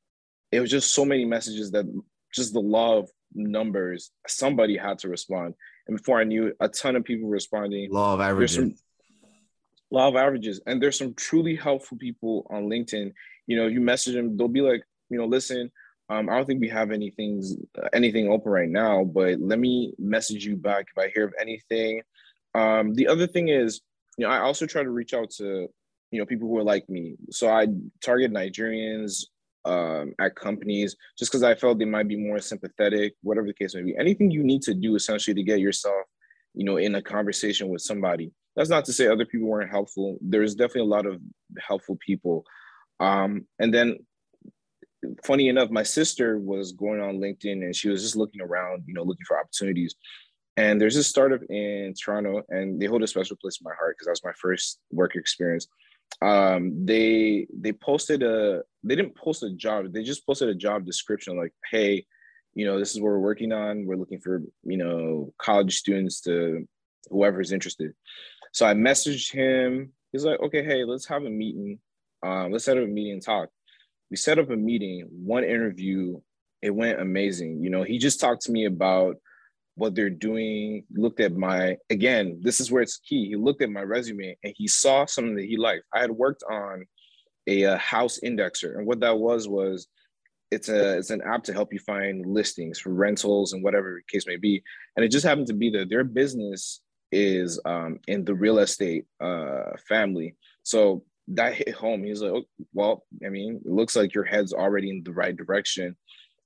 It 0.51 0.61
was 0.61 0.71
just 0.71 0.93
so 0.93 1.03
many 1.03 1.25
messages 1.25 1.71
that 1.71 1.85
just 2.33 2.53
the 2.53 2.59
law 2.59 2.97
of 2.97 3.09
numbers, 3.33 4.11
somebody 4.27 4.77
had 4.77 4.99
to 4.99 5.09
respond. 5.09 5.53
And 5.87 5.97
before 5.97 6.19
I 6.19 6.23
knew, 6.23 6.53
a 6.59 6.69
ton 6.69 6.95
of 6.95 7.03
people 7.03 7.29
responding. 7.29 7.91
Law 7.91 8.13
of 8.13 8.21
averages. 8.21 8.55
Some, 8.55 8.75
law 9.89 10.07
of 10.07 10.15
averages, 10.15 10.61
and 10.65 10.81
there's 10.81 10.97
some 10.97 11.13
truly 11.13 11.55
helpful 11.55 11.97
people 11.97 12.45
on 12.49 12.67
LinkedIn. 12.67 13.13
You 13.47 13.57
know, 13.57 13.67
you 13.67 13.79
message 13.79 14.15
them, 14.15 14.37
they'll 14.37 14.47
be 14.47 14.61
like, 14.61 14.83
you 15.09 15.17
know, 15.17 15.25
listen, 15.25 15.71
um, 16.09 16.29
I 16.29 16.35
don't 16.35 16.45
think 16.45 16.61
we 16.61 16.69
have 16.69 16.91
anything 16.91 17.43
anything 17.93 18.29
open 18.29 18.51
right 18.51 18.69
now, 18.69 19.03
but 19.03 19.39
let 19.39 19.59
me 19.59 19.93
message 19.99 20.45
you 20.45 20.55
back 20.55 20.87
if 20.95 21.01
I 21.01 21.09
hear 21.13 21.25
of 21.25 21.33
anything. 21.39 22.01
Um, 22.55 22.93
the 22.93 23.07
other 23.07 23.27
thing 23.27 23.49
is, 23.49 23.81
you 24.17 24.25
know, 24.25 24.31
I 24.31 24.39
also 24.39 24.65
try 24.65 24.83
to 24.83 24.89
reach 24.89 25.13
out 25.13 25.31
to, 25.37 25.67
you 26.11 26.19
know, 26.19 26.25
people 26.25 26.47
who 26.47 26.57
are 26.57 26.63
like 26.63 26.89
me. 26.89 27.15
So 27.31 27.49
I 27.49 27.67
target 28.01 28.31
Nigerians 28.31 29.25
um, 29.65 30.13
at 30.19 30.35
companies 30.35 30.95
just 31.17 31.31
because 31.31 31.43
I 31.43 31.55
felt 31.55 31.79
they 31.79 31.85
might 31.85 32.07
be 32.07 32.15
more 32.15 32.39
sympathetic, 32.39 33.15
whatever 33.21 33.47
the 33.47 33.53
case 33.53 33.75
may 33.75 33.83
be. 33.83 33.97
Anything 33.97 34.31
you 34.31 34.43
need 34.43 34.61
to 34.63 34.73
do 34.73 34.95
essentially 34.95 35.33
to 35.33 35.43
get 35.43 35.59
yourself, 35.59 36.05
you 36.53 36.63
know, 36.63 36.77
in 36.77 36.95
a 36.95 37.01
conversation 37.01 37.67
with 37.69 37.81
somebody. 37.81 38.31
That's 38.55 38.69
not 38.69 38.85
to 38.85 38.93
say 38.93 39.07
other 39.07 39.25
people 39.25 39.47
weren't 39.47 39.69
helpful. 39.69 40.17
There's 40.21 40.55
definitely 40.55 40.81
a 40.81 40.95
lot 40.95 41.05
of 41.05 41.19
helpful 41.59 41.97
people. 42.03 42.45
Um, 42.99 43.45
and 43.59 43.73
then 43.73 43.99
funny 45.23 45.49
enough, 45.49 45.69
my 45.69 45.83
sister 45.83 46.39
was 46.39 46.71
going 46.71 47.01
on 47.01 47.19
LinkedIn 47.19 47.63
and 47.63 47.75
she 47.75 47.89
was 47.89 48.01
just 48.01 48.15
looking 48.15 48.41
around, 48.41 48.83
you 48.87 48.93
know, 48.93 49.03
looking 49.03 49.25
for 49.27 49.39
opportunities. 49.39 49.95
And 50.55 50.81
there's 50.81 50.95
this 50.95 51.07
startup 51.07 51.41
in 51.51 51.93
Toronto, 51.93 52.41
and 52.49 52.81
they 52.81 52.87
hold 52.87 53.03
a 53.03 53.07
special 53.07 53.37
place 53.39 53.59
in 53.61 53.63
my 53.63 53.75
heart 53.77 53.95
because 53.95 54.07
that 54.07 54.11
was 54.13 54.23
my 54.23 54.33
first 54.41 54.79
work 54.91 55.15
experience. 55.15 55.67
Um, 56.21 56.85
they 56.85 57.47
they 57.53 57.73
posted 57.73 58.23
a 58.23 58.63
they 58.83 58.95
didn't 58.95 59.15
post 59.15 59.43
a 59.43 59.51
job, 59.51 59.93
they 59.93 60.03
just 60.03 60.25
posted 60.25 60.49
a 60.49 60.55
job 60.55 60.85
description 60.85 61.37
like, 61.37 61.53
hey, 61.71 62.05
you 62.53 62.65
know, 62.65 62.79
this 62.79 62.95
is 62.95 63.01
what 63.01 63.09
we're 63.09 63.19
working 63.19 63.51
on. 63.51 63.85
We're 63.85 63.97
looking 63.97 64.19
for, 64.19 64.41
you 64.63 64.77
know, 64.77 65.33
college 65.37 65.77
students 65.77 66.21
to 66.21 66.67
whoever's 67.09 67.51
interested. 67.51 67.93
So 68.53 68.65
I 68.65 68.73
messaged 68.73 69.31
him. 69.31 69.93
He's 70.11 70.25
like, 70.25 70.39
okay, 70.39 70.63
hey, 70.63 70.83
let's 70.83 71.07
have 71.07 71.23
a 71.23 71.29
meeting. 71.29 71.79
Um, 72.25 72.51
let's 72.51 72.65
set 72.65 72.77
up 72.77 72.83
a 72.83 72.87
meeting 72.87 73.13
and 73.13 73.21
talk 73.21 73.49
we 74.09 74.17
set 74.17 74.39
up 74.39 74.49
a 74.49 74.55
meeting, 74.55 75.07
one 75.11 75.43
interview. 75.43 76.19
It 76.61 76.71
went 76.71 76.99
amazing. 76.99 77.63
You 77.63 77.69
know, 77.69 77.83
he 77.83 77.97
just 77.97 78.19
talked 78.19 78.43
to 78.43 78.51
me 78.51 78.65
about 78.65 79.17
what 79.77 79.93
they're 79.93 80.09
doing, 80.09 80.83
looked 80.91 81.19
at 81.19 81.35
my, 81.35 81.77
again, 81.91 82.39
this 82.41 82.59
is 82.59 82.71
where 82.71 82.81
it's 82.81 82.97
key. 82.97 83.27
He 83.27 83.35
looked 83.35 83.61
at 83.61 83.69
my 83.69 83.83
resume 83.83 84.35
and 84.43 84.53
he 84.57 84.67
saw 84.67 85.05
something 85.05 85.35
that 85.35 85.45
he 85.45 85.55
liked. 85.55 85.83
I 85.93 85.99
had 86.01 86.11
worked 86.11 86.43
on 86.49 86.85
a, 87.45 87.63
a 87.63 87.77
house 87.77 88.19
indexer. 88.23 88.75
And 88.75 88.87
what 88.87 88.99
that 89.01 89.19
was, 89.19 89.47
was 89.47 89.87
it's 90.49 90.69
a 90.69 90.97
it's 90.97 91.11
an 91.11 91.21
app 91.21 91.43
to 91.43 91.53
help 91.53 91.73
you 91.73 91.79
find 91.79 92.25
listings 92.25 92.79
for 92.79 92.91
rentals 92.91 93.53
and 93.53 93.63
whatever 93.63 94.01
case 94.11 94.25
may 94.25 94.37
be. 94.37 94.63
And 94.95 95.05
it 95.05 95.11
just 95.11 95.25
happened 95.25 95.47
to 95.47 95.53
be 95.53 95.69
that 95.71 95.89
their 95.89 96.03
business 96.03 96.81
is 97.11 97.59
um, 97.65 97.99
in 98.07 98.25
the 98.25 98.33
real 98.33 98.59
estate 98.59 99.05
uh, 99.21 99.71
family. 99.87 100.35
So 100.63 101.03
that 101.29 101.53
hit 101.53 101.73
home. 101.75 102.03
He's 102.03 102.21
like, 102.21 102.31
oh, 102.31 102.43
well, 102.73 103.03
I 103.25 103.29
mean, 103.29 103.61
it 103.63 103.71
looks 103.71 103.95
like 103.95 104.15
your 104.15 104.23
head's 104.23 104.53
already 104.53 104.89
in 104.89 105.03
the 105.03 105.13
right 105.13 105.35
direction. 105.35 105.95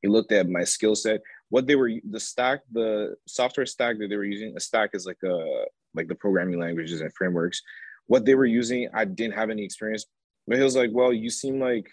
He 0.01 0.07
looked 0.07 0.31
at 0.31 0.49
my 0.49 0.63
skill 0.63 0.95
set. 0.95 1.21
What 1.51 1.67
they 1.67 1.75
were, 1.75 1.91
the 2.09 2.19
stack, 2.19 2.61
the 2.71 3.15
software 3.27 3.67
stack 3.67 3.99
that 3.99 4.07
they 4.09 4.17
were 4.17 4.31
using, 4.35 4.55
a 4.57 4.59
stack 4.59 4.91
is 4.93 5.05
like 5.05 5.21
a 5.23 5.65
like 5.93 6.07
the 6.07 6.15
programming 6.15 6.59
languages 6.59 7.01
and 7.01 7.13
frameworks. 7.13 7.61
What 8.07 8.25
they 8.25 8.35
were 8.35 8.45
using, 8.45 8.89
I 8.93 9.05
didn't 9.05 9.35
have 9.35 9.51
any 9.51 9.63
experience. 9.63 10.05
But 10.47 10.57
he 10.57 10.63
was 10.63 10.75
like, 10.75 10.89
well, 10.91 11.13
you 11.13 11.29
seem 11.29 11.59
like 11.59 11.87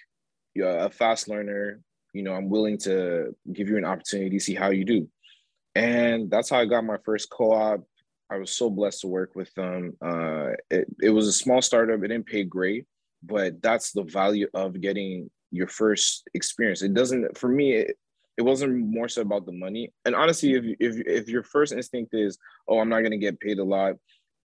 you're 0.55 0.79
a 0.87 0.91
fast 0.91 1.29
learner. 1.29 1.81
You 2.15 2.23
know, 2.23 2.33
I'm 2.33 2.49
willing 2.49 2.79
to 2.79 3.35
give 3.53 3.69
you 3.69 3.77
an 3.77 3.85
opportunity 3.85 4.39
to 4.39 4.45
see 4.45 4.55
how 4.55 4.71
you 4.71 4.85
do. 4.85 5.09
And 5.75 6.31
that's 6.31 6.51
how 6.51 6.59
I 6.59 6.65
got 6.65 6.85
my 6.85 6.97
first 7.05 7.29
co-op 7.31 7.85
I 8.31 8.37
was 8.37 8.55
so 8.55 8.69
blessed 8.69 9.03
to 9.03 9.09
work 9.09 9.35
with 9.35 9.53
them. 9.55 9.97
Uh, 10.03 10.51
it, 10.71 10.87
it 11.01 11.11
was 11.11 11.27
a 11.27 11.33
small 11.33 11.63
startup. 11.63 12.03
It 12.03 12.09
didn't 12.09 12.27
pay 12.27 12.45
great, 12.45 12.85
but 13.23 13.63
that's 13.63 13.93
the 13.93 14.03
value 14.03 14.49
of 14.55 14.81
getting 14.81 15.31
your 15.51 15.67
first 15.67 16.29
experience. 16.35 16.83
It 16.83 16.93
doesn't, 16.93 17.39
for 17.39 17.49
me, 17.49 17.73
it, 17.73 17.97
it 18.39 18.43
wasn't 18.43 18.87
more 18.87 19.09
so 19.09 19.23
about 19.23 19.47
the 19.47 19.53
money. 19.53 19.93
And 20.05 20.15
honestly, 20.15 20.55
if, 20.55 20.65
if, 20.79 21.07
if 21.07 21.29
your 21.29 21.43
first 21.43 21.73
instinct 21.73 22.15
is, 22.15 22.39
oh, 22.69 22.79
I'm 22.79 22.89
not 22.89 23.01
to 23.01 23.17
get 23.19 23.41
paid 23.41 23.59
a 23.59 23.65
lot, 23.65 23.97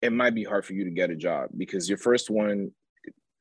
it 0.03 0.13
might 0.13 0.35
be 0.35 0.43
hard 0.43 0.63
for 0.63 0.73
you 0.73 0.85
to 0.85 0.91
get 0.91 1.09
a 1.09 1.15
job 1.15 1.49
because 1.57 1.89
your 1.89 1.97
first 1.97 2.29
one 2.29 2.71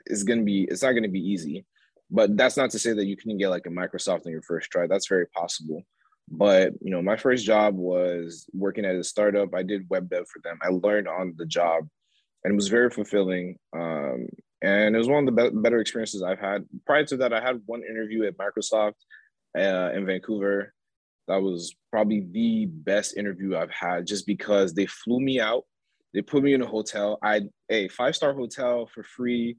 is 0.07 0.25
to 0.25 0.43
be, 0.43 0.65
it's 0.65 0.83
not 0.83 0.93
to 0.93 1.09
be 1.09 1.21
easy. 1.21 1.67
But 2.11 2.39
that's 2.39 2.57
not 2.57 2.71
to 2.71 2.79
say 2.79 2.95
that 2.95 3.05
you 3.05 3.19
can 3.19 3.37
get 3.37 3.51
like 3.51 3.67
a 3.67 3.71
Microsoft 3.71 4.25
on 4.25 4.33
your 4.33 4.41
first 4.41 4.71
try. 4.71 4.87
That's 4.87 5.07
very 5.07 5.27
possible. 5.27 5.83
But 6.31 6.73
you 6.81 6.91
know, 6.91 7.03
my 7.03 7.19
first 7.19 7.45
job 7.45 7.77
was 7.77 8.47
working 8.55 8.87
at 8.87 8.97
a 8.97 9.05
startup. 9.05 9.55
I 9.55 9.63
did 9.63 9.89
web 9.91 10.09
dev 10.09 10.27
for 10.29 10.41
them. 10.43 10.59
I 10.63 10.69
learned 10.69 11.09
on 11.09 11.35
the 11.37 11.45
job, 11.45 11.87
and 12.45 12.53
it 12.53 12.57
was 12.57 12.69
very 12.69 12.91
fulfilling. 12.91 13.57
Um, 13.75 14.29
and 14.63 14.95
it 14.95 14.99
was 14.99 15.09
one 15.09 15.29
of 15.29 15.35
the 15.35 15.51
be- 15.51 15.61
better 15.61 15.81
experiences 15.81 16.23
I've 16.23 16.41
had. 16.41 16.65
Prior 16.87 17.05
to 17.05 17.19
that, 17.19 17.33
I 17.33 17.41
had 17.41 17.61
one 17.67 17.83
interview 17.83 18.25
at 18.25 18.39
Microsoft 18.39 18.95
uh, 19.57 19.91
in 19.95 20.07
Vancouver. 20.07 20.73
That 21.27 21.43
was 21.43 21.75
probably 21.91 22.27
the 22.31 22.67
best 22.67 23.17
interview 23.17 23.57
I've 23.57 23.71
had, 23.71 24.07
just 24.07 24.27
because 24.27 24.73
they 24.73 24.87
flew 24.87 25.21
me 25.21 25.41
out. 25.41 25.65
They 26.15 26.23
put 26.23 26.43
me 26.43 26.55
in 26.55 26.63
a 26.63 26.67
hotel. 26.67 27.19
I 27.23 27.43
a 27.69 27.89
five 27.89 28.17
star 28.17 28.33
hotel 28.33 28.89
for 28.93 29.03
free 29.03 29.59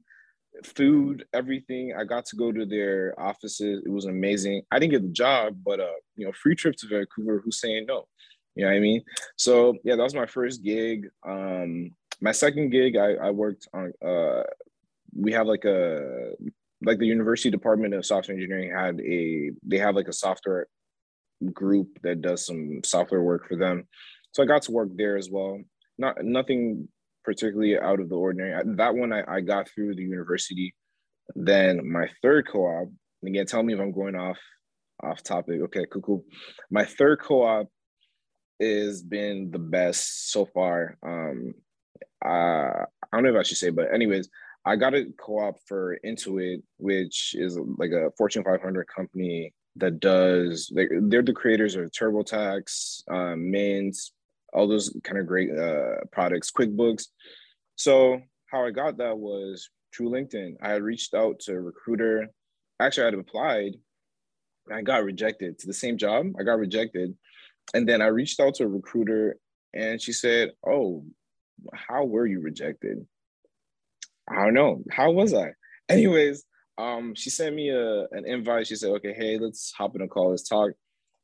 food, 0.64 1.24
everything. 1.32 1.94
I 1.96 2.04
got 2.04 2.26
to 2.26 2.36
go 2.36 2.52
to 2.52 2.66
their 2.66 3.14
offices. 3.18 3.82
It 3.84 3.90
was 3.90 4.06
amazing. 4.06 4.62
I 4.70 4.78
didn't 4.78 4.92
get 4.92 5.02
the 5.02 5.08
job, 5.08 5.56
but 5.64 5.80
uh, 5.80 5.98
you 6.16 6.26
know, 6.26 6.32
free 6.32 6.56
trip 6.56 6.76
to 6.76 6.88
Vancouver. 6.88 7.40
Who's 7.44 7.60
saying 7.60 7.86
no? 7.86 8.06
You 8.54 8.64
know 8.64 8.70
what 8.70 8.76
I 8.76 8.80
mean? 8.80 9.02
So 9.36 9.76
yeah, 9.84 9.96
that 9.96 10.02
was 10.02 10.14
my 10.14 10.26
first 10.26 10.62
gig. 10.62 11.08
Um, 11.26 11.92
my 12.20 12.32
second 12.32 12.70
gig, 12.70 12.96
I, 12.96 13.14
I 13.14 13.30
worked 13.30 13.68
on. 13.72 13.92
Uh, 14.04 14.42
we 15.16 15.32
have 15.32 15.46
like 15.46 15.64
a 15.64 16.32
like 16.82 16.98
the 16.98 17.06
University 17.06 17.50
Department 17.50 17.94
of 17.94 18.06
Software 18.06 18.34
Engineering 18.34 18.72
had 18.74 19.00
a 19.00 19.50
they 19.62 19.78
have 19.78 19.94
like 19.94 20.08
a 20.08 20.12
software 20.12 20.66
group 21.52 21.98
that 22.02 22.20
does 22.20 22.46
some 22.46 22.80
software 22.84 23.22
work 23.22 23.48
for 23.48 23.56
them. 23.56 23.86
So 24.32 24.42
I 24.42 24.46
got 24.46 24.62
to 24.62 24.72
work 24.72 24.90
there 24.94 25.16
as 25.16 25.30
well. 25.30 25.60
Not 25.98 26.22
nothing 26.22 26.88
particularly 27.24 27.78
out 27.78 28.00
of 28.00 28.08
the 28.08 28.14
ordinary. 28.14 28.62
That 28.76 28.94
one 28.94 29.12
I, 29.12 29.22
I 29.28 29.40
got 29.40 29.68
through 29.68 29.94
the 29.94 30.02
university. 30.02 30.74
Then 31.34 31.90
my 31.90 32.08
third 32.22 32.48
co-op, 32.48 32.88
again, 33.24 33.46
tell 33.46 33.62
me 33.62 33.74
if 33.74 33.80
I'm 33.80 33.92
going 33.92 34.16
off 34.16 34.38
off 35.02 35.22
topic. 35.22 35.60
Okay, 35.62 35.86
cool, 35.90 36.02
cool. 36.02 36.24
My 36.70 36.84
third 36.84 37.20
co-op 37.20 37.68
has 38.60 39.02
been 39.02 39.50
the 39.50 39.58
best 39.58 40.30
so 40.30 40.46
far. 40.46 40.96
Um, 41.02 41.54
uh, 42.24 42.84
I 42.84 42.86
don't 43.12 43.24
know 43.24 43.30
if 43.30 43.36
I 43.36 43.42
should 43.42 43.56
say, 43.56 43.70
but 43.70 43.92
anyways, 43.92 44.28
I 44.64 44.76
got 44.76 44.94
a 44.94 45.06
co-op 45.18 45.56
for 45.66 45.98
Intuit, 46.04 46.62
which 46.76 47.34
is 47.34 47.58
like 47.78 47.92
a 47.92 48.10
Fortune 48.18 48.44
500 48.44 48.86
company 48.86 49.54
that 49.76 50.00
does. 50.00 50.70
They, 50.74 50.88
they're 51.00 51.22
the 51.22 51.32
creators 51.32 51.76
of 51.76 51.90
TurboTax, 51.90 53.10
um, 53.10 53.50
Mint, 53.50 53.96
all 54.52 54.68
those 54.68 54.94
kind 55.02 55.18
of 55.18 55.26
great 55.26 55.50
uh, 55.56 56.04
products, 56.12 56.50
QuickBooks. 56.50 57.06
So 57.76 58.20
how 58.50 58.66
I 58.66 58.70
got 58.70 58.98
that 58.98 59.16
was 59.16 59.70
through 59.94 60.10
LinkedIn. 60.10 60.56
I 60.62 60.70
had 60.70 60.82
reached 60.82 61.14
out 61.14 61.38
to 61.40 61.52
a 61.52 61.60
recruiter. 61.60 62.28
Actually, 62.80 63.04
I 63.04 63.06
had 63.06 63.14
applied. 63.14 63.76
I 64.70 64.82
got 64.82 65.04
rejected 65.04 65.58
to 65.58 65.66
the 65.66 65.72
same 65.72 65.96
job. 65.96 66.26
I 66.38 66.42
got 66.42 66.58
rejected, 66.58 67.14
and 67.74 67.88
then 67.88 68.02
I 68.02 68.06
reached 68.06 68.40
out 68.40 68.54
to 68.56 68.64
a 68.64 68.68
recruiter, 68.68 69.36
and 69.74 70.00
she 70.00 70.12
said, 70.12 70.52
"Oh, 70.66 71.04
how 71.72 72.04
were 72.04 72.26
you 72.26 72.40
rejected?" 72.40 73.06
I 74.30 74.44
don't 74.44 74.54
know. 74.54 74.82
How 74.90 75.10
was 75.10 75.34
I? 75.34 75.52
Anyways, 75.88 76.44
um, 76.78 77.14
she 77.14 77.30
sent 77.30 77.54
me 77.54 77.70
a 77.70 78.02
an 78.12 78.26
invite. 78.26 78.66
She 78.68 78.76
said, 78.76 78.90
"Okay, 78.90 79.12
hey, 79.12 79.38
let's 79.38 79.72
hop 79.72 79.96
in 79.96 80.02
a 80.02 80.08
call. 80.08 80.30
Let's 80.30 80.48
talk." 80.48 80.72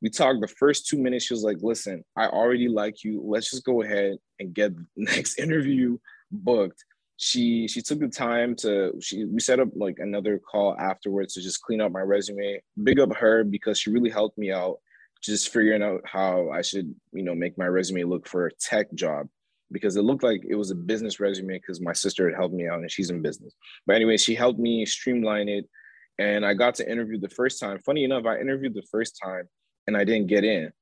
we 0.02 0.10
talked 0.10 0.40
the 0.40 0.48
first 0.48 0.86
two 0.86 0.98
minutes. 0.98 1.24
She 1.24 1.34
was 1.34 1.42
like, 1.42 1.58
listen, 1.62 2.04
I 2.16 2.26
already 2.26 2.68
like 2.68 3.02
you. 3.02 3.22
Let's 3.24 3.50
just 3.50 3.64
go 3.64 3.82
ahead 3.82 4.16
and 4.38 4.54
get 4.54 4.76
the 4.76 4.84
next 4.96 5.38
interview 5.38 5.98
booked. 6.30 6.84
She 7.18 7.66
she 7.66 7.80
took 7.80 8.00
the 8.00 8.08
time 8.08 8.54
to 8.56 8.92
she 9.00 9.24
we 9.24 9.40
set 9.40 9.58
up 9.58 9.68
like 9.74 9.96
another 9.98 10.38
call 10.38 10.76
afterwards 10.78 11.32
to 11.34 11.40
just 11.40 11.62
clean 11.62 11.80
up 11.80 11.92
my 11.92 12.00
resume. 12.00 12.60
Big 12.82 13.00
up 13.00 13.16
her 13.16 13.42
because 13.42 13.78
she 13.78 13.90
really 13.90 14.10
helped 14.10 14.36
me 14.36 14.52
out 14.52 14.76
just 15.22 15.48
figuring 15.48 15.82
out 15.82 16.02
how 16.04 16.50
I 16.50 16.60
should, 16.60 16.94
you 17.12 17.22
know, 17.22 17.34
make 17.34 17.56
my 17.56 17.66
resume 17.66 18.04
look 18.04 18.28
for 18.28 18.46
a 18.46 18.54
tech 18.60 18.92
job 18.94 19.28
because 19.72 19.96
it 19.96 20.02
looked 20.02 20.22
like 20.22 20.42
it 20.48 20.54
was 20.54 20.70
a 20.70 20.76
business 20.76 21.20
resume 21.20 21.54
because 21.54 21.80
my 21.80 21.92
sister 21.92 22.28
had 22.28 22.36
helped 22.36 22.54
me 22.54 22.68
out 22.68 22.80
and 22.80 22.90
she's 22.90 23.10
in 23.10 23.22
business. 23.22 23.54
But 23.86 23.96
anyway, 23.96 24.16
she 24.16 24.34
helped 24.34 24.60
me 24.60 24.86
streamline 24.86 25.48
it 25.48 25.68
and 26.18 26.46
I 26.46 26.54
got 26.54 26.74
to 26.76 26.90
interview 26.90 27.18
the 27.18 27.28
first 27.28 27.60
time. 27.60 27.78
Funny 27.84 28.04
enough, 28.04 28.24
I 28.24 28.38
interviewed 28.38 28.74
the 28.74 28.86
first 28.90 29.18
time 29.22 29.48
and 29.86 29.96
I 29.96 30.04
didn't 30.04 30.28
get 30.28 30.44
in. 30.44 30.72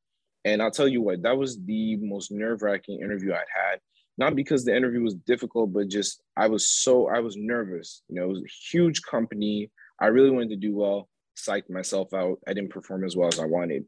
And 0.44 0.62
I'll 0.62 0.70
tell 0.70 0.88
you 0.88 1.00
what, 1.00 1.22
that 1.22 1.36
was 1.36 1.58
the 1.64 1.96
most 1.96 2.30
nerve 2.30 2.62
wracking 2.62 3.00
interview 3.00 3.32
I'd 3.32 3.70
had. 3.70 3.80
Not 4.16 4.36
because 4.36 4.64
the 4.64 4.76
interview 4.76 5.02
was 5.02 5.14
difficult, 5.14 5.72
but 5.72 5.88
just 5.88 6.22
I 6.36 6.46
was 6.46 6.68
so, 6.68 7.08
I 7.08 7.20
was 7.20 7.36
nervous. 7.36 8.02
You 8.08 8.16
know, 8.16 8.24
it 8.24 8.28
was 8.28 8.42
a 8.42 8.70
huge 8.70 9.02
company. 9.02 9.70
I 10.00 10.06
really 10.06 10.30
wanted 10.30 10.50
to 10.50 10.56
do 10.56 10.74
well, 10.74 11.08
psyched 11.36 11.70
myself 11.70 12.12
out. 12.14 12.38
I 12.46 12.52
didn't 12.52 12.70
perform 12.70 13.04
as 13.04 13.16
well 13.16 13.28
as 13.28 13.40
I 13.40 13.46
wanted. 13.46 13.86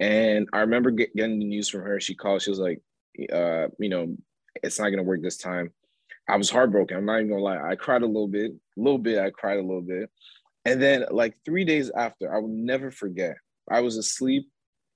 And 0.00 0.48
I 0.52 0.60
remember 0.60 0.90
get, 0.90 1.14
getting 1.14 1.38
the 1.38 1.44
news 1.44 1.68
from 1.68 1.82
her. 1.82 2.00
She 2.00 2.14
called, 2.14 2.42
she 2.42 2.50
was 2.50 2.58
like, 2.58 2.80
uh, 3.32 3.68
you 3.78 3.88
know, 3.88 4.16
it's 4.62 4.78
not 4.78 4.90
gonna 4.90 5.02
work 5.02 5.22
this 5.22 5.38
time. 5.38 5.72
I 6.28 6.36
was 6.36 6.50
heartbroken. 6.50 6.96
I'm 6.96 7.04
not 7.04 7.18
even 7.18 7.30
gonna 7.30 7.42
lie. 7.42 7.70
I 7.70 7.76
cried 7.76 8.02
a 8.02 8.06
little 8.06 8.28
bit, 8.28 8.52
a 8.52 8.80
little 8.80 8.98
bit. 8.98 9.18
I 9.18 9.30
cried 9.30 9.58
a 9.58 9.62
little 9.62 9.82
bit, 9.82 10.10
and 10.64 10.80
then 10.80 11.04
like 11.10 11.34
three 11.44 11.64
days 11.64 11.90
after, 11.90 12.34
I 12.34 12.38
will 12.38 12.48
never 12.48 12.90
forget. 12.90 13.36
I 13.70 13.80
was 13.80 13.96
asleep, 13.96 14.48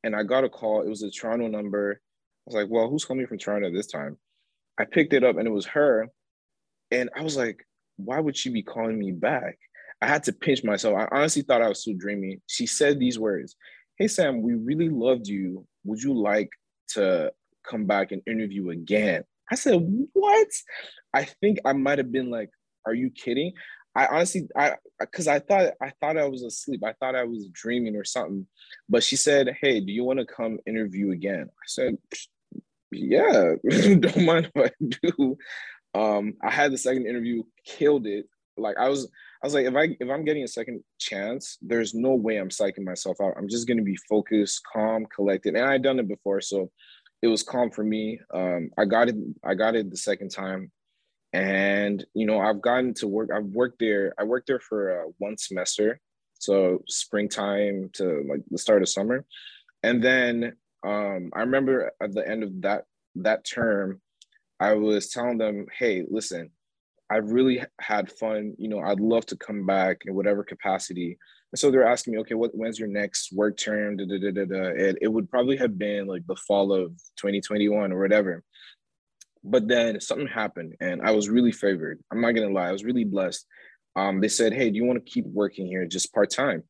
and 0.04 0.14
I 0.14 0.22
got 0.22 0.44
a 0.44 0.48
call. 0.48 0.82
It 0.82 0.88
was 0.88 1.02
a 1.02 1.10
Toronto 1.10 1.48
number. 1.48 1.92
I 1.92 2.42
was 2.46 2.54
like, 2.54 2.70
"Well, 2.70 2.88
who's 2.88 3.04
calling 3.04 3.20
me 3.20 3.26
from 3.26 3.38
Toronto 3.38 3.70
this 3.70 3.88
time?" 3.88 4.18
I 4.78 4.84
picked 4.84 5.12
it 5.12 5.24
up, 5.24 5.36
and 5.36 5.46
it 5.48 5.52
was 5.52 5.66
her, 5.66 6.08
and 6.90 7.10
I 7.16 7.22
was 7.22 7.36
like, 7.36 7.66
"Why 7.96 8.20
would 8.20 8.36
she 8.36 8.50
be 8.50 8.62
calling 8.62 8.98
me 8.98 9.12
back?" 9.12 9.58
I 10.00 10.08
had 10.08 10.24
to 10.24 10.32
pinch 10.32 10.62
myself. 10.62 10.96
I 10.96 11.08
honestly 11.10 11.42
thought 11.42 11.62
I 11.62 11.68
was 11.68 11.80
still 11.80 11.94
dreaming. 11.96 12.40
She 12.46 12.66
said 12.66 12.98
these 12.98 13.18
words 13.18 13.56
Hey, 13.98 14.08
Sam, 14.08 14.42
we 14.42 14.52
really 14.52 14.90
loved 14.90 15.26
you. 15.26 15.66
Would 15.84 16.02
you 16.02 16.12
like 16.12 16.50
to 16.88 17.32
come 17.66 17.86
back 17.86 18.12
and 18.12 18.20
interview 18.26 18.68
again? 18.68 19.24
I 19.50 19.54
said, 19.54 19.80
What? 20.12 20.48
I 21.14 21.24
think 21.24 21.58
I 21.64 21.72
might 21.72 21.98
have 21.98 22.12
been 22.12 22.30
like, 22.30 22.50
Are 22.86 22.94
you 22.94 23.10
kidding? 23.10 23.52
I 23.96 24.06
honestly, 24.08 24.46
I 24.54 24.74
because 25.00 25.26
I 25.26 25.38
thought 25.38 25.72
I 25.80 25.90
thought 26.00 26.18
I 26.18 26.26
was 26.26 26.42
asleep. 26.42 26.82
I 26.84 26.92
thought 26.92 27.14
I 27.16 27.24
was 27.24 27.48
dreaming 27.50 27.96
or 27.96 28.04
something. 28.04 28.46
But 28.90 29.02
she 29.02 29.16
said, 29.16 29.56
"Hey, 29.58 29.80
do 29.80 29.90
you 29.90 30.04
want 30.04 30.18
to 30.18 30.26
come 30.26 30.58
interview 30.66 31.12
again?" 31.12 31.46
I 31.48 31.66
said, 31.66 31.96
"Yeah, 32.92 33.54
don't 33.70 34.24
mind 34.24 34.50
if 34.54 34.70
I 34.70 34.70
do." 35.02 35.38
Um, 35.94 36.34
I 36.44 36.50
had 36.50 36.72
the 36.72 36.78
second 36.78 37.06
interview, 37.06 37.42
killed 37.64 38.06
it. 38.06 38.26
Like 38.58 38.76
I 38.76 38.90
was, 38.90 39.10
I 39.42 39.46
was 39.46 39.54
like, 39.54 39.64
if 39.64 39.74
I 39.74 39.96
if 39.98 40.10
I'm 40.10 40.26
getting 40.26 40.44
a 40.44 40.48
second 40.48 40.84
chance, 40.98 41.56
there's 41.62 41.94
no 41.94 42.14
way 42.14 42.36
I'm 42.36 42.50
psyching 42.50 42.84
myself 42.84 43.16
out. 43.22 43.32
I'm 43.38 43.48
just 43.48 43.66
gonna 43.66 43.82
be 43.82 43.96
focused, 44.10 44.60
calm, 44.70 45.06
collected, 45.06 45.54
and 45.54 45.64
I'd 45.64 45.82
done 45.82 45.98
it 46.00 46.08
before, 46.08 46.42
so 46.42 46.70
it 47.22 47.28
was 47.28 47.42
calm 47.42 47.70
for 47.70 47.84
me. 47.84 48.20
Um, 48.32 48.70
I 48.78 48.84
got 48.84 49.08
it. 49.08 49.16
I 49.44 49.54
got 49.54 49.74
it 49.74 49.90
the 49.90 49.96
second 49.96 50.30
time, 50.30 50.70
and 51.32 52.04
you 52.14 52.26
know, 52.26 52.40
I've 52.40 52.60
gotten 52.60 52.94
to 52.94 53.08
work. 53.08 53.30
I've 53.34 53.44
worked 53.44 53.78
there. 53.78 54.14
I 54.18 54.24
worked 54.24 54.46
there 54.46 54.60
for 54.60 55.02
uh, 55.02 55.10
one 55.18 55.38
semester, 55.38 56.00
so 56.38 56.82
springtime 56.86 57.90
to 57.94 58.24
like 58.28 58.42
the 58.50 58.58
start 58.58 58.82
of 58.82 58.88
summer, 58.88 59.24
and 59.82 60.02
then 60.02 60.56
um, 60.86 61.30
I 61.34 61.40
remember 61.40 61.92
at 62.02 62.12
the 62.12 62.26
end 62.26 62.42
of 62.42 62.62
that 62.62 62.84
that 63.16 63.44
term, 63.44 64.00
I 64.60 64.74
was 64.74 65.10
telling 65.10 65.38
them, 65.38 65.66
"Hey, 65.78 66.04
listen, 66.08 66.50
I 67.10 67.16
really 67.16 67.62
had 67.80 68.10
fun. 68.10 68.54
You 68.58 68.68
know, 68.68 68.80
I'd 68.80 69.00
love 69.00 69.26
to 69.26 69.36
come 69.36 69.64
back 69.64 70.02
in 70.06 70.14
whatever 70.14 70.42
capacity. 70.42 71.18
And 71.56 71.58
so 71.58 71.70
they're 71.70 71.88
asking 71.88 72.12
me, 72.12 72.18
okay, 72.18 72.34
what 72.34 72.54
when's 72.54 72.78
your 72.78 72.86
next 72.86 73.32
work 73.32 73.56
term? 73.56 73.96
Da, 73.96 74.04
da, 74.04 74.18
da, 74.18 74.30
da, 74.30 74.44
da. 74.44 74.62
It, 74.76 74.98
it 75.00 75.08
would 75.08 75.30
probably 75.30 75.56
have 75.56 75.78
been 75.78 76.06
like 76.06 76.26
the 76.26 76.36
fall 76.36 76.70
of 76.70 76.90
2021 77.16 77.92
or 77.92 77.98
whatever. 77.98 78.44
But 79.42 79.66
then 79.66 79.98
something 80.02 80.26
happened 80.26 80.74
and 80.82 81.00
I 81.00 81.12
was 81.12 81.30
really 81.30 81.52
favored. 81.52 81.98
I'm 82.12 82.20
not 82.20 82.32
gonna 82.32 82.52
lie, 82.52 82.68
I 82.68 82.72
was 82.72 82.84
really 82.84 83.04
blessed. 83.04 83.46
Um, 83.96 84.20
they 84.20 84.28
said, 84.28 84.52
hey, 84.52 84.68
do 84.68 84.76
you 84.76 84.84
want 84.84 85.02
to 85.02 85.10
keep 85.10 85.24
working 85.24 85.66
here 85.66 85.86
just 85.86 86.12
part-time? 86.12 86.62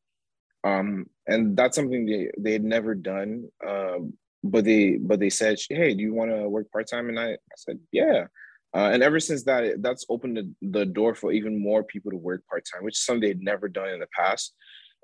Um, 0.63 1.07
and 1.27 1.57
that's 1.57 1.75
something 1.75 2.05
they 2.05 2.31
they 2.37 2.53
had 2.53 2.63
never 2.63 2.95
done. 2.95 3.49
Um, 3.67 4.13
but 4.41 4.63
they 4.63 4.95
but 4.95 5.19
they 5.19 5.29
said, 5.29 5.59
hey, 5.69 5.95
do 5.95 6.01
you 6.01 6.13
want 6.13 6.31
to 6.31 6.47
work 6.47 6.71
part-time? 6.71 7.09
And 7.09 7.19
I, 7.19 7.31
I 7.31 7.55
said, 7.57 7.79
yeah. 7.91 8.27
Uh, 8.73 8.91
and 8.93 9.03
ever 9.03 9.19
since 9.19 9.43
that, 9.43 9.81
that's 9.81 10.05
opened 10.09 10.37
the, 10.37 10.69
the 10.69 10.85
door 10.85 11.13
for 11.13 11.33
even 11.33 11.61
more 11.61 11.83
people 11.83 12.11
to 12.11 12.17
work 12.17 12.45
part 12.47 12.63
time, 12.71 12.85
which 12.85 12.95
is 12.95 13.03
something 13.03 13.21
they'd 13.21 13.41
never 13.41 13.67
done 13.67 13.89
in 13.89 13.99
the 13.99 14.07
past. 14.15 14.53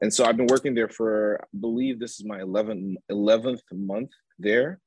And 0.04 0.14
so 0.14 0.26
I've 0.26 0.36
been 0.36 0.48
working 0.48 0.76
there 0.76 0.90
for, 0.90 1.40
I 1.42 1.46
believe 1.58 1.98
this 1.98 2.20
is 2.20 2.26
my 2.26 2.40
11th, 2.40 2.96
11th 3.10 3.62
month 3.72 4.10
there. 4.38 4.82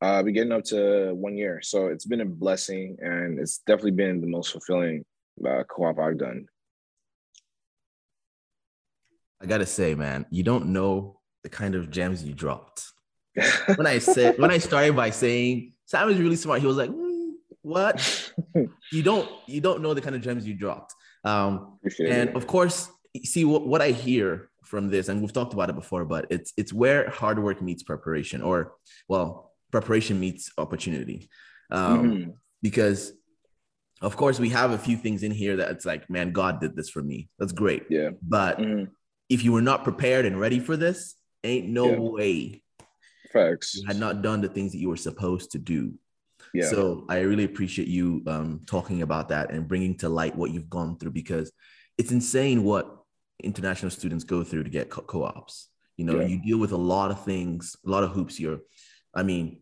Uh, 0.00 0.20
I've 0.20 0.24
been 0.24 0.34
getting 0.34 0.52
up 0.52 0.62
to 0.66 1.12
one 1.14 1.36
year. 1.36 1.60
So 1.62 1.88
it's 1.88 2.06
been 2.06 2.20
a 2.20 2.24
blessing 2.24 2.96
and 3.00 3.40
it's 3.40 3.58
definitely 3.66 3.90
been 3.90 4.20
the 4.20 4.28
most 4.28 4.52
fulfilling 4.52 5.04
uh, 5.44 5.64
co 5.68 5.86
op 5.86 5.98
I've 5.98 6.16
done. 6.16 6.46
I 9.42 9.46
gotta 9.46 9.66
say, 9.66 9.96
man, 9.96 10.26
you 10.30 10.44
don't 10.44 10.66
know 10.66 11.18
the 11.42 11.48
kind 11.48 11.74
of 11.74 11.90
gems 11.90 12.22
you 12.22 12.32
dropped. 12.32 12.84
when 13.74 13.88
I 13.88 13.98
said, 13.98 14.38
when 14.38 14.52
I 14.52 14.58
started 14.58 14.94
by 14.94 15.10
saying 15.10 15.72
Sam 15.86 16.08
is 16.08 16.20
really 16.20 16.36
smart, 16.36 16.60
he 16.60 16.68
was 16.68 16.76
like, 16.76 16.90
mm, 16.90 17.30
what 17.62 18.32
you 18.92 19.02
don't 19.02 19.28
you 19.48 19.60
don't 19.60 19.82
know 19.82 19.92
the 19.92 20.00
kind 20.00 20.14
of 20.14 20.22
gems 20.22 20.46
you 20.46 20.52
dropped 20.54 20.92
um 21.24 21.78
and 22.00 22.30
it. 22.30 22.34
of 22.34 22.44
course 22.48 22.88
see 23.22 23.44
what, 23.44 23.64
what 23.64 23.80
i 23.80 23.92
hear 23.92 24.50
from 24.72 24.88
this 24.88 25.10
and 25.10 25.20
we've 25.20 25.34
talked 25.34 25.52
about 25.52 25.68
it 25.68 25.74
before 25.74 26.06
but 26.06 26.24
it's 26.30 26.54
it's 26.56 26.72
where 26.72 27.10
hard 27.10 27.38
work 27.38 27.60
meets 27.60 27.82
preparation 27.82 28.40
or 28.40 28.72
well 29.06 29.52
preparation 29.70 30.18
meets 30.18 30.50
opportunity 30.56 31.28
um 31.70 32.02
mm-hmm. 32.02 32.30
because 32.62 33.12
of 34.00 34.16
course 34.16 34.40
we 34.40 34.48
have 34.48 34.70
a 34.70 34.78
few 34.78 34.96
things 34.96 35.22
in 35.22 35.30
here 35.30 35.56
that 35.56 35.70
it's 35.70 35.84
like 35.84 36.08
man 36.08 36.32
god 36.32 36.58
did 36.58 36.74
this 36.74 36.88
for 36.88 37.02
me 37.02 37.28
that's 37.38 37.52
great 37.52 37.82
yeah 37.90 38.08
but 38.26 38.58
mm-hmm. 38.58 38.84
if 39.28 39.44
you 39.44 39.52
were 39.52 39.60
not 39.60 39.84
prepared 39.84 40.24
and 40.24 40.40
ready 40.40 40.58
for 40.58 40.74
this 40.74 41.16
ain't 41.44 41.68
no 41.68 41.90
yeah. 41.90 41.98
way 41.98 42.62
facts 43.30 43.74
you 43.74 43.86
had 43.86 43.98
not 43.98 44.22
done 44.22 44.40
the 44.40 44.48
things 44.48 44.72
that 44.72 44.78
you 44.78 44.88
were 44.88 44.96
supposed 44.96 45.50
to 45.50 45.58
do 45.58 45.92
yeah. 46.54 46.68
So 46.68 47.06
I 47.08 47.20
really 47.20 47.44
appreciate 47.44 47.88
you 47.88 48.22
um, 48.26 48.60
talking 48.66 49.00
about 49.00 49.30
that 49.30 49.52
and 49.52 49.66
bringing 49.66 49.96
to 49.98 50.10
light 50.10 50.36
what 50.36 50.50
you've 50.50 50.68
gone 50.68 50.98
through 50.98 51.12
because 51.12 51.50
it's 51.96 52.12
insane 52.12 52.62
what 52.62 53.01
international 53.42 53.90
students 53.90 54.24
go 54.24 54.44
through 54.44 54.64
to 54.64 54.70
get 54.70 54.90
co- 54.90 55.24
ops 55.24 55.68
You 55.96 56.04
know, 56.04 56.20
yeah. 56.20 56.26
you 56.26 56.42
deal 56.42 56.58
with 56.58 56.72
a 56.72 56.76
lot 56.76 57.10
of 57.10 57.24
things, 57.24 57.76
a 57.86 57.90
lot 57.90 58.04
of 58.04 58.10
hoops. 58.10 58.38
You're, 58.38 58.60
I 59.14 59.22
mean, 59.22 59.60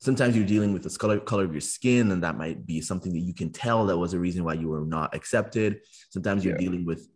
sometimes 0.00 0.36
you're 0.36 0.46
dealing 0.46 0.72
with 0.72 0.82
the 0.82 0.90
color, 0.98 1.18
color 1.18 1.44
of 1.44 1.52
your 1.52 1.60
skin, 1.60 2.10
and 2.12 2.22
that 2.22 2.36
might 2.36 2.66
be 2.66 2.80
something 2.80 3.12
that 3.12 3.20
you 3.20 3.34
can 3.34 3.52
tell 3.52 3.86
that 3.86 3.98
was 3.98 4.14
a 4.14 4.18
reason 4.18 4.44
why 4.44 4.54
you 4.54 4.68
were 4.68 4.84
not 4.84 5.14
accepted. 5.14 5.80
Sometimes 6.10 6.44
you're 6.44 6.54
yeah. 6.54 6.60
dealing 6.60 6.84
with 6.84 7.08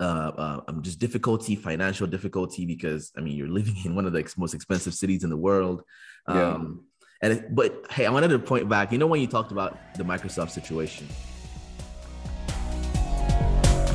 uh, 0.00 0.32
uh, 0.36 0.60
um, 0.68 0.82
just 0.82 0.98
difficulty, 0.98 1.56
financial 1.56 2.06
difficulty, 2.06 2.66
because 2.66 3.12
I 3.16 3.20
mean, 3.20 3.36
you're 3.36 3.48
living 3.60 3.76
in 3.84 3.94
one 3.94 4.06
of 4.06 4.12
the 4.12 4.32
most 4.36 4.54
expensive 4.54 4.94
cities 4.94 5.24
in 5.24 5.30
the 5.30 5.36
world. 5.36 5.82
Um, 6.26 6.86
and 7.22 7.32
it, 7.32 7.54
but 7.54 7.86
hey, 7.90 8.04
I 8.04 8.10
wanted 8.10 8.28
to 8.28 8.38
point 8.38 8.68
back. 8.68 8.92
You 8.92 8.98
know 8.98 9.06
when 9.06 9.20
you 9.20 9.26
talked 9.26 9.52
about 9.52 9.94
the 9.94 10.04
Microsoft 10.04 10.50
situation. 10.50 11.08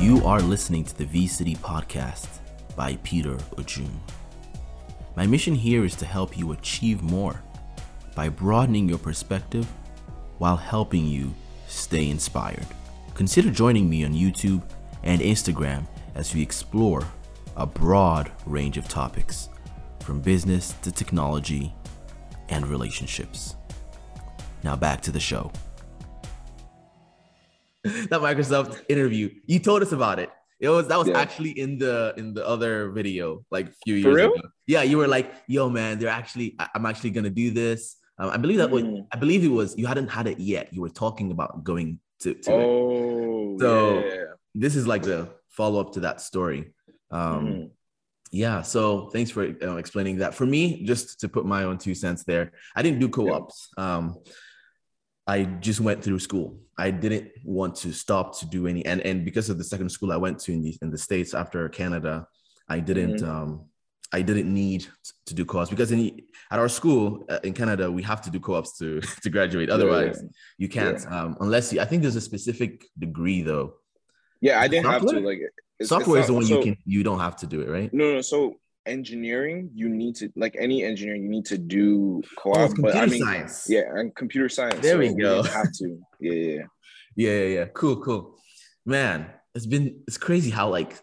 You 0.02 0.20
are 0.26 0.40
listening 0.40 0.82
to 0.82 0.98
the 0.98 1.04
V 1.04 1.28
City 1.28 1.54
podcast 1.54 2.26
by 2.74 2.98
Peter 3.04 3.36
Ojum. 3.56 3.88
My 5.14 5.28
mission 5.28 5.54
here 5.54 5.84
is 5.84 5.94
to 5.94 6.04
help 6.04 6.36
you 6.36 6.50
achieve 6.50 7.04
more 7.04 7.40
by 8.16 8.28
broadening 8.28 8.88
your 8.88 8.98
perspective 8.98 9.64
while 10.38 10.56
helping 10.56 11.06
you 11.06 11.32
stay 11.68 12.10
inspired. 12.10 12.66
Consider 13.14 13.52
joining 13.52 13.88
me 13.88 14.04
on 14.04 14.12
YouTube 14.12 14.64
and 15.04 15.20
Instagram 15.20 15.86
as 16.16 16.34
we 16.34 16.42
explore 16.42 17.04
a 17.56 17.64
broad 17.64 18.32
range 18.44 18.78
of 18.78 18.88
topics, 18.88 19.50
from 20.00 20.20
business 20.20 20.74
to 20.82 20.90
technology 20.90 21.72
and 22.48 22.66
relationships. 22.66 23.54
Now 24.64 24.74
back 24.74 25.00
to 25.02 25.12
the 25.12 25.20
show. 25.20 25.52
that 28.10 28.20
Microsoft 28.20 28.84
interview, 28.88 29.30
you 29.46 29.58
told 29.58 29.82
us 29.82 29.92
about 29.92 30.18
it. 30.18 30.30
It 30.60 30.68
was 30.68 30.86
that 30.88 30.98
was 30.98 31.08
yeah. 31.08 31.18
actually 31.18 31.58
in 31.58 31.78
the 31.78 32.14
in 32.16 32.34
the 32.34 32.46
other 32.46 32.90
video 32.90 33.44
like 33.50 33.68
a 33.68 33.72
few 33.84 33.96
years 33.96 34.14
ago. 34.14 34.34
Yeah, 34.66 34.82
you 34.82 34.96
were 34.96 35.08
like, 35.08 35.32
"Yo, 35.48 35.68
man, 35.68 35.98
they're 35.98 36.08
actually 36.08 36.56
I'm 36.74 36.86
actually 36.86 37.10
gonna 37.10 37.30
do 37.30 37.50
this." 37.50 37.96
Um, 38.16 38.30
I 38.30 38.36
believe 38.36 38.58
that 38.58 38.70
mm. 38.70 38.92
was 38.92 39.04
I 39.10 39.16
believe 39.16 39.42
it 39.42 39.48
was 39.48 39.76
you 39.76 39.86
hadn't 39.86 40.08
had 40.08 40.28
it 40.28 40.38
yet. 40.38 40.72
You 40.72 40.82
were 40.82 40.88
talking 40.88 41.32
about 41.32 41.64
going 41.64 41.98
to, 42.20 42.34
to 42.34 42.52
oh, 42.52 43.54
it. 43.54 43.60
So 43.60 43.98
yeah. 43.98 44.24
this 44.54 44.76
is 44.76 44.86
like 44.86 45.02
the 45.02 45.30
follow 45.48 45.80
up 45.80 45.94
to 45.94 46.00
that 46.00 46.20
story. 46.20 46.72
Um, 47.10 47.46
mm 47.46 47.70
yeah 48.32 48.62
so 48.62 49.10
thanks 49.10 49.30
for 49.30 49.54
uh, 49.62 49.76
explaining 49.76 50.16
that 50.16 50.34
for 50.34 50.46
me 50.46 50.82
just 50.84 51.20
to 51.20 51.28
put 51.28 51.44
my 51.44 51.64
own 51.64 51.76
two 51.76 51.94
cents 51.94 52.24
there 52.24 52.50
i 52.74 52.82
didn't 52.82 52.98
do 52.98 53.08
co-ops 53.08 53.68
um, 53.76 54.16
i 55.32 55.38
just 55.68 55.80
went 55.80 56.02
through 56.04 56.18
school 56.18 56.46
i 56.78 56.88
didn't 56.90 57.26
want 57.44 57.74
to 57.74 57.92
stop 57.92 58.26
to 58.38 58.44
do 58.46 58.60
any 58.66 58.84
and 58.90 59.00
and 59.08 59.24
because 59.24 59.48
of 59.50 59.56
the 59.58 59.64
second 59.72 59.88
school 59.96 60.10
i 60.12 60.16
went 60.26 60.38
to 60.38 60.52
in 60.52 60.62
the 60.62 60.72
in 60.82 60.90
the 60.90 60.98
states 60.98 61.30
after 61.42 61.68
canada 61.68 62.14
i 62.68 62.78
didn't 62.78 63.20
mm-hmm. 63.20 63.42
um, 63.42 63.50
I 64.12 64.20
didn't 64.20 64.52
need 64.52 64.86
to 65.26 65.34
do 65.34 65.44
co-ops 65.44 65.70
because 65.70 65.90
in, 65.90 66.20
at 66.50 66.58
our 66.58 66.68
school 66.68 67.24
uh, 67.30 67.38
in 67.44 67.54
Canada 67.54 67.90
we 67.90 68.02
have 68.02 68.20
to 68.22 68.30
do 68.30 68.38
co-ops 68.38 68.76
to 68.78 69.00
to 69.22 69.30
graduate. 69.30 69.70
Otherwise, 69.70 70.20
yeah, 70.22 70.28
you 70.58 70.68
can't 70.68 71.00
yeah. 71.00 71.22
um, 71.22 71.36
unless 71.40 71.72
you. 71.72 71.80
I 71.80 71.86
think 71.86 72.02
there's 72.02 72.16
a 72.16 72.20
specific 72.20 72.84
degree 72.98 73.42
though. 73.42 73.74
Yeah, 74.40 74.60
I 74.60 74.68
didn't 74.68 74.90
have 74.90 75.06
to. 75.06 75.20
Like 75.20 75.40
it's, 75.78 75.88
Software 75.88 76.20
it's 76.20 76.28
not, 76.28 76.42
is 76.42 76.48
the 76.48 76.54
one 76.54 76.58
so, 76.58 76.58
you 76.58 76.62
can 76.62 76.76
you 76.84 77.02
don't 77.02 77.20
have 77.20 77.36
to 77.36 77.46
do 77.46 77.62
it, 77.62 77.68
right? 77.70 77.92
No, 77.92 78.14
no. 78.14 78.20
So 78.20 78.56
engineering, 78.86 79.70
you 79.74 79.88
need 79.88 80.14
to 80.16 80.30
like 80.36 80.56
any 80.58 80.82
engineering, 80.84 81.22
you 81.22 81.28
need 81.28 81.46
to 81.46 81.58
do 81.58 82.22
co-op. 82.38 82.56
Oh, 82.58 82.66
computer 82.66 82.92
but 82.92 83.02
I 83.02 83.06
mean, 83.06 83.20
science. 83.20 83.66
Yeah, 83.68 83.82
and 83.94 84.14
computer 84.14 84.48
science. 84.48 84.80
There 84.80 84.94
so 84.94 84.98
we 84.98 85.14
go. 85.14 85.42
have 85.42 85.72
to. 85.78 85.98
Yeah, 86.20 86.32
yeah, 86.32 86.62
yeah, 87.16 87.30
yeah, 87.30 87.44
yeah. 87.58 87.64
Cool, 87.66 87.96
cool. 88.02 88.36
Man, 88.86 89.26
it's 89.54 89.66
been 89.66 90.02
it's 90.06 90.18
crazy 90.18 90.50
how 90.50 90.68
like 90.68 91.00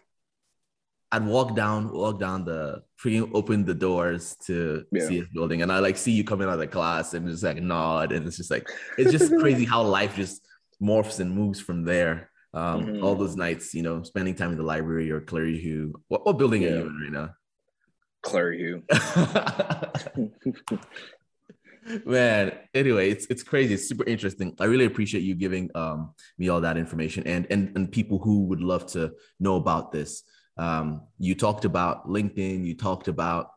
I'd 1.12 1.26
walk 1.26 1.56
down, 1.56 1.92
walk 1.92 2.20
down 2.20 2.44
the 2.44 2.82
freaking 3.02 3.30
open 3.34 3.64
the 3.64 3.74
doors 3.74 4.36
to 4.46 4.84
Yeah. 4.92 5.02
ECS 5.02 5.26
building, 5.32 5.62
and 5.62 5.70
I 5.72 5.80
like 5.80 5.96
see 5.96 6.12
you 6.12 6.24
coming 6.24 6.46
out 6.48 6.54
of 6.54 6.60
the 6.60 6.66
class 6.68 7.14
and 7.14 7.28
just 7.28 7.42
like 7.42 7.60
nod, 7.60 8.12
and 8.12 8.26
it's 8.26 8.36
just 8.36 8.50
like 8.50 8.68
it's 8.96 9.10
just 9.10 9.30
crazy 9.40 9.64
how 9.64 9.82
life 9.82 10.16
just 10.16 10.46
morphs 10.80 11.20
and 11.20 11.30
moves 11.32 11.60
from 11.60 11.84
there. 11.84 12.30
Um, 12.54 12.86
Mhm. 12.86 13.02
All 13.02 13.14
those 13.14 13.36
nights, 13.36 13.74
you 13.74 13.82
know, 13.82 14.02
spending 14.02 14.34
time 14.34 14.52
in 14.52 14.56
the 14.58 14.64
library 14.64 15.10
or 15.10 15.20
Clearihue. 15.20 15.92
What, 16.08 16.26
what 16.26 16.38
building 16.38 16.64
are 16.64 16.68
you 16.68 16.86
in 16.86 16.96
right 17.02 17.12
now? 17.12 17.30
Clearihue. 18.22 18.82
Man, 22.04 22.52
anyway, 22.74 23.10
it's 23.10 23.26
it's 23.26 23.42
crazy. 23.42 23.74
It's 23.74 23.88
super 23.88 24.04
interesting. 24.04 24.54
I 24.60 24.66
really 24.66 24.84
appreciate 24.84 25.22
you 25.22 25.34
giving 25.34 25.70
um, 25.74 26.12
me 26.38 26.48
all 26.48 26.60
that 26.60 26.76
information 26.76 27.26
and 27.26 27.46
and 27.50 27.72
and 27.74 27.90
people 27.90 28.18
who 28.18 28.44
would 28.44 28.60
love 28.60 28.86
to 28.92 29.12
know 29.40 29.56
about 29.56 29.90
this. 29.90 30.22
Um, 30.58 31.02
you 31.18 31.34
talked 31.34 31.64
about 31.64 32.06
LinkedIn. 32.06 32.66
You 32.66 32.76
talked 32.76 33.08
about 33.08 33.50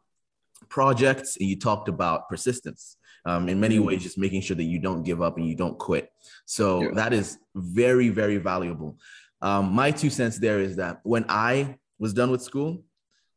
projects. 0.70 1.36
And 1.38 1.50
you 1.50 1.60
talked 1.60 1.90
about 1.90 2.30
persistence. 2.30 2.96
Um, 3.26 3.50
in 3.50 3.60
many 3.60 3.78
Mhm. 3.78 3.86
ways, 3.86 4.04
just 4.04 4.18
making 4.18 4.42
sure 4.42 4.56
that 4.56 4.64
you 4.64 4.80
don't 4.80 5.04
give 5.04 5.22
up 5.22 5.38
and 5.38 5.48
you 5.48 5.56
don't 5.56 5.78
quit. 5.78 6.10
So 6.46 6.84
Yeah. 6.84 6.92
that 6.96 7.14
is 7.14 7.38
very 7.56 8.10
very 8.10 8.38
valuable. 8.38 8.98
Um, 9.42 9.74
my 9.74 9.92
two 9.92 10.10
cents 10.10 10.40
there 10.40 10.62
is 10.62 10.78
that 10.78 11.02
when 11.04 11.26
I 11.28 11.78
was 12.00 12.14
done 12.14 12.32
with 12.32 12.42
school, 12.42 12.84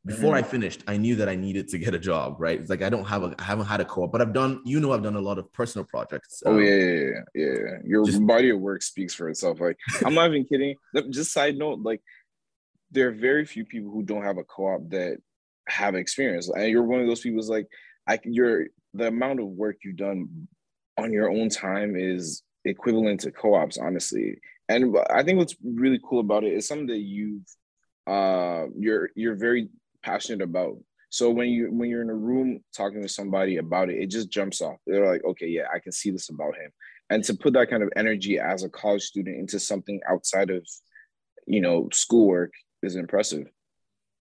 before 0.06 0.34
Mhm. 0.34 0.38
I 0.38 0.42
finished, 0.42 0.84
I 0.86 0.96
knew 0.96 1.16
that 1.16 1.28
I 1.28 1.34
needed 1.34 1.68
to 1.68 1.78
get 1.78 1.92
a 1.94 1.98
job, 1.98 2.36
right? 2.38 2.60
It's 2.60 2.70
like 2.70 2.82
I 2.82 2.88
don't 2.88 3.04
have 3.06 3.22
a, 3.24 3.34
I 3.38 3.42
haven't 3.42 3.66
had 3.66 3.80
a 3.80 3.84
co-op, 3.84 4.12
but 4.12 4.20
I've 4.22 4.32
done, 4.32 4.60
you 4.64 4.78
know, 4.80 4.92
I've 4.92 5.02
done 5.02 5.16
a 5.16 5.20
lot 5.20 5.38
of 5.38 5.52
personal 5.52 5.84
projects. 5.84 6.42
Oh 6.46 6.52
um, 6.54 6.60
yeah, 6.62 6.74
yeah, 6.74 6.84
yeah, 6.84 7.10
yeah, 7.34 7.52
yeah. 7.66 7.78
Your 7.84 8.04
Just- 8.04 8.26
body 8.26 8.50
of 8.50 8.60
work 8.60 8.82
speaks 8.82 9.14
for 9.14 9.28
itself. 9.28 9.60
Like 9.60 9.78
I'm 10.04 10.14
not 10.14 10.28
even 10.30 10.44
kidding. 10.44 10.76
Just 11.10 11.32
side 11.32 11.56
note, 11.56 11.80
like 11.80 12.02
there 12.92 13.08
are 13.08 13.12
very 13.12 13.44
few 13.44 13.64
people 13.64 13.90
who 13.90 14.02
don't 14.02 14.22
have 14.22 14.38
a 14.38 14.44
co-op 14.44 14.88
that 14.90 15.18
have 15.68 15.94
experience, 15.96 16.48
and 16.48 16.68
you're 16.70 16.84
one 16.84 17.00
of 17.00 17.06
those 17.08 17.20
people. 17.20 17.40
Is 17.40 17.48
like 17.48 17.66
I, 18.06 18.20
you're 18.24 18.66
the 18.94 19.08
amount 19.08 19.40
of 19.40 19.46
work 19.48 19.76
you've 19.84 19.96
done 19.96 20.48
on 20.96 21.12
your 21.12 21.28
own 21.30 21.48
time 21.48 21.96
is 21.96 22.42
equivalent 22.64 23.20
to 23.20 23.30
co-ops, 23.32 23.76
honestly. 23.76 24.38
And 24.68 24.96
I 25.10 25.22
think 25.22 25.38
what's 25.38 25.56
really 25.62 26.00
cool 26.02 26.20
about 26.20 26.42
it 26.44 26.52
is 26.54 26.66
something 26.66 26.86
that 26.86 26.98
you've, 26.98 27.42
uh, 28.06 28.66
you're 28.76 29.10
you're 29.14 29.34
very 29.36 29.68
passionate 30.06 30.42
about. 30.42 30.76
So 31.10 31.30
when 31.30 31.48
you 31.48 31.68
when 31.72 31.88
you're 31.90 32.02
in 32.02 32.10
a 32.10 32.14
room 32.14 32.60
talking 32.76 33.02
to 33.02 33.08
somebody 33.08 33.56
about 33.58 33.90
it, 33.90 33.96
it 34.02 34.06
just 34.06 34.30
jumps 34.30 34.60
off. 34.60 34.76
They're 34.86 35.06
like, 35.12 35.24
okay, 35.24 35.46
yeah, 35.48 35.66
I 35.74 35.78
can 35.78 35.92
see 35.92 36.10
this 36.10 36.28
about 36.30 36.54
him. 36.56 36.70
And 37.10 37.22
to 37.24 37.34
put 37.34 37.52
that 37.54 37.70
kind 37.70 37.82
of 37.82 37.90
energy 37.96 38.38
as 38.38 38.64
a 38.64 38.68
college 38.68 39.02
student 39.02 39.38
into 39.38 39.58
something 39.60 40.00
outside 40.08 40.50
of, 40.50 40.66
you 41.46 41.60
know, 41.60 41.88
schoolwork 41.92 42.52
is 42.82 42.96
impressive. 42.96 43.46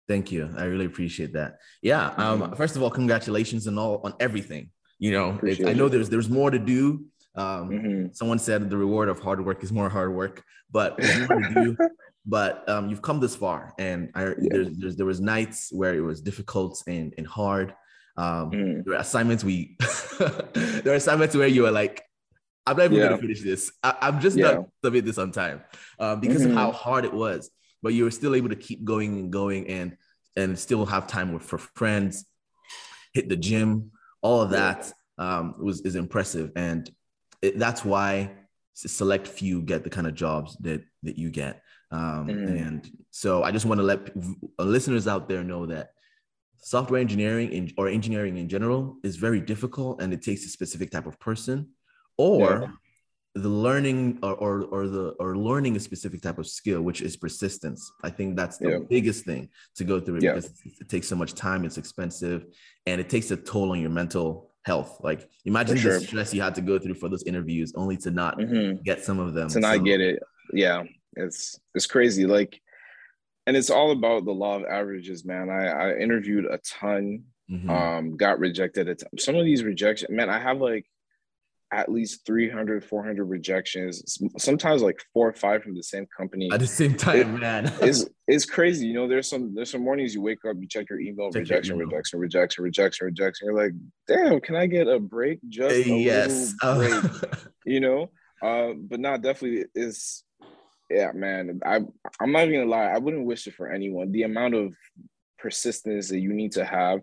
Thank 0.08 0.32
you. 0.32 0.50
I 0.56 0.64
really 0.64 0.86
appreciate 0.86 1.32
that. 1.34 1.58
Yeah. 1.82 2.06
Um, 2.16 2.40
Mhm. 2.42 2.56
first 2.56 2.74
of 2.76 2.82
all, 2.82 2.90
congratulations 2.90 3.66
and 3.66 3.78
all 3.78 4.00
on 4.04 4.14
everything. 4.18 4.70
You 4.98 5.12
know, 5.12 5.28
Appreciate 5.36 5.68
I 5.68 5.72
know 5.74 5.88
there's 5.88 6.08
there's 6.08 6.30
more 6.30 6.50
to 6.50 6.58
do. 6.58 7.06
Um, 7.34 7.64
Mhm. 7.70 8.16
someone 8.16 8.38
said 8.38 8.68
the 8.70 8.76
reward 8.76 9.08
of 9.08 9.18
hard 9.20 9.44
work 9.44 9.62
is 9.62 9.72
more 9.72 9.88
hard 9.88 10.12
work, 10.14 10.42
but 10.70 10.96
there's 10.98 11.18
more 11.26 11.34
to 11.42 11.48
do. 11.60 11.76
But 12.24 12.68
um, 12.68 12.88
you've 12.88 13.02
come 13.02 13.18
this 13.20 13.34
far, 13.34 13.74
and 13.78 14.10
I, 14.14 14.26
Yeah. 14.26 14.34
there's, 14.38 14.76
there's 14.78 14.96
there 14.96 15.06
was 15.06 15.20
nights 15.20 15.70
where 15.72 15.94
it 15.94 16.00
was 16.00 16.20
difficult 16.20 16.82
and 16.86 17.12
and 17.18 17.26
hard. 17.26 17.74
Um, 18.16 18.50
Mhm. 18.52 18.84
there 18.84 18.94
are 18.94 19.00
assignments 19.00 19.42
we 19.42 19.76
there 20.18 20.82
were 20.84 20.94
assignments 20.94 21.34
where 21.34 21.48
you 21.48 21.62
were 21.62 21.70
like, 21.70 22.02
I'm 22.66 22.76
not 22.76 22.84
even 22.84 22.98
Yeah. 22.98 23.08
gonna 23.08 23.18
finish 23.18 23.42
this. 23.42 23.72
I, 23.82 23.96
am 24.02 24.20
just 24.20 24.36
Yeah. 24.36 24.52
not 24.52 24.68
submit 24.84 25.04
this 25.04 25.18
on 25.18 25.32
time 25.32 25.62
um, 25.98 26.20
because 26.20 26.44
of 26.44 26.52
Mhm. 26.52 26.54
how 26.54 26.70
hard 26.72 27.04
it 27.04 27.12
was. 27.12 27.50
But 27.82 27.94
you 27.94 28.04
were 28.04 28.12
still 28.12 28.36
able 28.36 28.50
to 28.50 28.56
keep 28.56 28.84
going 28.84 29.18
and 29.18 29.32
going 29.32 29.66
and 29.66 29.96
and 30.36 30.56
still 30.58 30.86
have 30.86 31.06
time 31.08 31.32
with 31.32 31.42
for 31.42 31.58
friends, 31.58 32.24
hit 33.12 33.28
the 33.28 33.36
gym, 33.36 33.90
all 34.22 34.40
of 34.40 34.50
that 34.50 34.92
um, 35.18 35.56
was 35.58 35.80
is 35.80 35.96
impressive, 35.96 36.52
and 36.54 36.88
it, 37.42 37.58
that's 37.58 37.84
why 37.84 38.30
select 38.74 39.26
few 39.28 39.60
get 39.60 39.84
the 39.84 39.90
kind 39.90 40.06
of 40.06 40.14
jobs 40.14 40.56
that 40.60 40.82
that 41.02 41.18
you 41.18 41.30
get. 41.30 41.62
Um, 41.92 42.26
Mhm. 42.26 42.66
And 42.66 42.90
so 43.10 43.42
I 43.42 43.50
just 43.52 43.66
want 43.66 43.78
to 43.80 43.86
let 43.92 44.00
listeners 44.58 45.06
out 45.06 45.28
there 45.28 45.44
know 45.44 45.66
that 45.66 45.90
software 46.56 47.00
engineering 47.00 47.52
in, 47.52 47.70
or 47.76 47.88
engineering 47.88 48.36
in 48.38 48.48
general 48.48 48.96
is 49.04 49.16
very 49.16 49.40
difficult 49.40 50.00
and 50.00 50.12
it 50.12 50.22
takes 50.22 50.44
a 50.46 50.48
specific 50.48 50.90
type 50.90 51.06
of 51.06 51.18
person 51.20 51.68
or 52.16 52.40
Yeah. 52.40 52.70
the 53.34 53.48
learning 53.48 54.18
or, 54.22 54.34
or, 54.44 54.62
or 54.74 54.82
the 54.88 55.04
or 55.18 55.36
learning 55.36 55.74
a 55.76 55.80
specific 55.80 56.20
type 56.22 56.38
of 56.38 56.46
skill 56.46 56.80
which 56.82 57.00
is 57.02 57.16
persistence 57.16 57.80
i 58.04 58.10
think 58.10 58.36
that's 58.36 58.58
the 58.58 58.70
Yeah. 58.70 58.78
biggest 58.88 59.24
thing 59.24 59.48
to 59.78 59.84
go 59.84 59.98
through 60.00 60.16
it 60.16 60.22
Yeah. 60.22 60.34
because 60.34 60.52
it 60.82 60.88
takes 60.88 61.08
so 61.08 61.16
much 61.16 61.32
time 61.34 61.64
it's 61.64 61.78
expensive 61.78 62.44
and 62.86 63.00
it 63.00 63.08
takes 63.08 63.30
a 63.32 63.36
toll 63.36 63.72
on 63.72 63.80
your 63.80 63.90
mental 63.90 64.50
health 64.70 65.00
like 65.02 65.28
imagine 65.46 65.76
sure. 65.78 65.98
the 65.98 66.04
stress 66.06 66.32
you 66.32 66.42
had 66.42 66.54
to 66.54 66.62
go 66.70 66.78
through 66.78 66.94
for 66.94 67.08
those 67.08 67.24
interviews 67.24 67.72
only 67.74 67.96
to 68.04 68.10
not 68.10 68.38
Mhm. 68.38 68.82
get 68.84 69.02
some 69.04 69.18
of 69.18 69.34
them 69.34 69.48
to 69.48 69.58
not 69.60 69.78
get 69.84 70.00
it 70.00 70.22
yeah 70.52 70.84
it's 71.16 71.58
it's 71.74 71.86
crazy 71.86 72.26
like 72.26 72.60
and 73.46 73.56
it's 73.56 73.70
all 73.70 73.90
about 73.90 74.24
the 74.24 74.32
law 74.32 74.56
of 74.56 74.64
averages 74.64 75.24
man 75.24 75.50
i 75.50 75.66
i 75.66 75.96
interviewed 75.96 76.44
a 76.46 76.58
ton 76.58 77.24
Mhm. 77.50 77.68
um 77.68 78.16
got 78.16 78.38
rejected 78.38 78.88
a 78.88 78.94
ton. 78.94 79.08
some 79.18 79.34
of 79.34 79.44
these 79.44 79.62
rejection 79.64 80.14
man 80.14 80.30
i 80.30 80.38
have 80.38 80.60
like 80.60 80.86
at 81.72 81.90
least 81.90 82.24
300 82.24 82.84
400 82.84 83.24
rejections 83.24 84.18
sometimes 84.38 84.80
like 84.82 84.98
four 85.12 85.28
or 85.28 85.32
five 85.32 85.62
from 85.62 85.74
the 85.74 85.82
same 85.82 86.06
company 86.16 86.48
at 86.52 86.60
the 86.60 86.66
same 86.66 86.94
time 86.94 87.40
man 87.40 87.70
it's 87.82 88.06
it's 88.28 88.44
crazy 88.44 88.86
you 88.86 88.94
know 88.94 89.08
there's 89.08 89.28
some 89.28 89.54
there's 89.54 89.70
some 89.70 89.82
mornings 89.82 90.14
you 90.14 90.22
wake 90.22 90.38
up 90.48 90.56
you 90.60 90.68
check 90.68 90.88
your 90.88 91.00
email 91.00 91.26
Check 91.30 91.34
your 91.34 91.40
rejection 91.42 91.74
email. 91.76 91.86
rejection 91.88 92.18
rejection 92.20 92.64
rejection 92.64 93.06
rejection 93.06 93.46
you're 93.46 93.56
like 93.64 93.72
damn 94.06 94.40
can 94.40 94.54
i 94.54 94.66
get 94.66 94.86
a 94.86 94.98
break 95.00 95.40
just 95.48 95.74
a 95.74 95.88
yes 95.98 96.54
little 96.62 96.78
break 96.78 97.32
you 97.66 97.80
know 97.80 98.08
uh 98.42 98.72
but 98.88 99.00
not 99.00 99.20
definitely 99.22 99.64
is 99.74 100.24
yeah 100.92 101.12
man 101.12 101.60
i 101.64 101.76
i'm 102.20 102.32
not 102.32 102.46
even 102.46 102.60
gonna 102.60 102.70
lie 102.70 102.92
i 102.92 102.98
wouldn't 102.98 103.26
wish 103.26 103.46
it 103.46 103.54
for 103.54 103.70
anyone. 103.70 104.12
The 104.12 104.24
amount 104.24 104.54
of 104.54 104.74
persistence 105.38 106.08
that 106.08 106.20
you 106.20 106.32
need 106.32 106.52
to 106.52 106.64
have 106.64 107.00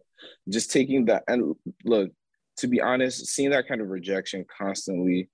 just 0.50 0.72
taking 0.72 1.06
that 1.06 1.24
and 1.28 1.56
look 1.84 2.12
to 2.58 2.68
be 2.68 2.82
honest 2.82 3.28
seeing 3.28 3.50
that 3.50 3.68
kind 3.68 3.82
of 3.82 3.90
rejection 3.90 4.46
constantly 4.58 5.30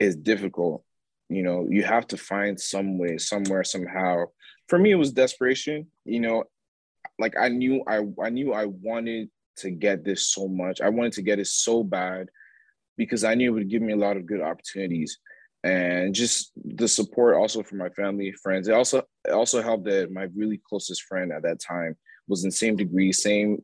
is 0.00 0.16
difficult. 0.16 0.84
You 1.28 1.42
know 1.42 1.66
you 1.70 1.82
have 1.82 2.06
to 2.08 2.16
find 2.16 2.60
some 2.60 2.98
way 2.98 3.18
somewhere 3.18 3.64
somehow. 3.64 4.24
For 4.68 4.78
me 4.78 4.90
it 4.90 4.96
was 4.96 5.12
desperation 5.12 5.86
you 6.04 6.20
know 6.20 6.44
like 7.18 7.34
i 7.38 7.48
knew 7.48 7.84
i 7.86 8.00
i 8.22 8.30
knew 8.30 8.52
i 8.52 8.64
wanted 8.66 9.28
to 9.56 9.70
get 9.70 10.04
this 10.04 10.28
so 10.28 10.48
much. 10.48 10.80
I 10.80 10.88
wanted 10.88 11.12
to 11.14 11.22
get 11.22 11.38
it 11.38 11.46
so 11.46 11.82
bad 11.82 12.28
because 12.96 13.24
I 13.24 13.34
knew 13.34 13.50
it 13.50 13.54
would 13.54 13.70
give 13.70 13.82
me 13.82 13.92
a 13.92 13.96
lot 13.96 14.16
of 14.16 14.26
good 14.26 14.40
opportunities 14.40 15.18
and 15.64 16.14
just 16.14 16.52
the 16.56 16.88
support 16.88 17.36
also 17.36 17.62
from 17.62 17.78
my 17.78 17.88
family, 17.90 18.32
friends. 18.42 18.68
It 18.68 18.74
also 18.74 18.98
it 19.24 19.30
also 19.32 19.62
helped 19.62 19.84
that 19.84 20.10
my 20.10 20.26
really 20.34 20.60
closest 20.68 21.02
friend 21.02 21.32
at 21.32 21.42
that 21.42 21.60
time 21.60 21.96
was 22.28 22.44
in 22.44 22.50
same 22.50 22.76
degree, 22.76 23.12
same. 23.12 23.58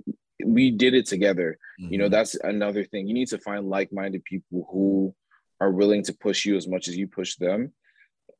We 0.45 0.71
did 0.71 0.95
it 0.95 1.07
together. 1.07 1.59
You 1.79 1.99
know, 1.99 2.09
Mhm. 2.09 2.11
that's 2.13 2.35
another 2.37 2.85
thing. 2.85 3.09
You 3.09 3.15
need 3.15 3.29
to 3.29 3.39
find 3.39 3.69
like-minded 3.69 4.25
people 4.25 4.69
who 4.71 5.15
are 5.61 5.73
willing 5.73 6.03
to 6.05 6.13
push 6.13 6.45
you 6.47 6.57
as 6.57 6.69
much 6.69 6.87
as 6.87 6.97
you 6.97 7.09
push 7.09 7.37
them. 7.37 7.73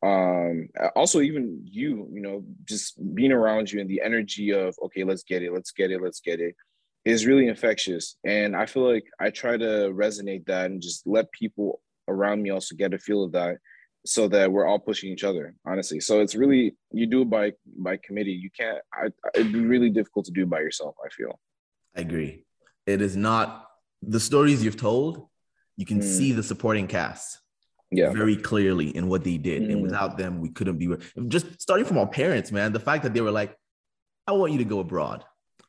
Um, 0.03 0.69
also 0.95 1.21
even 1.21 1.63
you, 1.65 2.09
you 2.13 2.21
know, 2.21 2.45
just 2.65 2.95
being 3.15 3.33
around 3.33 3.73
you 3.73 3.81
and 3.81 3.91
the 3.91 4.03
energy 4.03 4.51
of 4.53 4.77
okay, 4.85 5.03
let's 5.03 5.25
get 5.25 5.43
it, 5.43 5.53
let's 5.53 5.73
get 5.73 5.91
it, 5.91 6.01
let's 6.01 6.21
get 6.21 6.41
it 6.41 6.55
is 7.05 7.27
really 7.27 7.49
infectious. 7.49 8.17
And 8.25 8.55
I 8.55 8.67
feel 8.67 8.89
like 8.93 9.07
I 9.19 9.31
try 9.31 9.57
to 9.57 9.91
resonate 9.93 10.47
that 10.47 10.67
and 10.71 10.83
just 10.83 11.07
let 11.07 11.33
people 11.33 11.81
around 12.09 12.43
me 12.43 12.51
also 12.51 12.75
get 12.75 12.95
a 12.95 12.99
feel 12.99 13.23
of 13.23 13.33
that 13.33 13.59
so 14.07 14.29
that 14.29 14.51
we're 14.51 14.67
all 14.67 14.79
pushing 14.79 15.13
each 15.13 15.25
other, 15.25 15.55
honestly. 15.67 16.01
So 16.01 16.21
it's 16.21 16.35
really 16.35 16.77
you 16.93 17.07
do 17.07 17.23
it 17.23 17.31
by 17.31 17.53
by 17.77 17.99
committee. 17.99 18.33
You 18.33 18.51
can't 18.59 18.79
I, 18.93 19.09
it'd 19.35 19.53
be 19.53 19.61
really 19.61 19.91
difficult 19.91 20.25
to 20.27 20.33
do 20.33 20.47
by 20.47 20.61
yourself, 20.61 20.95
I 21.05 21.09
feel. 21.11 21.39
I 21.97 22.01
agree. 22.01 22.45
It 22.87 23.03
is 23.03 23.17
not 23.17 23.67
the 24.03 24.21
stories 24.21 24.65
you've 24.65 24.77
told. 24.77 25.29
You 25.77 25.87
can 25.87 25.99
Mm. 26.01 26.05
see 26.17 26.33
the 26.33 26.43
supporting 26.43 26.87
cast 26.87 27.41
Yeah. 27.91 28.11
very 28.13 28.37
clearly 28.37 28.89
in 28.97 29.09
what 29.09 29.25
they 29.25 29.37
did, 29.39 29.63
and 29.71 29.79
Mm. 29.79 29.83
without 29.83 30.17
them, 30.19 30.41
we 30.41 30.51
couldn't 30.51 30.79
be. 30.79 30.87
Just 31.29 31.61
starting 31.61 31.87
from 31.87 31.99
our 31.99 32.07
parents, 32.09 32.51
man. 32.53 32.73
The 32.73 32.81
fact 32.81 33.03
that 33.05 33.13
they 33.15 33.21
were 33.21 33.31
like, 33.31 33.57
"I 34.27 34.33
want 34.33 34.53
you 34.53 34.59
to 34.59 34.65
go 34.65 34.81
abroad. 34.81 35.25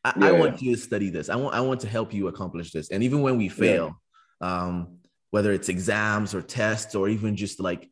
I, 0.05 0.13
I 0.15 0.31
Yeah. 0.31 0.39
want 0.39 0.61
you 0.61 0.75
to 0.75 0.81
study 0.81 1.09
this. 1.09 1.29
I 1.29 1.35
want. 1.35 1.53
I 1.55 1.61
want 1.61 1.81
to 1.81 1.87
help 1.87 2.13
you 2.13 2.27
accomplish 2.27 2.71
this." 2.71 2.89
And 2.91 3.03
even 3.03 3.21
when 3.21 3.37
we 3.37 3.49
fail, 3.49 4.01
um, 4.41 4.98
whether 5.31 5.51
it's 5.51 5.69
exams 5.69 6.33
or 6.33 6.41
tests 6.41 6.95
or 6.95 7.09
even 7.09 7.35
just 7.35 7.59
like 7.59 7.89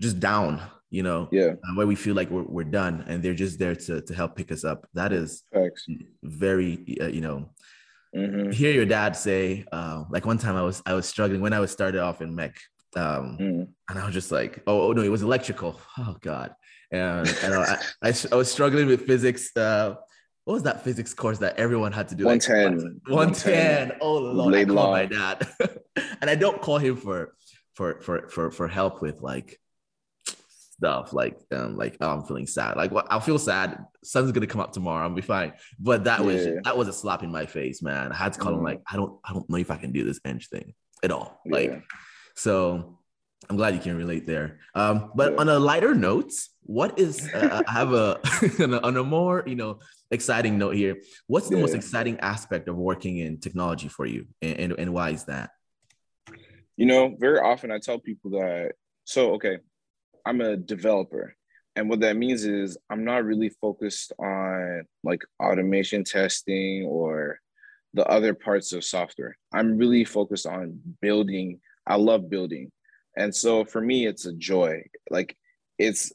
just 0.00 0.18
down, 0.20 0.60
you 0.90 1.02
know, 1.02 1.28
Yeah. 1.30 1.52
uh, 1.64 1.74
where 1.74 1.86
we 1.86 1.94
feel 1.94 2.14
like 2.14 2.30
we're, 2.30 2.42
we're 2.42 2.64
done, 2.64 3.04
and 3.06 3.22
they're 3.22 3.34
just 3.34 3.58
there 3.58 3.76
to 3.76 4.00
to 4.02 4.14
help 4.14 4.36
pick 4.36 4.50
us 4.52 4.64
up. 4.64 4.88
That 4.94 5.12
is 5.12 5.42
Facts. 5.52 5.86
very, 6.22 6.98
uh, 7.00 7.06
you 7.06 7.20
know, 7.20 7.50
hmm 8.14 8.50
hear 8.50 8.72
your 8.72 8.86
dad 8.86 9.14
say 9.14 9.64
uh, 9.70 10.02
like 10.10 10.26
one 10.26 10.36
time 10.36 10.56
i 10.56 10.62
was 10.62 10.82
i 10.84 10.94
was 10.94 11.06
struggling 11.06 11.40
when 11.40 11.52
i 11.52 11.60
was 11.60 11.70
started 11.70 12.00
off 12.00 12.20
in 12.20 12.34
mech 12.34 12.56
um, 12.96 13.38
mm 13.38 13.62
and 13.88 13.98
i 14.00 14.04
was 14.04 14.12
just 14.12 14.32
like 14.32 14.52
oh, 14.66 14.88
oh 14.88 14.92
no 14.92 15.02
it 15.02 15.08
was 15.16 15.22
electrical 15.22 15.80
oh 15.98 16.16
god 16.20 16.52
and, 16.90 17.28
and 17.44 17.54
I, 17.54 17.78
I, 18.02 18.12
I 18.32 18.34
was 18.34 18.50
struggling 18.50 18.88
with 18.88 19.06
physics 19.06 19.56
uh, 19.56 19.94
what 20.50 20.54
was 20.54 20.62
that 20.64 20.82
physics 20.82 21.14
course 21.14 21.38
that 21.38 21.56
everyone 21.60 21.92
had 21.92 22.08
to 22.08 22.16
do? 22.16 22.24
110. 22.24 23.00
Like, 23.06 23.16
110. 23.16 23.98
Oh 24.00 24.14
Lord, 24.16 24.52
I 24.52 24.64
call 24.64 24.90
my 24.90 25.06
dad. 25.06 25.46
and 26.20 26.28
I 26.28 26.34
don't 26.34 26.60
call 26.60 26.78
him 26.78 26.96
for 26.96 27.36
for 27.74 28.00
for 28.00 28.28
for 28.28 28.50
for 28.50 28.66
help 28.66 29.00
with 29.00 29.22
like 29.22 29.60
stuff 30.26 31.12
like 31.12 31.38
um 31.52 31.76
like 31.76 31.98
oh, 32.00 32.10
I'm 32.10 32.24
feeling 32.24 32.48
sad. 32.48 32.76
Like 32.76 32.90
well, 32.90 33.06
I'll 33.08 33.20
feel 33.20 33.38
sad. 33.38 33.84
Sun's 34.02 34.32
gonna 34.32 34.48
come 34.48 34.60
up 34.60 34.72
tomorrow. 34.72 35.04
I'll 35.04 35.14
be 35.14 35.22
fine. 35.22 35.52
But 35.78 36.02
that 36.02 36.18
yeah. 36.18 36.26
was 36.26 36.46
that 36.64 36.76
was 36.76 36.88
a 36.88 36.92
slap 36.92 37.22
in 37.22 37.30
my 37.30 37.46
face, 37.46 37.80
man. 37.80 38.10
I 38.10 38.16
had 38.16 38.32
to 38.32 38.40
call 38.40 38.50
mm. 38.50 38.58
him 38.58 38.64
like 38.64 38.80
I 38.90 38.96
don't 38.96 39.20
I 39.24 39.32
don't 39.32 39.48
know 39.48 39.58
if 39.58 39.70
I 39.70 39.76
can 39.76 39.92
do 39.92 40.02
this 40.02 40.18
bench 40.18 40.48
thing 40.48 40.74
at 41.04 41.12
all. 41.12 41.40
Yeah. 41.46 41.56
Like 41.56 41.82
so 42.34 42.98
I'm 43.50 43.56
glad 43.56 43.74
you 43.74 43.80
can 43.80 43.96
relate 43.96 44.28
there. 44.28 44.60
Um, 44.76 45.10
but 45.16 45.32
yeah. 45.32 45.38
on 45.38 45.48
a 45.48 45.58
lighter 45.58 45.92
note, 45.92 46.32
what 46.62 46.96
is 47.00 47.28
uh, 47.34 47.62
I 47.66 47.72
have 47.72 47.92
a 47.92 48.20
on 48.84 48.96
a 48.96 49.02
more 49.02 49.42
you 49.44 49.56
know 49.56 49.80
exciting 50.12 50.56
note 50.56 50.76
here. 50.76 50.98
What's 51.26 51.48
the 51.48 51.56
most 51.56 51.74
exciting 51.74 52.20
aspect 52.20 52.68
of 52.68 52.76
working 52.76 53.18
in 53.18 53.40
technology 53.40 53.88
for 53.88 54.06
you, 54.06 54.28
and, 54.40 54.60
and, 54.60 54.72
and 54.78 54.94
why 54.94 55.10
is 55.10 55.24
that? 55.24 55.50
You 56.76 56.86
know, 56.86 57.16
very 57.18 57.40
often 57.40 57.72
I 57.72 57.80
tell 57.80 57.98
people 57.98 58.30
that. 58.30 58.74
So 59.04 59.34
okay, 59.34 59.58
I'm 60.24 60.40
a 60.40 60.56
developer. 60.56 61.34
And 61.74 61.88
what 61.88 62.00
that 62.00 62.16
means 62.16 62.44
is 62.44 62.78
I'm 62.88 63.04
not 63.04 63.24
really 63.24 63.48
focused 63.48 64.12
on 64.20 64.84
like 65.02 65.22
automation 65.42 66.04
testing 66.04 66.84
or 66.84 67.40
the 67.94 68.06
other 68.06 68.32
parts 68.32 68.72
of 68.72 68.84
software. 68.84 69.36
I'm 69.52 69.76
really 69.76 70.04
focused 70.04 70.46
on 70.46 70.78
building. 71.00 71.60
I 71.84 71.96
love 71.96 72.30
building. 72.30 72.70
And 73.16 73.34
so 73.34 73.64
for 73.64 73.80
me 73.80 74.06
it's 74.06 74.26
a 74.26 74.32
joy. 74.32 74.82
Like 75.10 75.36
it's 75.78 76.12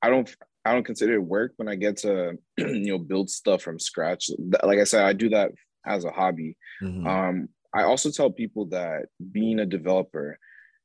I 0.00 0.10
don't 0.10 0.34
I 0.64 0.72
don't 0.72 0.86
consider 0.86 1.14
it 1.14 1.24
work 1.24 1.52
when 1.56 1.68
I 1.68 1.74
get 1.74 1.98
to 1.98 2.38
you 2.58 2.92
know 2.92 2.98
build 2.98 3.30
stuff 3.30 3.62
from 3.62 3.78
scratch. 3.78 4.30
Like 4.62 4.78
I 4.78 4.84
said 4.84 5.04
I 5.04 5.12
do 5.12 5.30
that 5.30 5.52
as 5.86 6.04
a 6.04 6.10
hobby. 6.10 6.56
Mm-hmm. 6.82 7.06
Um 7.06 7.48
I 7.74 7.84
also 7.84 8.10
tell 8.10 8.30
people 8.30 8.66
that 8.66 9.06
being 9.32 9.58
a 9.58 9.66
developer 9.66 10.38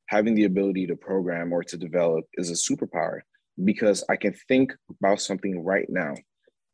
having 0.08 0.36
the 0.36 0.46
ability 0.46 0.88
to 0.88 0.96
program 0.96 1.52
or 1.52 1.64
to 1.64 1.78
develop 1.78 2.26
is 2.36 2.50
a 2.50 2.54
superpower 2.54 3.20
because 3.64 4.04
I 4.10 4.16
can 4.16 4.34
think 4.48 4.74
about 5.02 5.22
something 5.22 5.64
right 5.64 5.88
now 5.90 6.14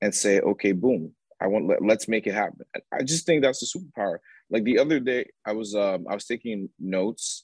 and 0.01 0.13
say, 0.13 0.39
okay, 0.39 0.71
boom, 0.71 1.13
I 1.41 1.47
want 1.47 1.67
let, 1.67 1.83
let's 1.83 2.07
make 2.07 2.27
it 2.27 2.33
happen. 2.33 2.65
I 2.91 3.03
just 3.03 3.25
think 3.25 3.41
that's 3.41 3.63
a 3.63 3.77
superpower. 3.77 4.17
Like 4.49 4.63
the 4.63 4.79
other 4.79 4.99
day, 4.99 5.29
I 5.45 5.53
was 5.53 5.75
um, 5.75 6.05
I 6.09 6.13
was 6.13 6.25
taking 6.25 6.69
notes, 6.79 7.43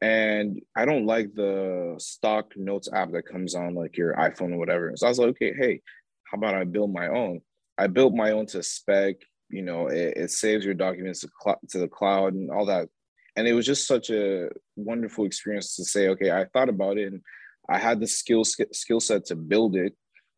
and 0.00 0.60
I 0.76 0.84
don't 0.84 1.06
like 1.06 1.34
the 1.34 1.94
stock 1.98 2.52
notes 2.56 2.88
app 2.92 3.12
that 3.12 3.26
comes 3.26 3.54
on 3.54 3.74
like 3.74 3.96
your 3.96 4.14
iPhone 4.14 4.52
or 4.52 4.58
whatever. 4.58 4.92
So 4.96 5.06
I 5.06 5.08
was 5.10 5.18
like, 5.18 5.30
okay, 5.30 5.54
hey, 5.56 5.80
how 6.24 6.38
about 6.38 6.54
I 6.54 6.64
build 6.64 6.92
my 6.92 7.08
own? 7.08 7.40
I 7.78 7.86
built 7.86 8.14
my 8.14 8.32
own 8.32 8.46
to 8.46 8.62
spec. 8.62 9.16
You 9.50 9.62
know, 9.62 9.86
it, 9.86 10.14
it 10.16 10.30
saves 10.30 10.64
your 10.64 10.74
documents 10.74 11.20
to, 11.20 11.28
cl- 11.42 11.60
to 11.70 11.78
the 11.78 11.88
cloud 11.88 12.34
and 12.34 12.50
all 12.50 12.66
that 12.66 12.88
and 13.36 13.48
it 13.48 13.52
was 13.52 13.66
just 13.66 13.86
such 13.86 14.10
a 14.10 14.48
wonderful 14.76 15.24
experience 15.24 15.76
to 15.76 15.84
say 15.84 16.08
okay 16.08 16.30
i 16.30 16.44
thought 16.52 16.68
about 16.68 16.98
it 16.98 17.12
and 17.12 17.20
i 17.68 17.78
had 17.78 18.00
the 18.00 18.06
skill 18.06 18.44
skill 18.44 19.00
set 19.00 19.24
to 19.24 19.36
build 19.36 19.76
it 19.76 19.94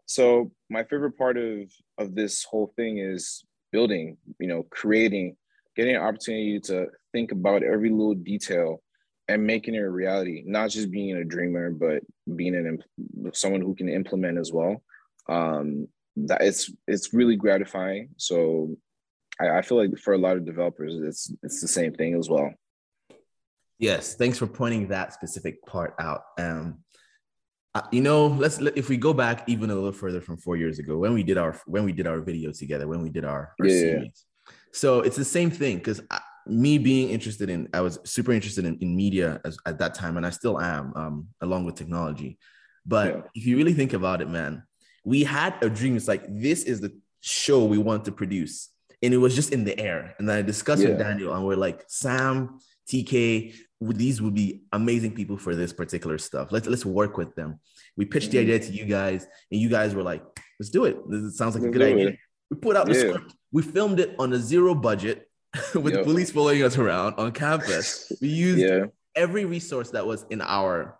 so 0.06 0.50
my 0.70 0.82
favorite 0.84 1.16
part 1.16 1.36
of 1.36 1.70
of 1.98 2.14
this 2.14 2.44
whole 2.44 2.72
thing 2.76 2.98
is 2.98 3.44
building 3.72 4.16
you 4.38 4.48
know 4.48 4.64
creating 4.70 5.36
getting 5.76 5.96
an 5.96 6.02
opportunity 6.02 6.58
to 6.58 6.86
think 7.12 7.32
about 7.32 7.62
every 7.62 7.90
little 7.90 8.14
detail 8.14 8.82
and 9.28 9.46
making 9.46 9.74
it 9.74 9.82
a 9.82 9.90
reality 9.90 10.42
not 10.46 10.70
just 10.70 10.90
being 10.90 11.16
a 11.16 11.24
dreamer 11.24 11.70
but 11.70 12.02
being 12.36 12.54
an 12.54 12.82
someone 13.32 13.60
who 13.60 13.74
can 13.74 13.88
implement 13.88 14.38
as 14.38 14.52
well 14.52 14.82
um 15.28 15.88
that 16.16 16.40
it's 16.42 16.72
it's 16.86 17.12
really 17.12 17.36
gratifying 17.36 18.08
so 18.16 18.76
I, 19.40 19.58
I 19.58 19.62
feel 19.62 19.78
like 19.78 19.98
for 19.98 20.14
a 20.14 20.18
lot 20.18 20.36
of 20.36 20.46
developers 20.46 20.94
it's 21.02 21.32
it's 21.42 21.60
the 21.60 21.68
same 21.68 21.94
thing 21.94 22.14
as 22.14 22.28
well 22.28 22.52
Yes, 23.78 24.14
thanks 24.14 24.38
for 24.38 24.46
pointing 24.46 24.88
that 24.88 25.12
specific 25.12 25.64
part 25.66 25.94
out. 25.98 26.22
Um, 26.38 26.78
uh, 27.74 27.82
you 27.92 28.00
know, 28.00 28.28
let's 28.28 28.58
if 28.58 28.88
we 28.88 28.96
go 28.96 29.12
back 29.12 29.44
even 29.48 29.70
a 29.70 29.74
little 29.74 29.92
further 29.92 30.20
from 30.20 30.38
four 30.38 30.56
years 30.56 30.78
ago 30.78 30.96
when 30.96 31.12
we 31.12 31.22
did 31.22 31.36
our 31.36 31.60
when 31.66 31.84
we 31.84 31.92
did 31.92 32.06
our 32.06 32.20
video 32.20 32.52
together, 32.52 32.88
when 32.88 33.02
we 33.02 33.10
did 33.10 33.24
our, 33.24 33.54
our 33.60 33.66
yeah. 33.66 33.78
series. 33.78 34.24
So 34.72 35.00
it's 35.00 35.16
the 35.16 35.24
same 35.24 35.50
thing 35.50 35.76
because 35.76 36.00
me 36.46 36.78
being 36.78 37.10
interested 37.10 37.50
in, 37.50 37.68
I 37.74 37.80
was 37.80 37.98
super 38.04 38.32
interested 38.32 38.64
in, 38.64 38.78
in 38.80 38.94
media 38.94 39.40
as, 39.44 39.58
at 39.66 39.78
that 39.78 39.94
time, 39.94 40.16
and 40.16 40.26
I 40.26 40.30
still 40.30 40.60
am, 40.60 40.92
um, 40.94 41.28
along 41.40 41.64
with 41.64 41.74
technology. 41.74 42.38
But 42.84 43.14
yeah. 43.14 43.22
if 43.34 43.46
you 43.46 43.56
really 43.56 43.74
think 43.74 43.92
about 43.92 44.22
it, 44.22 44.28
man, 44.28 44.62
we 45.04 45.24
had 45.24 45.54
a 45.62 45.68
dream. 45.68 45.96
It's 45.96 46.08
like 46.08 46.24
this 46.28 46.62
is 46.64 46.80
the 46.80 46.92
show 47.20 47.64
we 47.64 47.78
want 47.78 48.04
to 48.04 48.12
produce, 48.12 48.70
and 49.02 49.12
it 49.12 49.18
was 49.18 49.34
just 49.34 49.52
in 49.52 49.64
the 49.64 49.78
air. 49.78 50.14
And 50.18 50.28
then 50.28 50.38
I 50.38 50.42
discussed 50.42 50.82
yeah. 50.82 50.90
with 50.90 50.98
Daniel, 50.98 51.34
and 51.34 51.44
we're 51.44 51.56
like, 51.56 51.84
Sam, 51.88 52.60
TK, 52.88 53.54
these 53.80 54.22
would 54.22 54.34
be 54.34 54.62
amazing 54.72 55.14
people 55.14 55.36
for 55.36 55.54
this 55.54 55.72
particular 55.72 56.18
stuff. 56.18 56.52
Let's 56.52 56.66
let's 56.66 56.86
work 56.86 57.16
with 57.16 57.34
them. 57.34 57.60
We 57.96 58.04
pitched 58.04 58.30
the 58.30 58.38
idea 58.38 58.58
to 58.60 58.72
you 58.72 58.84
guys, 58.84 59.26
and 59.50 59.60
you 59.60 59.68
guys 59.68 59.94
were 59.94 60.02
like, 60.02 60.22
"Let's 60.60 60.70
do 60.70 60.84
it. 60.84 60.96
This 61.08 61.36
sounds 61.36 61.56
like 61.56 61.64
a 61.64 61.70
good 61.70 61.82
idea." 61.82 62.16
We 62.50 62.56
put 62.58 62.76
out 62.76 62.86
the 62.86 62.94
yeah. 62.94 63.08
script. 63.08 63.34
We 63.50 63.62
filmed 63.62 63.98
it 63.98 64.14
on 64.18 64.32
a 64.32 64.38
zero 64.38 64.74
budget 64.74 65.25
with 65.74 65.94
yep. 65.94 66.04
police 66.04 66.30
following 66.30 66.62
us 66.62 66.78
around 66.78 67.14
on 67.14 67.32
campus. 67.32 68.12
We 68.20 68.28
used 68.46 68.60
yeah. 68.60 68.86
every 69.14 69.44
resource 69.44 69.90
that 69.90 70.06
was 70.06 70.24
in 70.30 70.40
our 70.40 70.98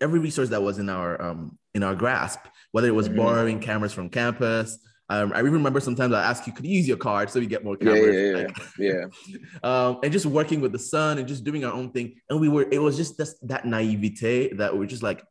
every 0.00 0.18
resource 0.18 0.50
that 0.50 0.62
was 0.62 0.78
in 0.78 0.88
our 0.88 1.20
um 1.20 1.58
in 1.74 1.82
our 1.82 1.94
grasp, 1.94 2.40
whether 2.72 2.88
it 2.88 2.94
was 2.94 3.08
mm-hmm. 3.08 3.18
borrowing 3.18 3.60
cameras 3.60 3.92
from 3.92 4.08
campus, 4.08 4.78
um, 5.08 5.32
I 5.34 5.40
remember 5.40 5.78
sometimes 5.78 6.12
I 6.12 6.22
ask 6.22 6.46
you, 6.46 6.52
could 6.52 6.66
you 6.66 6.76
use 6.76 6.88
your 6.88 6.96
card 6.96 7.30
so 7.30 7.38
we 7.38 7.46
get 7.46 7.64
more 7.64 7.76
cameras? 7.76 8.50
Yeah, 8.78 8.86
yeah, 8.86 8.92
yeah. 8.92 9.06
yeah. 9.62 9.86
um, 9.86 10.00
and 10.02 10.12
just 10.12 10.26
working 10.26 10.60
with 10.60 10.72
the 10.72 10.78
sun 10.78 11.18
and 11.18 11.28
just 11.28 11.44
doing 11.44 11.64
our 11.64 11.72
own 11.72 11.92
thing. 11.92 12.16
And 12.28 12.40
we 12.40 12.48
were, 12.48 12.66
it 12.70 12.80
was 12.80 12.96
just 12.96 13.16
this, 13.16 13.38
that 13.42 13.64
naivete 13.64 14.54
that 14.54 14.76
we're 14.76 14.86
just 14.86 15.04
like, 15.04 15.22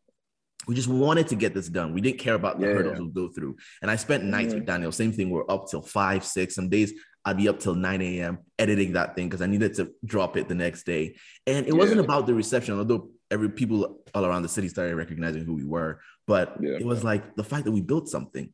we 0.66 0.76
just 0.76 0.88
wanted 0.88 1.28
to 1.28 1.36
get 1.36 1.54
this 1.54 1.68
done. 1.68 1.94
We 1.94 2.02
didn't 2.02 2.20
care 2.20 2.36
about 2.36 2.60
the 2.60 2.68
yeah, 2.68 2.74
hurdles 2.74 3.00
we'll 3.00 3.10
go 3.10 3.28
through. 3.28 3.58
And 3.82 3.92
I 3.92 3.98
spent 3.98 4.24
nights 4.24 4.50
mm-hmm. 4.50 4.60
with 4.60 4.66
Daniel. 4.66 4.92
Same 4.92 5.12
thing. 5.12 5.30
We're 5.30 5.50
up 5.52 5.68
till 5.70 5.82
five, 5.82 6.24
six. 6.24 6.56
Some 6.56 6.70
days 6.70 6.94
I'd 7.26 7.38
be 7.38 7.50
up 7.50 7.60
till 7.60 7.76
9 7.76 8.02
a.m. 8.02 8.40
editing 8.60 8.94
that 8.94 9.16
thing 9.16 9.28
because 9.28 9.42
I 9.42 9.48
needed 9.48 9.74
to 9.76 9.92
drop 10.06 10.38
it 10.38 10.48
the 10.48 10.56
next 10.56 10.86
day. 10.86 11.16
And 11.48 11.66
it 11.66 11.74
yeah. 11.74 11.80
wasn't 11.80 12.00
about 12.00 12.28
the 12.28 12.34
reception, 12.34 12.78
although 12.78 13.10
every 13.32 13.50
people 13.50 14.02
all 14.14 14.26
around 14.26 14.44
the 14.44 14.50
city 14.50 14.70
started 14.70 14.96
recognizing 14.96 15.44
who 15.44 15.56
we 15.56 15.66
were. 15.66 16.00
But 16.28 16.58
yeah. 16.62 16.78
it 16.80 16.86
was 16.86 17.04
like 17.04 17.36
the 17.36 17.44
fact 17.44 17.66
that 17.66 17.72
we 17.72 17.82
built 17.82 18.08
something 18.08 18.54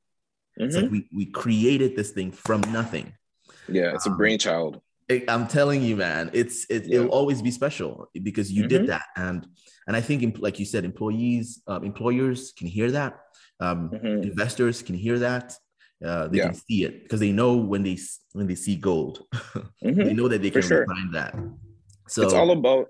Mm-hmm. 0.60 0.68
It's 0.68 0.76
like 0.76 0.86
mm-hmm. 0.86 1.08
we 1.12 1.26
we 1.26 1.26
created 1.26 1.96
this 1.96 2.12
thing 2.12 2.32
from 2.32 2.62
nothing. 2.72 3.14
Yeah, 3.68 3.94
it's 3.96 4.06
a 4.06 4.10
um, 4.10 4.18
brainchild. 4.18 4.82
I'm 5.28 5.48
telling 5.48 5.82
you, 5.82 5.98
man, 5.98 6.30
it's 6.34 6.66
it, 6.70 6.86
yeah. 6.86 7.00
it'll 7.00 7.10
always 7.10 7.42
be 7.42 7.52
special 7.52 8.10
because 8.22 8.52
you 8.52 8.64
mm-hmm. 8.64 8.70
did 8.70 8.88
that, 8.88 9.06
and 9.16 9.48
and 9.88 9.96
I 9.96 10.02
think, 10.02 10.38
like 10.40 10.60
you 10.60 10.66
said, 10.66 10.86
employees, 10.86 11.62
um, 11.68 11.84
employers 11.84 12.54
can 12.58 12.68
hear 12.68 12.92
that, 12.92 13.20
um, 13.60 13.90
mm-hmm. 13.90 14.24
investors 14.24 14.82
can 14.82 14.96
hear 14.96 15.20
that, 15.20 15.56
uh, 16.06 16.28
they 16.28 16.40
yeah. 16.40 16.46
can 16.46 16.54
see 16.56 16.84
it 16.84 17.04
because 17.04 17.20
they 17.20 17.32
know 17.32 17.56
when 17.56 17.84
they 17.84 17.98
when 18.34 18.48
they 18.48 18.56
see 18.56 18.76
gold, 18.76 19.26
mm-hmm. 19.34 19.94
they 19.94 20.14
know 20.14 20.28
that 20.28 20.42
they 20.42 20.50
can 20.50 20.62
sure. 20.62 20.86
find 20.86 21.14
that. 21.14 21.36
So 22.08 22.24
it's 22.24 22.34
all 22.34 22.52
about, 22.52 22.88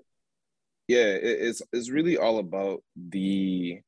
yeah, 0.88 1.04
it's 1.04 1.62
it's 1.72 1.90
really 1.90 2.16
all 2.16 2.38
about 2.38 2.82
the 2.96 3.80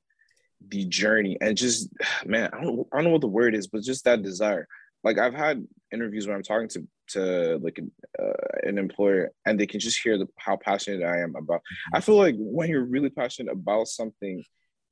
the 0.69 0.85
journey 0.87 1.37
and 1.41 1.57
just 1.57 1.89
man 2.25 2.51
I 2.53 2.63
don't, 2.63 2.87
I 2.93 2.97
don't 2.97 3.05
know 3.05 3.11
what 3.11 3.21
the 3.21 3.29
word 3.29 3.55
is 3.55 3.67
but 3.67 3.83
just 3.83 4.05
that 4.05 4.23
desire 4.23 4.67
like 5.03 5.19
i've 5.19 5.35
had 5.35 5.67
interviews 5.93 6.27
where 6.27 6.37
i'm 6.37 6.43
talking 6.43 6.69
to 6.69 6.87
to 7.07 7.59
like 7.63 7.79
an, 7.79 7.93
uh, 8.19 8.33
an 8.63 8.79
employer 8.79 9.31
and 9.45 9.61
they 9.61 9.67
can 9.67 9.79
just 9.81 10.01
hear 10.03 10.17
the, 10.17 10.27
how 10.39 10.57
passionate 10.57 11.05
i 11.05 11.19
am 11.19 11.35
about 11.37 11.61
i 11.93 12.01
feel 12.01 12.17
like 12.17 12.35
when 12.39 12.69
you're 12.69 12.85
really 12.85 13.11
passionate 13.11 13.53
about 13.53 13.89
something 13.89 14.43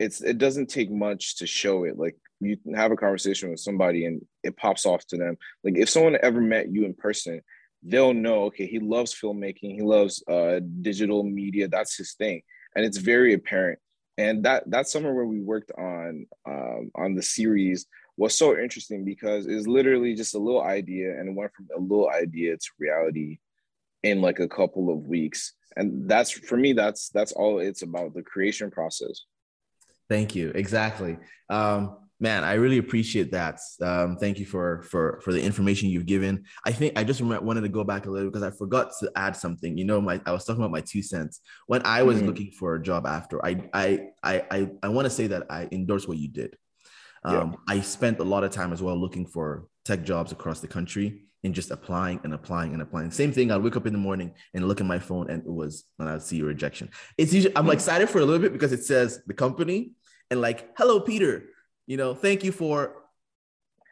it's 0.02 0.20
it 0.20 0.38
doesn't 0.38 0.66
take 0.66 0.90
much 0.90 1.36
to 1.36 1.46
show 1.46 1.84
it. 1.84 1.98
Like 1.98 2.16
you 2.40 2.58
have 2.74 2.92
a 2.92 2.96
conversation 2.96 3.50
with 3.50 3.60
somebody 3.60 4.06
and 4.06 4.24
it 4.42 4.56
pops 4.56 4.84
off 4.84 5.06
to 5.06 5.16
them. 5.16 5.36
Like 5.62 5.78
if 5.78 5.88
someone 5.88 6.18
ever 6.22 6.40
met 6.40 6.72
you 6.72 6.84
in 6.84 6.94
person 6.94 7.40
they'll 7.84 8.14
know 8.14 8.44
okay 8.44 8.66
he 8.66 8.78
loves 8.78 9.14
filmmaking. 9.14 9.74
He 9.74 9.82
loves 9.82 10.22
uh 10.28 10.60
digital 10.80 11.22
media. 11.22 11.68
That's 11.68 11.96
his 11.96 12.14
thing. 12.14 12.42
And 12.74 12.84
it's 12.84 12.98
very 12.98 13.34
apparent. 13.34 13.78
And 14.18 14.44
that 14.44 14.70
that 14.70 14.88
summer 14.88 15.14
when 15.14 15.28
we 15.28 15.40
worked 15.40 15.72
on 15.78 16.26
um, 16.46 16.90
on 16.94 17.14
the 17.14 17.22
series 17.22 17.86
was 18.16 18.36
so 18.36 18.58
interesting 18.58 19.04
because 19.04 19.46
it's 19.46 19.66
literally 19.66 20.14
just 20.14 20.34
a 20.34 20.38
little 20.38 20.62
idea 20.62 21.18
and 21.18 21.30
it 21.30 21.34
went 21.34 21.52
from 21.54 21.68
a 21.74 21.80
little 21.80 22.10
idea 22.10 22.56
to 22.56 22.70
reality 22.78 23.38
in 24.02 24.20
like 24.20 24.38
a 24.38 24.48
couple 24.48 24.90
of 24.92 25.06
weeks. 25.06 25.54
And 25.76 26.08
that's 26.08 26.30
for 26.30 26.56
me 26.56 26.72
that's 26.74 27.08
that's 27.08 27.32
all 27.32 27.58
it's 27.58 27.82
about 27.82 28.14
the 28.14 28.22
creation 28.22 28.70
process 28.70 29.22
thank 30.12 30.34
you 30.34 30.52
exactly 30.54 31.16
um, 31.48 31.96
man 32.20 32.44
i 32.44 32.54
really 32.54 32.78
appreciate 32.78 33.32
that 33.32 33.58
um, 33.80 34.16
thank 34.22 34.38
you 34.38 34.46
for 34.46 34.82
for 34.82 35.20
for 35.24 35.32
the 35.32 35.42
information 35.42 35.88
you've 35.88 36.06
given 36.16 36.44
i 36.66 36.72
think 36.78 36.90
i 36.98 37.02
just 37.10 37.20
wanted 37.20 37.62
to 37.62 37.68
go 37.78 37.82
back 37.82 38.06
a 38.06 38.10
little 38.10 38.30
because 38.30 38.42
i 38.42 38.50
forgot 38.62 38.92
to 39.00 39.10
add 39.16 39.34
something 39.34 39.76
you 39.78 39.84
know 39.84 40.00
my 40.00 40.20
i 40.26 40.32
was 40.32 40.44
talking 40.44 40.62
about 40.62 40.70
my 40.78 40.84
two 40.92 41.02
cents 41.02 41.40
when 41.66 41.80
i 41.86 42.02
was 42.02 42.18
mm-hmm. 42.18 42.26
looking 42.26 42.50
for 42.58 42.74
a 42.74 42.82
job 42.82 43.06
after 43.06 43.44
i 43.44 43.52
i 43.72 43.86
i 44.22 44.34
i, 44.50 44.70
I 44.82 44.88
want 44.88 45.06
to 45.06 45.10
say 45.18 45.26
that 45.28 45.42
i 45.50 45.68
endorse 45.72 46.06
what 46.06 46.18
you 46.18 46.28
did 46.28 46.52
Um, 47.24 47.34
yeah. 47.34 47.74
I 47.74 47.80
spent 47.82 48.18
a 48.18 48.24
lot 48.24 48.44
of 48.44 48.50
time 48.50 48.72
as 48.72 48.82
well 48.82 48.96
looking 48.96 49.26
for 49.26 49.68
tech 49.84 50.04
jobs 50.04 50.32
across 50.32 50.60
the 50.60 50.68
country 50.68 51.26
and 51.44 51.54
just 51.54 51.70
applying 51.70 52.20
and 52.24 52.34
applying 52.34 52.72
and 52.72 52.82
applying. 52.82 53.10
Same 53.10 53.32
thing. 53.32 53.50
I'd 53.50 53.62
wake 53.62 53.76
up 53.76 53.86
in 53.86 53.92
the 53.92 53.98
morning 53.98 54.34
and 54.54 54.66
look 54.68 54.80
at 54.80 54.86
my 54.86 54.98
phone, 54.98 55.28
and 55.30 55.42
it 55.44 55.52
was, 55.52 55.84
and 55.98 56.08
I'd 56.08 56.22
see 56.22 56.40
a 56.40 56.44
rejection. 56.44 56.90
It's 57.18 57.32
usually 57.32 57.56
I'm 57.56 57.68
excited 57.70 58.08
for 58.08 58.18
a 58.18 58.24
little 58.24 58.40
bit 58.40 58.52
because 58.52 58.72
it 58.72 58.84
says 58.84 59.20
the 59.26 59.34
company 59.34 59.92
and 60.32 60.40
like, 60.40 60.70
"Hello, 60.76 60.98
Peter. 60.98 61.44
You 61.86 61.96
know, 61.96 62.14
thank 62.14 62.42
you 62.42 62.50
for." 62.50 62.96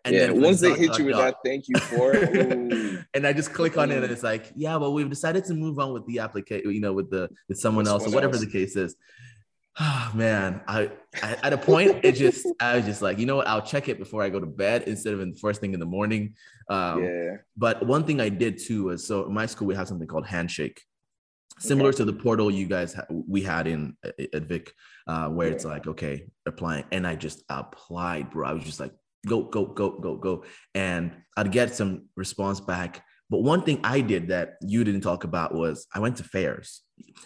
And 0.05 0.15
yeah, 0.15 0.31
once 0.31 0.61
they 0.61 0.73
hit 0.73 0.99
you 0.99 1.05
with 1.05 1.17
that, 1.17 1.37
thank 1.45 1.69
you 1.69 1.77
for. 1.79 2.13
and 3.15 3.27
I 3.27 3.35
just 3.35 3.53
click 3.53 3.77
on 3.77 3.91
it, 3.91 4.03
and 4.03 4.11
it's 4.11 4.23
like, 4.23 4.51
yeah, 4.57 4.79
but 4.79 4.93
we've 4.93 5.11
decided 5.11 5.45
to 5.45 5.55
move 5.55 5.79
on 5.79 5.93
with 5.93 6.07
the 6.07 6.21
application. 6.21 6.73
You 6.73 6.81
know, 6.81 6.95
with 6.95 7.11
the 7.11 7.29
with 7.49 7.59
someone 7.59 7.87
else 7.87 8.07
or 8.07 8.11
whatever 8.11 8.35
else. 8.35 8.45
the 8.45 8.51
case 8.51 8.75
is. 8.75 8.97
Oh 9.79 10.11
man, 10.15 10.63
I, 10.67 10.91
I, 11.23 11.37
at 11.45 11.53
a 11.53 11.59
point 11.59 12.01
it 12.03 12.13
just 12.13 12.47
I 12.61 12.77
was 12.77 12.85
just 12.87 13.03
like, 13.03 13.19
you 13.19 13.27
know 13.27 13.37
what? 13.37 13.47
I'll 13.47 13.63
check 13.63 13.89
it 13.89 13.99
before 13.99 14.23
I 14.23 14.29
go 14.29 14.41
to 14.41 14.47
bed 14.47 14.85
instead 14.87 15.15
of 15.15 15.21
in 15.21 15.31
the 15.31 15.39
first 15.39 15.61
thing 15.61 15.75
in 15.75 15.81
the 15.81 15.87
morning. 15.87 16.35
Um, 16.69 17.05
yeah. 17.05 17.37
But 17.57 17.87
one 17.87 18.05
thing 18.05 18.21
I 18.21 18.31
did 18.31 18.59
too 18.59 18.85
was 18.85 19.07
so 19.07 19.27
in 19.27 19.33
my 19.33 19.47
school 19.47 19.69
we 19.69 19.77
have 19.77 19.87
something 19.87 20.09
called 20.09 20.27
Handshake, 20.27 20.83
similar 21.59 21.91
okay. 21.91 21.99
to 21.99 22.05
the 22.05 22.13
portal 22.13 22.51
you 22.51 22.67
guys 22.67 22.95
ha- 22.95 23.07
we 23.09 23.43
had 23.43 23.69
in 23.69 23.97
at 24.35 24.43
Vic, 24.43 24.73
uh, 25.07 25.29
where 25.29 25.49
it's 25.49 25.65
like 25.65 25.87
okay, 25.87 26.25
applying, 26.47 26.85
and 26.93 27.07
I 27.07 27.15
just 27.15 27.43
applied, 27.49 28.31
bro. 28.31 28.49
I 28.49 28.53
was 28.53 28.65
just 28.65 28.81
like, 28.81 28.93
go, 29.27 29.43
go, 29.43 29.67
go, 29.67 29.99
go, 29.99 30.17
go, 30.17 30.45
and 30.75 31.13
I'd 31.37 31.53
get 31.53 31.75
some 31.75 32.09
response 32.17 32.61
back. 32.61 33.05
But 33.29 33.43
one 33.43 33.63
thing 33.63 33.81
I 33.85 34.01
did 34.01 34.29
that 34.29 34.57
you 34.61 34.83
didn't 34.83 35.03
talk 35.03 35.25
about 35.25 35.55
was 35.55 35.87
I 35.95 36.01
went 36.01 36.17
to 36.17 36.25
fairs. 36.25 36.83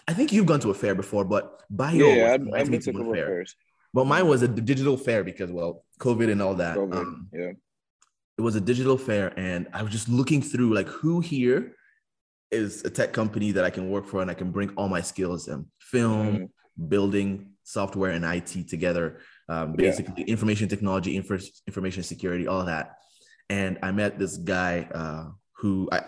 I 0.06 0.12
think 0.12 0.32
you've 0.32 0.46
gone 0.46 0.60
to 0.60 0.70
a 0.70 0.74
fair 0.74 0.94
before, 0.94 1.24
but 1.24 1.62
bio 1.70 1.94
yeah, 1.94 2.34
I've, 2.34 2.46
I've 2.54 2.70
been 2.70 2.80
to 2.80 2.90
a 2.90 3.14
fair. 3.14 3.26
Fairs. 3.26 3.56
But 3.94 4.06
mine 4.06 4.26
was 4.28 4.42
a 4.42 4.48
digital 4.48 4.96
fair 4.96 5.24
because 5.24 5.50
well, 5.50 5.84
COVID 6.00 6.30
and 6.30 6.42
all 6.42 6.54
that. 6.56 6.76
COVID, 6.76 6.96
um, 6.96 7.28
yeah. 7.32 7.52
It 8.36 8.42
was 8.42 8.56
a 8.56 8.60
digital 8.60 8.98
fair, 8.98 9.32
and 9.38 9.68
I 9.72 9.82
was 9.82 9.92
just 9.92 10.08
looking 10.08 10.42
through 10.42 10.74
like 10.74 10.88
who 10.88 11.20
here 11.20 11.76
is 12.50 12.84
a 12.84 12.90
tech 12.90 13.12
company 13.12 13.52
that 13.52 13.64
I 13.64 13.70
can 13.70 13.90
work 13.90 14.06
for 14.06 14.22
and 14.22 14.30
I 14.30 14.34
can 14.34 14.50
bring 14.50 14.70
all 14.76 14.88
my 14.88 15.00
skills 15.00 15.48
and 15.48 15.66
film, 15.80 16.36
mm. 16.36 16.88
building, 16.88 17.53
software, 17.64 18.12
and 18.12 18.24
IT 18.24 18.68
together. 18.68 19.20
Um, 19.48 19.72
basically, 19.72 20.14
yeah. 20.18 20.26
information 20.26 20.68
technology, 20.68 21.16
infra- 21.16 21.40
information 21.66 22.02
security, 22.02 22.46
all 22.46 22.64
that. 22.64 22.98
And 23.50 23.78
I 23.82 23.90
met 23.90 24.18
this 24.18 24.36
guy 24.36 24.88
uh, 24.94 25.30
who 25.58 25.88
I 25.92 26.02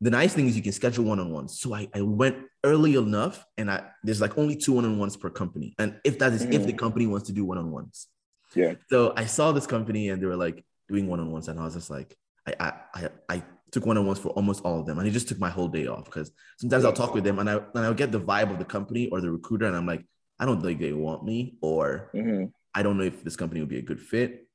the 0.00 0.10
nice 0.10 0.32
thing 0.32 0.46
is 0.46 0.56
you 0.56 0.62
can 0.62 0.72
schedule 0.72 1.04
one-on-ones. 1.04 1.60
So 1.60 1.74
I, 1.74 1.88
I 1.94 2.02
went 2.02 2.36
early 2.64 2.94
enough 2.94 3.44
and 3.56 3.70
I 3.70 3.84
there's 4.04 4.20
like 4.20 4.38
only 4.38 4.56
two 4.56 4.72
one-on-ones 4.72 5.16
per 5.16 5.30
company. 5.30 5.74
And 5.78 6.00
if 6.04 6.18
that 6.20 6.32
is 6.32 6.46
mm. 6.46 6.52
if 6.52 6.66
the 6.66 6.72
mm. 6.72 6.78
company 6.78 7.06
wants 7.06 7.26
to 7.28 7.32
do 7.32 7.44
one-on-ones. 7.44 8.06
Yeah. 8.54 8.74
So 8.90 9.12
I 9.16 9.26
saw 9.26 9.52
this 9.52 9.66
company 9.66 10.08
and 10.10 10.22
they 10.22 10.26
were 10.26 10.36
like 10.36 10.64
doing 10.88 11.06
one-on-ones 11.08 11.48
and 11.48 11.58
I 11.58 11.64
was 11.64 11.74
just 11.74 11.90
like, 11.90 12.16
I 12.46 12.72
I 12.94 13.08
I, 13.28 13.42
took 13.70 13.84
one-on-ones 13.84 14.18
for 14.18 14.30
almost 14.30 14.64
all 14.64 14.80
of 14.80 14.86
them. 14.86 14.98
And 14.98 15.06
I 15.06 15.10
just 15.10 15.28
took 15.28 15.38
my 15.38 15.50
whole 15.50 15.68
day 15.68 15.88
off 15.88 16.06
because 16.06 16.32
sometimes 16.58 16.86
I'll 16.86 16.92
talk 16.94 17.12
with 17.12 17.22
them 17.22 17.38
and 17.38 17.50
I 17.50 17.56
and 17.56 17.84
I'll 17.84 17.92
get 17.92 18.12
the 18.12 18.20
vibe 18.20 18.50
of 18.50 18.58
the 18.58 18.64
company 18.64 19.10
or 19.10 19.20
the 19.20 19.30
recruiter 19.30 19.66
and 19.66 19.76
I'm 19.76 19.84
like, 19.84 20.06
I 20.38 20.46
don't 20.46 20.62
think 20.62 20.80
they 20.80 20.92
want 20.92 21.24
me, 21.24 21.58
or 21.60 22.10
mm-hmm. 22.14 22.46
I 22.74 22.82
don't 22.82 22.96
know 22.98 23.04
if 23.04 23.24
this 23.24 23.36
company 23.36 23.60
would 23.60 23.68
be 23.68 23.78
a 23.78 23.82
good 23.82 24.00
fit. 24.00 24.46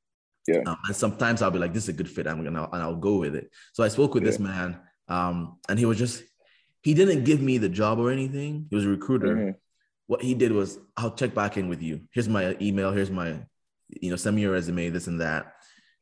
Yeah. 0.46 0.60
Um, 0.66 0.76
and 0.86 0.96
sometimes 0.96 1.40
I'll 1.40 1.50
be 1.50 1.58
like, 1.58 1.72
this 1.72 1.84
is 1.84 1.88
a 1.88 1.94
good 1.94 2.08
fit. 2.08 2.26
I'm 2.26 2.44
gonna 2.44 2.68
and 2.72 2.82
I'll 2.82 2.96
go 2.96 3.16
with 3.16 3.34
it. 3.34 3.50
So 3.72 3.82
I 3.82 3.88
spoke 3.88 4.14
with 4.14 4.22
yeah. 4.22 4.30
this 4.30 4.38
man 4.38 4.78
um, 5.08 5.58
and 5.68 5.78
he 5.78 5.86
was 5.86 5.98
just, 5.98 6.22
he 6.82 6.92
didn't 6.92 7.24
give 7.24 7.40
me 7.40 7.58
the 7.58 7.68
job 7.68 7.98
or 7.98 8.10
anything. 8.10 8.66
He 8.68 8.76
was 8.76 8.84
a 8.84 8.90
recruiter. 8.90 9.34
Mm-hmm. 9.34 9.50
What 10.06 10.22
he 10.22 10.34
did 10.34 10.52
was, 10.52 10.78
I'll 10.98 11.14
check 11.14 11.34
back 11.34 11.56
in 11.56 11.68
with 11.68 11.80
you. 11.80 12.02
Here's 12.12 12.28
my 12.28 12.56
email. 12.60 12.92
Here's 12.92 13.10
my, 13.10 13.38
you 13.88 14.10
know, 14.10 14.16
send 14.16 14.36
me 14.36 14.42
your 14.42 14.52
resume, 14.52 14.90
this 14.90 15.06
and 15.06 15.20
that. 15.22 15.54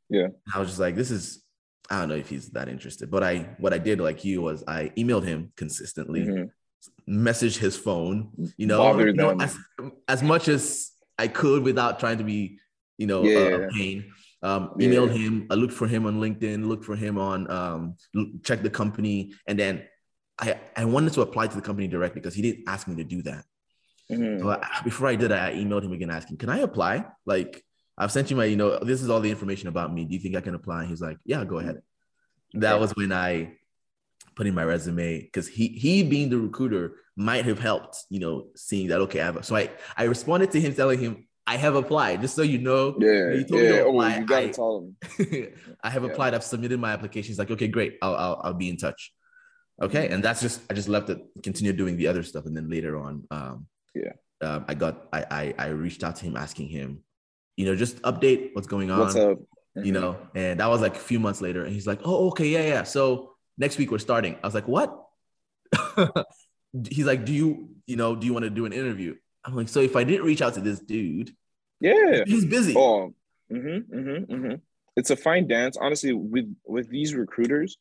Yeah. 0.09 0.29
I 0.53 0.59
was 0.59 0.69
just 0.69 0.81
like, 0.81 0.97
this 0.97 1.13
is, 1.13 1.45
I 1.89 2.01
don't 2.01 2.09
know 2.09 2.17
if 2.17 2.29
he's 2.29 2.51
that 2.51 2.69
interested. 2.69 3.13
But 3.13 3.23
I, 3.23 3.51
what 3.59 3.73
I 3.73 3.79
did 3.79 4.01
like 4.01 4.25
you 4.25 4.43
was 4.43 4.65
I 4.67 4.91
emailed 4.99 5.25
him 5.25 5.53
consistently, 5.57 6.21
mm-hmm. 6.23 6.45
Messaged 7.09 7.59
his 7.59 7.77
phone, 7.77 8.31
you 8.57 8.67
know, 8.67 8.99
you 8.99 9.13
know 9.13 9.37
as, 9.41 9.57
as 10.09 10.23
much 10.23 10.49
as 10.49 10.93
I 11.19 11.29
could 11.29 11.63
without 11.63 12.01
trying 12.01 12.19
to 12.19 12.25
be, 12.25 12.59
you 12.99 13.07
know, 13.07 13.23
yeah. 13.23 13.39
a 13.39 13.69
pain. 13.69 14.13
Um, 14.43 14.71
emailed 14.79 15.09
yeah. 15.09 15.23
him. 15.23 15.47
I 15.51 15.55
looked 15.55 15.73
for 15.73 15.87
him 15.87 16.05
on 16.07 16.21
LinkedIn. 16.21 16.67
Looked 16.67 16.85
for 16.85 16.97
him 16.97 17.17
on 17.17 17.49
um, 17.51 17.97
check 18.43 18.63
the 18.63 18.71
company, 18.71 19.35
and 19.47 19.57
then 19.57 19.85
I 20.39 20.59
I 20.77 20.85
wanted 20.85 21.13
to 21.13 21.23
apply 21.23 21.47
to 21.47 21.55
the 21.55 21.63
company 21.63 21.87
directly 21.87 22.21
because 22.21 22.35
he 22.35 22.43
didn't 22.43 22.65
ask 22.67 22.89
me 22.89 22.97
to 22.97 23.05
do 23.05 23.23
that. 23.23 23.45
Mm-hmm. 24.11 24.43
So 24.43 24.51
I, 24.51 24.81
before 24.83 25.07
I 25.07 25.15
did, 25.15 25.31
I 25.31 25.53
emailed 25.53 25.85
him 25.85 25.93
again 25.93 26.11
asking, 26.11 26.39
"Can 26.39 26.49
I 26.49 26.59
apply? 26.59 27.07
Like, 27.25 27.65
I've 27.97 28.11
sent 28.11 28.31
you 28.31 28.37
my, 28.37 28.47
you 28.47 28.57
know, 28.57 28.79
this 28.81 29.01
is 29.01 29.11
all 29.11 29.21
the 29.21 29.31
information 29.31 29.69
about 29.69 29.95
me. 29.95 30.05
Do 30.05 30.15
you 30.15 30.21
think 30.21 30.35
I 30.35 30.41
can 30.41 30.57
apply?" 30.57 30.87
He's 30.87 31.01
like, 31.01 31.19
"Yeah, 31.25 31.45
go 31.45 31.59
ahead." 31.61 31.81
That 32.55 32.81
was 32.81 32.91
when 32.97 33.13
I 33.13 33.55
put 34.35 34.47
in 34.47 34.55
my 34.55 34.65
resume 34.65 35.21
because 35.21 35.49
he 35.49 35.69
he 35.69 36.03
being 36.03 36.31
the 36.31 36.39
recruiter 36.39 36.97
might 37.17 37.45
have 37.45 37.59
helped, 37.59 37.97
you 38.09 38.21
know, 38.21 38.47
seeing 38.57 38.89
that 38.89 39.01
okay, 39.03 39.21
I 39.21 39.25
have. 39.25 39.37
A, 39.37 39.43
so 39.43 39.57
I 39.57 39.71
I 39.97 40.05
responded 40.05 40.51
to 40.53 40.61
him 40.61 40.75
telling 40.75 40.99
him 40.99 41.27
I 41.47 41.57
have 41.57 41.75
applied, 41.75 42.21
just 42.21 42.37
so 42.37 42.43
you 42.43 42.59
know. 42.59 42.97
Yeah, 42.99 43.33
you 43.33 43.45
told 43.45 43.63
yeah. 43.63 43.71
Me 43.71 43.77
to 43.77 43.89
apply. 43.89 44.15
Oh, 44.15 44.21
you 44.21 44.27
gotta 44.27 44.47
I, 44.47 44.51
tell 44.51 44.81
them. 44.81 44.97
I 45.83 45.91
have 45.91 46.05
yeah. 46.05 46.11
applied. 46.11 46.35
I've 46.35 46.45
submitted 46.45 46.79
my 46.79 46.93
application. 46.93 47.29
He's 47.29 47.39
like, 47.39 47.51
okay, 47.51 47.69
great. 47.69 47.99
I'll, 48.01 48.15
I'll, 48.15 48.41
I'll 48.45 48.55
be 48.55 48.69
in 48.69 48.77
touch. 48.77 49.13
Okay, 49.81 50.09
and 50.09 50.23
that's 50.23 50.41
just 50.41 50.61
I 50.71 50.75
just 50.75 50.89
left 50.89 51.11
it. 51.11 51.19
Continue 51.43 51.73
doing 51.73 51.97
the 51.97 52.07
other 52.07 52.23
stuff, 52.23 52.47
and 52.47 52.57
then 52.57 52.71
later 52.71 52.97
on, 52.97 53.25
um, 53.31 53.67
yeah, 53.95 54.13
um, 54.41 54.65
I 54.69 54.75
got 54.75 55.09
I, 55.13 55.25
I 55.31 55.55
I 55.59 55.67
reached 55.69 56.05
out 56.05 56.17
to 56.17 56.25
him 56.25 56.37
asking 56.37 56.69
him, 56.69 57.03
you 57.57 57.67
know, 57.67 57.75
just 57.75 58.01
update 58.03 58.51
what's 58.53 58.69
going 58.69 58.91
on. 58.91 59.01
What's 59.01 59.17
up? 59.17 59.39
Mm-hmm. 59.39 59.85
You 59.85 59.93
know, 59.93 60.17
and 60.35 60.61
that 60.61 60.69
was 60.69 60.83
like 60.83 60.95
a 60.95 61.01
few 61.01 61.19
months 61.19 61.41
later, 61.41 61.65
and 61.65 61.73
he's 61.73 61.87
like, 61.87 62.01
oh, 62.05 62.29
okay, 62.29 62.47
yeah, 62.47 62.63
yeah. 62.63 62.83
So 62.85 63.32
next 63.59 63.79
week 63.79 63.91
we're 63.91 63.99
starting. 63.99 64.37
I 64.43 64.47
was 64.47 64.55
like, 64.55 64.69
what? 64.69 64.97
he's 66.89 67.07
like, 67.07 67.25
do 67.25 67.33
you 67.33 67.71
you 67.87 67.97
know 67.97 68.17
do 68.17 68.27
you 68.27 68.33
want 68.33 68.45
to 68.45 68.51
do 68.51 68.67
an 68.67 68.73
interview? 68.73 69.15
I'm 69.45 69.57
like, 69.57 69.69
so 69.69 69.81
if 69.81 69.97
I 69.97 70.05
didn't 70.05 70.27
reach 70.27 70.43
out 70.43 70.55
to 70.55 70.61
this 70.61 70.81
dude, 70.81 71.35
yeah, 71.81 72.23
he's 72.27 72.45
busy. 72.45 72.75
Oh, 72.77 73.13
mm-hmm, 73.51 73.97
mm-hmm, 73.97 74.33
mm-hmm. 74.33 74.55
It's 74.97 75.11
a 75.11 75.17
fine 75.17 75.49
dance, 75.49 75.77
honestly. 75.81 76.13
With 76.13 76.55
with 76.65 76.89
these 76.89 77.15
recruiters, 77.15 77.77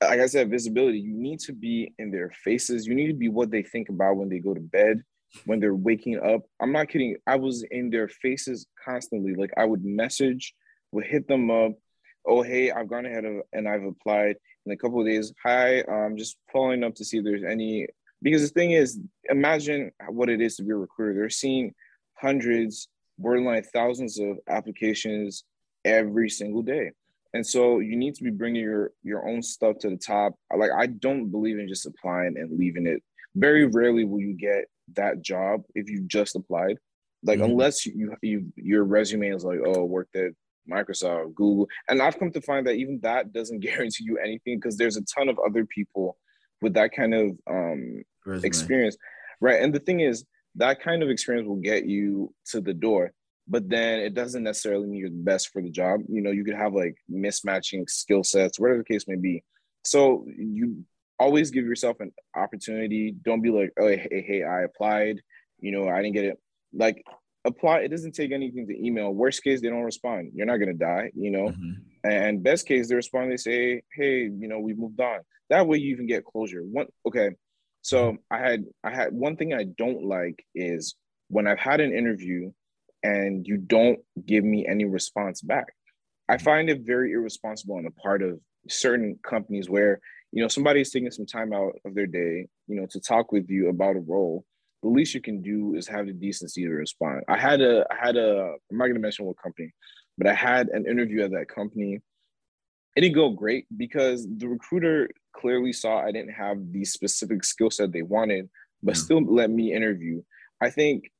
like 0.00 0.20
I 0.20 0.26
said, 0.26 0.50
visibility. 0.50 0.98
You 0.98 1.14
need 1.14 1.40
to 1.40 1.52
be 1.52 1.94
in 1.98 2.10
their 2.10 2.30
faces. 2.30 2.86
You 2.86 2.94
need 2.94 3.08
to 3.08 3.14
be 3.14 3.28
what 3.28 3.50
they 3.50 3.62
think 3.62 3.88
about 3.88 4.16
when 4.16 4.28
they 4.28 4.38
go 4.38 4.54
to 4.54 4.60
bed, 4.60 5.02
when 5.44 5.60
they're 5.60 5.74
waking 5.74 6.20
up. 6.20 6.42
I'm 6.60 6.72
not 6.72 6.88
kidding. 6.88 7.16
I 7.26 7.36
was 7.36 7.64
in 7.70 7.90
their 7.90 8.08
faces 8.08 8.66
constantly. 8.84 9.34
Like 9.34 9.52
I 9.56 9.64
would 9.64 9.84
message, 9.84 10.54
would 10.92 11.04
hit 11.04 11.28
them 11.28 11.50
up. 11.50 11.72
Oh, 12.26 12.42
hey, 12.42 12.70
I've 12.70 12.88
gone 12.88 13.06
ahead 13.06 13.26
of, 13.26 13.42
and 13.52 13.68
I've 13.68 13.84
applied 13.84 14.36
in 14.66 14.72
a 14.72 14.76
couple 14.76 15.00
of 15.00 15.06
days. 15.06 15.32
Hi, 15.42 15.82
I'm 15.82 16.16
just 16.16 16.36
following 16.52 16.84
up 16.84 16.94
to 16.96 17.04
see 17.04 17.18
if 17.18 17.24
there's 17.24 17.44
any 17.44 17.86
because 18.22 18.42
the 18.42 18.48
thing 18.48 18.70
is, 18.70 18.98
imagine 19.28 19.90
what 20.08 20.30
it 20.30 20.40
is 20.40 20.56
to 20.56 20.62
be 20.62 20.70
a 20.70 20.76
recruiter. 20.76 21.14
They're 21.14 21.30
seeing 21.30 21.74
hundreds, 22.14 22.88
borderline 23.18 23.62
thousands 23.62 24.18
of 24.18 24.38
applications 24.48 25.44
every 25.84 26.30
single 26.30 26.62
day. 26.62 26.92
And 27.34 27.46
so 27.46 27.80
you 27.80 27.96
need 27.96 28.14
to 28.14 28.24
be 28.24 28.30
bringing 28.30 28.62
your 28.62 28.92
your 29.02 29.28
own 29.28 29.42
stuff 29.42 29.78
to 29.80 29.90
the 29.90 29.96
top. 29.96 30.34
Like 30.56 30.70
I 30.76 30.86
don't 30.86 31.30
believe 31.30 31.58
in 31.58 31.68
just 31.68 31.86
applying 31.86 32.38
and 32.38 32.58
leaving 32.58 32.86
it. 32.86 33.02
Very 33.34 33.66
rarely 33.66 34.04
will 34.04 34.20
you 34.20 34.34
get 34.34 34.66
that 34.94 35.20
job 35.20 35.62
if 35.74 35.90
you 35.90 36.02
just 36.06 36.36
applied. 36.36 36.78
Like 37.24 37.40
mm-hmm. 37.40 37.50
unless 37.50 37.84
you 37.84 38.14
you 38.22 38.52
your 38.56 38.84
resume 38.84 39.30
is 39.30 39.44
like 39.44 39.58
oh 39.64 39.84
worked 39.84 40.14
at 40.16 40.32
Microsoft, 40.70 41.34
Google, 41.34 41.68
and 41.88 42.00
I've 42.00 42.18
come 42.18 42.30
to 42.32 42.40
find 42.40 42.66
that 42.66 42.76
even 42.76 43.00
that 43.02 43.32
doesn't 43.32 43.60
guarantee 43.60 44.04
you 44.04 44.18
anything 44.18 44.58
because 44.58 44.76
there's 44.76 44.96
a 44.96 45.04
ton 45.04 45.28
of 45.28 45.38
other 45.38 45.64
people 45.66 46.16
with 46.60 46.74
that 46.74 46.92
kind 46.92 47.14
of 47.14 47.30
um, 47.48 48.02
experience, 48.42 48.96
right? 49.40 49.62
And 49.62 49.74
the 49.74 49.80
thing 49.80 50.00
is, 50.00 50.24
that 50.56 50.80
kind 50.80 51.02
of 51.02 51.10
experience 51.10 51.48
will 51.48 51.56
get 51.56 51.84
you 51.84 52.32
to 52.46 52.60
the 52.60 52.74
door, 52.74 53.12
but 53.48 53.68
then 53.68 54.00
it 54.00 54.14
doesn't 54.14 54.44
necessarily 54.44 54.86
mean 54.86 55.00
you're 55.00 55.10
the 55.10 55.16
best 55.16 55.50
for 55.50 55.60
the 55.60 55.70
job. 55.70 56.00
You 56.08 56.22
know, 56.22 56.30
you 56.30 56.44
could 56.44 56.54
have 56.54 56.74
like 56.74 56.96
mismatching 57.10 57.88
skill 57.88 58.22
sets, 58.22 58.58
whatever 58.58 58.78
the 58.78 58.84
case 58.84 59.06
may 59.08 59.16
be. 59.16 59.42
So 59.84 60.26
you 60.36 60.84
always 61.18 61.50
give 61.50 61.66
yourself 61.66 61.98
an 62.00 62.12
opportunity. 62.36 63.14
Don't 63.24 63.42
be 63.42 63.50
like, 63.50 63.72
oh, 63.78 63.88
hey, 63.88 64.24
hey, 64.26 64.44
I 64.44 64.62
applied. 64.62 65.20
You 65.60 65.72
know, 65.72 65.88
I 65.88 66.02
didn't 66.02 66.14
get 66.14 66.24
it. 66.24 66.38
Like 66.72 67.04
apply. 67.44 67.80
It 67.80 67.88
doesn't 67.88 68.12
take 68.12 68.32
anything 68.32 68.66
to 68.66 68.86
email. 68.86 69.12
Worst 69.12 69.42
case, 69.42 69.60
they 69.60 69.68
don't 69.68 69.82
respond. 69.82 70.32
You're 70.34 70.46
not 70.46 70.58
gonna 70.58 70.74
die. 70.74 71.10
You 71.14 71.30
know. 71.30 71.48
Mm-hmm. 71.48 71.72
And 72.04 72.42
best 72.42 72.66
case, 72.66 72.88
they 72.88 72.94
respond. 72.94 73.32
They 73.32 73.38
say, 73.38 73.82
hey, 73.94 74.24
you 74.24 74.46
know, 74.46 74.58
we 74.58 74.74
moved 74.74 75.00
on. 75.00 75.20
That 75.48 75.66
way 75.66 75.78
you 75.78 75.92
even 75.92 76.06
get 76.06 76.24
closure. 76.24 76.60
One 76.62 76.86
okay. 77.06 77.30
So 77.82 78.16
I 78.30 78.38
had 78.38 78.64
I 78.82 78.94
had 78.94 79.12
one 79.12 79.36
thing 79.36 79.54
I 79.54 79.64
don't 79.64 80.04
like 80.04 80.44
is 80.54 80.94
when 81.28 81.46
I've 81.46 81.58
had 81.58 81.80
an 81.80 81.92
interview 81.92 82.50
and 83.02 83.46
you 83.46 83.56
don't 83.56 84.00
give 84.24 84.44
me 84.44 84.66
any 84.66 84.84
response 84.84 85.40
back. 85.42 85.66
I 86.28 86.34
mm-hmm. 86.34 86.44
find 86.44 86.70
it 86.70 86.80
very 86.82 87.12
irresponsible 87.12 87.76
on 87.76 87.84
the 87.84 87.90
part 87.90 88.22
of 88.22 88.40
certain 88.68 89.18
companies 89.22 89.68
where 89.68 90.00
you 90.32 90.42
know 90.42 90.48
somebody's 90.48 90.90
taking 90.90 91.10
some 91.10 91.26
time 91.26 91.52
out 91.52 91.72
of 91.84 91.94
their 91.94 92.06
day, 92.06 92.46
you 92.66 92.76
know, 92.76 92.86
to 92.90 93.00
talk 93.00 93.32
with 93.32 93.48
you 93.48 93.68
about 93.68 93.96
a 93.96 94.00
role. 94.00 94.44
The 94.84 94.90
least 94.90 95.14
you 95.14 95.22
can 95.22 95.40
do 95.40 95.74
is 95.76 95.88
have 95.88 96.06
the 96.06 96.12
decency 96.12 96.62
to 96.64 96.68
respond. 96.68 97.22
I 97.26 97.38
had 97.38 97.62
a 97.62 97.86
I 97.90 98.06
had 98.06 98.16
a 98.18 98.52
I'm 98.70 98.76
not 98.76 98.88
gonna 98.88 98.98
mention 98.98 99.24
what 99.24 99.42
company, 99.42 99.72
but 100.18 100.26
I 100.26 100.34
had 100.34 100.68
an 100.68 100.86
interview 100.86 101.22
at 101.22 101.30
that 101.30 101.48
company. 101.48 102.02
It 102.94 103.00
didn't 103.00 103.14
go 103.14 103.30
great 103.30 103.64
because 103.74 104.28
the 104.36 104.46
recruiter 104.46 105.08
clearly 105.34 105.72
saw 105.72 106.00
I 106.00 106.12
didn't 106.12 106.34
have 106.34 106.58
the 106.70 106.84
specific 106.84 107.44
skill 107.44 107.70
set 107.70 107.92
they 107.92 108.02
wanted, 108.02 108.50
but 108.82 108.94
hmm. 108.94 109.00
still 109.00 109.24
let 109.24 109.48
me 109.48 109.72
interview. 109.72 110.22
I 110.60 110.68
think, 110.68 111.10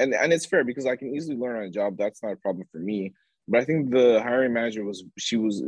and 0.00 0.14
and 0.14 0.32
it's 0.32 0.46
fair 0.46 0.64
because 0.64 0.86
I 0.86 0.96
can 0.96 1.14
easily 1.14 1.36
learn 1.36 1.58
on 1.58 1.62
a 1.62 1.70
job. 1.70 1.96
That's 1.96 2.24
not 2.24 2.32
a 2.32 2.36
problem 2.36 2.66
for 2.72 2.78
me. 2.78 3.12
But 3.46 3.60
I 3.60 3.64
think 3.64 3.92
the 3.92 4.20
hiring 4.20 4.52
manager 4.52 4.82
was 4.82 5.04
she 5.16 5.36
was 5.36 5.62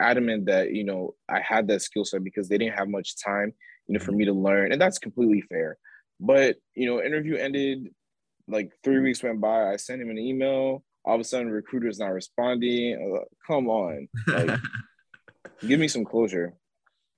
adamant 0.00 0.46
that 0.46 0.72
you 0.72 0.84
know 0.84 1.16
I 1.28 1.40
had 1.40 1.68
that 1.68 1.82
skill 1.82 2.06
set 2.06 2.24
because 2.24 2.48
they 2.48 2.56
didn't 2.56 2.78
have 2.78 2.88
much 2.88 3.22
time, 3.22 3.52
you 3.88 3.92
know, 3.92 4.02
for 4.02 4.12
hmm. 4.12 4.18
me 4.20 4.24
to 4.24 4.32
learn, 4.32 4.72
and 4.72 4.80
that's 4.80 4.98
completely 4.98 5.42
fair. 5.42 5.76
But 6.20 6.56
you 6.74 6.86
know, 6.86 7.02
interview 7.02 7.36
ended, 7.36 7.90
like 8.48 8.72
three 8.82 9.00
weeks 9.00 9.22
went 9.22 9.40
by. 9.40 9.72
I 9.72 9.76
sent 9.76 10.02
him 10.02 10.10
an 10.10 10.18
email. 10.18 10.84
All 11.04 11.14
of 11.14 11.20
a 11.20 11.24
sudden, 11.24 11.50
recruiter's 11.50 11.98
not 11.98 12.12
responding. 12.12 13.12
Like, 13.12 13.28
Come 13.46 13.68
on, 13.68 14.08
like, 14.26 14.58
give 15.66 15.80
me 15.80 15.88
some 15.88 16.04
closure. 16.04 16.54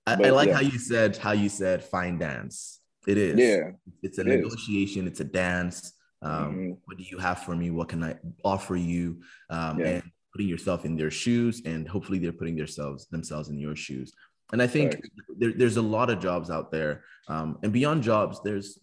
I, 0.07 0.17
but, 0.17 0.27
I 0.27 0.31
like 0.31 0.49
yeah. 0.49 0.55
how 0.55 0.61
you 0.61 0.79
said 0.79 1.17
how 1.17 1.33
you 1.33 1.49
said 1.49 1.85
fine 1.85 2.19
dance. 2.19 2.81
It 3.07 3.19
is. 3.19 3.39
Yeah. 3.39 3.71
It's 4.03 4.19
a 4.19 4.23
it 4.23 4.27
negotiation. 4.27 5.07
Is. 5.07 5.13
It's 5.13 5.21
a 5.21 5.25
dance. 5.25 5.93
Um, 6.23 6.33
mm-hmm. 6.33 6.71
What 6.85 6.99
do 6.99 7.05
you 7.05 7.19
have 7.19 7.43
for 7.43 7.55
me? 7.55 7.71
What 7.71 7.89
can 7.89 8.03
I 8.03 8.17
offer 8.45 8.77
you? 8.77 9.23
Um, 9.51 9.79
yeah. 9.79 9.87
And 9.87 10.03
putting 10.33 10.49
yourself 10.49 10.85
in 10.85 10.97
their 10.97 11.11
shoes, 11.11 11.63
and 11.65 11.89
hopefully 11.89 12.19
they're 12.19 12.33
putting 12.33 12.57
themselves 12.57 13.07
themselves 13.07 13.49
in 13.49 13.59
your 13.59 13.75
shoes. 13.75 14.13
And 14.53 14.63
I 14.63 14.67
think 14.67 15.01
there, 15.39 15.53
there's 15.53 15.77
a 15.77 15.83
lot 15.83 16.11
of 16.11 16.21
jobs 16.21 16.51
out 16.51 16.71
there, 16.71 17.05
um, 17.29 17.59
and 17.63 17.73
beyond 17.73 18.03
jobs, 18.03 18.41
there's 18.45 18.79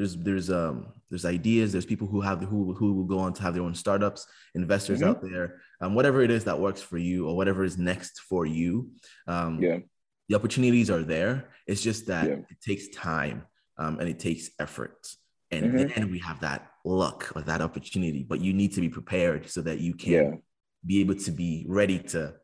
there's 0.00 0.16
there's 0.16 0.50
um 0.50 0.86
there's 1.10 1.26
ideas. 1.26 1.72
There's 1.72 1.84
people 1.84 2.06
who 2.06 2.22
have 2.22 2.40
who 2.40 2.72
who 2.72 2.94
will 2.94 3.04
go 3.04 3.18
on 3.18 3.34
to 3.34 3.42
have 3.42 3.52
their 3.52 3.62
own 3.62 3.74
startups, 3.74 4.26
investors 4.54 5.00
mm-hmm. 5.00 5.10
out 5.10 5.22
there, 5.22 5.60
um, 5.82 5.94
whatever 5.94 6.22
it 6.22 6.30
is 6.30 6.44
that 6.44 6.58
works 6.58 6.80
for 6.80 6.96
you 6.96 7.28
or 7.28 7.36
whatever 7.36 7.64
is 7.64 7.76
next 7.76 8.20
for 8.20 8.46
you. 8.46 8.92
Um, 9.26 9.62
yeah, 9.62 9.78
the 10.30 10.36
opportunities 10.36 10.88
are 10.90 11.02
there. 11.02 11.50
It's 11.66 11.82
just 11.82 12.06
that 12.06 12.28
yeah. 12.28 12.36
it 12.48 12.60
takes 12.62 12.88
time 12.88 13.42
um, 13.76 14.00
and 14.00 14.08
it 14.08 14.18
takes 14.18 14.48
effort. 14.58 15.06
And 15.50 15.66
mm-hmm. 15.66 16.00
then 16.00 16.10
we 16.10 16.20
have 16.20 16.40
that 16.40 16.70
luck 16.82 17.30
or 17.34 17.42
that 17.42 17.60
opportunity, 17.60 18.22
but 18.22 18.40
you 18.40 18.54
need 18.54 18.72
to 18.76 18.80
be 18.80 18.88
prepared 18.88 19.50
so 19.50 19.60
that 19.60 19.80
you 19.80 19.92
can 19.92 20.12
yeah. 20.12 20.30
be 20.86 21.00
able 21.00 21.16
to 21.16 21.30
be 21.30 21.66
ready 21.68 21.98
to 21.98 22.34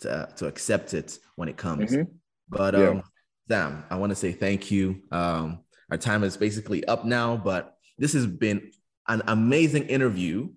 to, 0.00 0.10
uh, 0.10 0.26
to 0.38 0.46
accept 0.46 0.94
it 0.94 1.18
when 1.36 1.48
it 1.48 1.56
comes. 1.56 1.92
Mm-hmm. 1.92 2.10
But 2.48 2.74
um, 2.74 2.96
yeah. 2.96 3.02
Sam, 3.48 3.84
I 3.88 3.96
want 3.96 4.10
to 4.10 4.16
say 4.16 4.32
thank 4.32 4.72
you. 4.72 5.02
Um, 5.12 5.60
our 5.90 5.96
time 5.98 6.24
is 6.24 6.36
basically 6.36 6.84
up 6.86 7.04
now, 7.04 7.36
but 7.36 7.76
this 7.98 8.12
has 8.12 8.26
been 8.26 8.70
an 9.08 9.22
amazing 9.26 9.84
interview. 9.84 10.48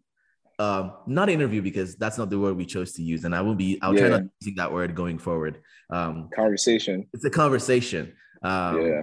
Um, 0.60 0.94
not 1.08 1.30
interview 1.30 1.62
because 1.62 1.96
that's 1.96 2.18
not 2.18 2.30
the 2.30 2.38
word 2.38 2.56
we 2.56 2.66
chose 2.66 2.94
to 2.94 3.02
use, 3.02 3.24
and 3.24 3.34
I 3.34 3.42
will 3.42 3.56
be. 3.56 3.80
I'll 3.82 3.94
yeah. 3.94 4.02
try 4.02 4.10
not 4.10 4.24
using 4.42 4.56
that 4.58 4.72
word 4.72 4.94
going 4.94 5.18
forward. 5.18 5.62
Um, 5.90 6.30
conversation. 6.36 7.08
It's 7.14 7.26
a 7.26 7.30
conversation. 7.30 8.14
Um, 8.44 8.86
yeah. 8.86 9.02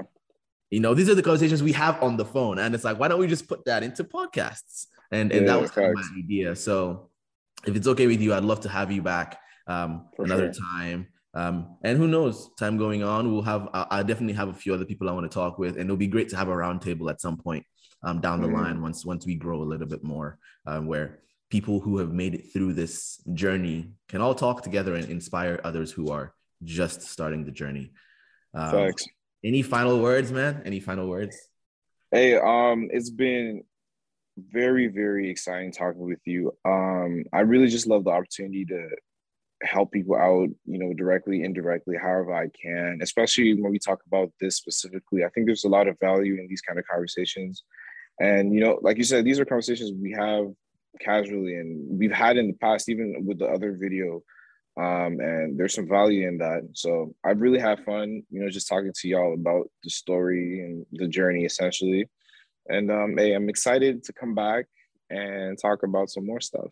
You 0.71 0.81
know, 0.81 0.95
these 0.95 1.09
are 1.09 1.15
the 1.15 1.23
conversations 1.23 1.63
we 1.63 1.73
have 1.73 2.03
on 2.03 2.17
the 2.17 2.25
phone, 2.25 2.59
and 2.59 2.75
it's 2.75 2.85
like, 2.85 3.01
why 3.01 3.09
don't 3.09 3.19
we 3.19 3.27
just 3.27 3.49
put 3.49 3.65
that 3.65 3.83
into 3.83 4.05
podcasts? 4.05 4.87
And 5.11 5.33
and 5.33 5.47
yeah, 5.47 5.55
that 5.55 5.61
was 5.61 5.71
kind 5.71 5.89
of 5.89 5.95
my 5.95 6.03
idea. 6.19 6.55
So, 6.55 7.09
if 7.67 7.75
it's 7.75 7.89
okay 7.89 8.07
with 8.07 8.21
you, 8.21 8.35
I'd 8.35 8.45
love 8.45 8.61
to 8.61 8.69
have 8.69 8.93
you 8.93 9.03
back 9.03 9.41
um, 9.67 10.09
another 10.19 10.53
sure. 10.53 10.63
time. 10.63 11.09
Um, 11.35 11.77
and 11.85 11.99
who 11.99 12.09
knows, 12.09 12.51
time 12.59 12.79
going 12.79 13.03
on, 13.03 13.33
we'll 13.33 13.43
have, 13.43 13.69
I, 13.73 14.03
definitely 14.03 14.35
have 14.35 14.49
a 14.49 14.55
few 14.55 14.73
other 14.75 14.85
people 14.85 15.09
I 15.09 15.13
want 15.13 15.31
to 15.31 15.35
talk 15.35 15.59
with, 15.59 15.77
and 15.77 15.85
it'll 15.85 15.97
be 15.97 16.07
great 16.07 16.29
to 16.31 16.37
have 16.37 16.49
a 16.49 16.53
roundtable 16.53 17.11
at 17.11 17.21
some 17.21 17.37
point 17.37 17.65
um, 18.03 18.21
down 18.21 18.41
the 18.41 18.47
mm-hmm. 18.49 18.57
line 18.57 18.83
once, 18.83 19.05
once 19.05 19.27
we 19.27 19.35
grow 19.35 19.63
a 19.63 19.65
little 19.65 19.87
bit 19.87 20.03
more, 20.03 20.39
um, 20.67 20.87
where 20.87 21.21
people 21.51 21.81
who 21.81 21.99
have 21.99 22.13
made 22.13 22.35
it 22.35 22.53
through 22.53 22.73
this 22.73 23.21
journey 23.35 23.93
can 24.09 24.21
all 24.21 24.35
talk 24.35 24.63
together 24.63 24.95
and 24.95 25.09
inspire 25.11 25.61
others 25.65 25.93
who 25.93 26.11
are 26.11 26.35
just 26.65 27.03
starting 27.03 27.45
the 27.45 27.51
journey. 27.51 27.93
Um, 28.55 28.71
Thanks. 28.71 29.05
Any 29.45 29.63
final 29.63 30.01
words, 30.01 30.33
man? 30.33 30.63
Any 30.65 30.81
final 30.81 31.09
words? 31.09 31.37
Hey, 32.11 32.37
um, 32.37 32.89
it's 32.91 33.11
been 33.11 33.63
very, 34.37 34.89
very 34.89 35.31
exciting 35.31 35.73
talking 35.73 36.01
with 36.01 36.21
you. 36.25 36.53
Um, 36.65 37.25
I 37.33 37.41
really 37.41 37.69
just 37.69 37.87
love 37.87 38.05
the 38.05 38.11
opportunity 38.11 38.65
to 38.67 38.89
help 39.63 39.93
people 39.93 40.17
out, 40.17 40.49
you 40.67 40.79
know, 40.79 40.93
directly, 40.95 41.43
indirectly, 41.43 41.97
however 42.01 42.33
I 42.35 42.49
can, 42.61 43.01
especially 43.03 43.61
when 43.61 43.73
we 43.73 43.79
talk 43.79 44.01
about 44.07 44.31
this 44.41 44.57
specifically. 44.57 45.25
I 45.25 45.29
think 45.31 45.47
there's 45.47 45.65
a 45.65 45.69
lot 45.69 45.89
of 45.89 45.99
value 45.99 46.35
in 46.39 46.47
these 46.49 46.61
kind 46.61 46.79
of 46.79 46.87
conversations. 46.87 47.65
And, 48.21 48.53
you 48.53 48.61
know, 48.61 48.79
like 48.83 48.99
you 48.99 49.05
said, 49.05 49.25
these 49.25 49.41
are 49.41 49.45
conversations 49.45 49.93
we 50.01 50.13
have 50.13 50.47
casually 51.01 51.55
and 51.55 51.99
we've 51.99 52.13
had 52.13 52.37
in 52.37 52.49
the 52.49 52.53
past, 52.55 52.89
even 52.89 53.25
with 53.27 53.39
the 53.39 53.47
other 53.47 53.77
video. 53.79 54.23
Um, 54.77 55.19
and 55.19 55.59
there's 55.59 55.75
some 55.75 55.89
value 55.89 56.29
in 56.29 56.39
that. 56.39 56.63
So 56.75 57.15
I 57.25 57.31
really 57.31 57.59
have 57.59 57.85
fun, 57.85 58.23
you 58.31 58.41
know, 58.41 58.49
just 58.49 58.69
talking 58.69 58.93
to 58.95 59.09
y'all 59.09 59.35
about 59.35 59.69
the 59.83 59.91
story 59.91 60.61
and 60.61 60.87
the 60.93 61.09
journey 61.09 61.45
essentially. 61.45 62.09
And 62.69 62.91
um, 62.91 63.17
hey, 63.17 63.33
I'm 63.33 63.49
excited 63.49 64.05
to 64.05 64.13
come 64.13 64.35
back 64.35 64.67
and 65.11 65.59
talk 65.59 65.83
about 65.83 66.11
some 66.11 66.27
more 66.27 66.41
stuff. 66.41 66.71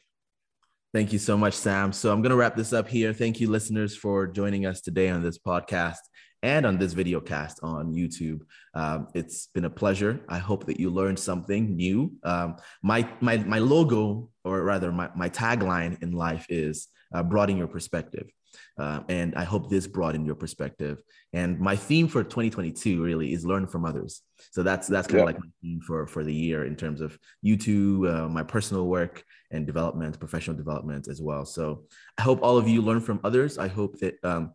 Thank 0.97 1.13
you 1.13 1.19
so 1.19 1.37
much, 1.37 1.53
Sam. 1.53 1.93
So 1.93 2.11
I'm 2.11 2.23
going 2.23 2.31
to 2.31 2.37
wrap 2.37 2.57
this 2.57 2.73
up 2.73 2.89
here. 2.89 3.13
Thank 3.13 3.39
you, 3.39 3.51
listeners, 3.51 3.95
for 3.95 4.27
joining 4.27 4.65
us 4.65 4.81
today 4.81 5.11
on 5.11 5.23
this 5.23 5.37
podcast 5.37 5.99
and 6.43 6.65
on 6.65 6.79
this 6.79 6.95
video 6.95 7.21
cast 7.21 7.61
on 7.63 7.93
YouTube. 7.93 8.41
Um, 8.73 9.09
it's 9.15 9.49
been 9.49 9.67
a 9.67 9.71
pleasure. 9.71 10.19
I 10.27 10.39
hope 10.39 10.65
that 10.65 10.81
you 10.81 10.89
learned 10.89 11.19
something 11.19 11.77
new. 11.77 12.13
Um, 12.23 12.57
my, 12.83 13.07
my, 13.21 13.37
my 13.37 13.59
logo, 13.59 14.31
or 14.43 14.63
rather, 14.63 14.91
my, 14.91 15.11
my 15.15 15.29
tagline 15.29 16.03
in 16.03 16.13
life 16.13 16.47
is 16.49 16.89
uh, 17.15 17.23
broaden 17.23 17.59
your 17.59 17.69
perspective. 17.69 18.31
Uh, 18.79 19.01
and 19.09 19.35
I 19.35 19.45
hope 19.45 19.69
this 19.69 19.87
broadened 19.87 20.27
your 20.27 20.35
perspective. 20.35 21.03
And 21.33 21.59
my 21.59 21.77
theme 21.77 22.09
for 22.09 22.23
2022 22.23 23.03
really 23.03 23.33
is 23.33 23.45
learn 23.45 23.67
from 23.67 23.85
others. 23.85 24.23
So 24.51 24.63
that's 24.63 24.87
that's 24.87 25.07
kind 25.07 25.19
yeah. 25.19 25.23
of 25.23 25.27
like 25.27 25.39
my 25.39 25.51
theme 25.63 25.81
for 25.81 26.07
for 26.07 26.25
the 26.25 26.35
year 26.35 26.65
in 26.65 26.77
terms 26.77 27.01
of 27.01 27.19
YouTube, 27.45 28.09
uh, 28.11 28.29
my 28.29 28.43
personal 28.43 28.87
work 28.87 29.25
and 29.51 29.67
development, 29.67 30.19
professional 30.19 30.57
development 30.57 31.09
as 31.09 31.21
well. 31.21 31.45
So 31.45 31.85
I 32.19 32.23
hope 32.23 32.41
all 32.43 32.59
of 32.59 32.69
you 32.69 32.83
learn 32.83 33.01
from 33.01 33.21
others. 33.25 33.59
I 33.59 33.69
hope 33.69 33.99
that 34.01 34.23
um, 34.25 34.53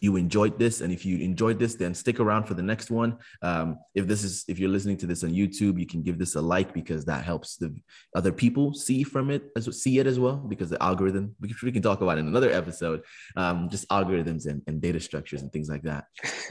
you 0.00 0.16
enjoyed 0.16 0.58
this 0.58 0.80
and 0.80 0.92
if 0.92 1.04
you 1.04 1.18
enjoyed 1.18 1.58
this 1.58 1.74
then 1.74 1.94
stick 1.94 2.20
around 2.20 2.44
for 2.44 2.54
the 2.54 2.62
next 2.62 2.90
one. 2.90 3.18
Um, 3.42 3.78
if 3.94 4.06
this 4.06 4.22
is 4.22 4.44
if 4.48 4.58
you're 4.58 4.70
listening 4.70 4.96
to 4.98 5.06
this 5.06 5.24
on 5.24 5.30
youtube 5.30 5.78
you 5.78 5.86
can 5.86 6.02
give 6.02 6.18
this 6.18 6.34
a 6.34 6.40
like 6.40 6.72
because 6.72 7.04
that 7.06 7.24
helps 7.24 7.56
the 7.56 7.74
other 8.14 8.32
people 8.32 8.74
see 8.74 9.02
from 9.02 9.30
it 9.30 9.44
as 9.56 9.64
see 9.82 9.98
it 9.98 10.06
as 10.06 10.18
well 10.18 10.36
because 10.36 10.70
the 10.70 10.82
algorithm 10.82 11.34
we 11.40 11.72
can 11.72 11.82
talk 11.82 12.00
about 12.00 12.18
in 12.18 12.26
another 12.26 12.50
episode. 12.50 13.02
Um, 13.36 13.68
just 13.68 13.88
algorithms 13.88 14.46
and, 14.46 14.62
and 14.66 14.80
data 14.80 15.00
structures 15.00 15.42
and 15.42 15.52
things 15.52 15.68
like 15.68 15.82
that. 15.82 16.04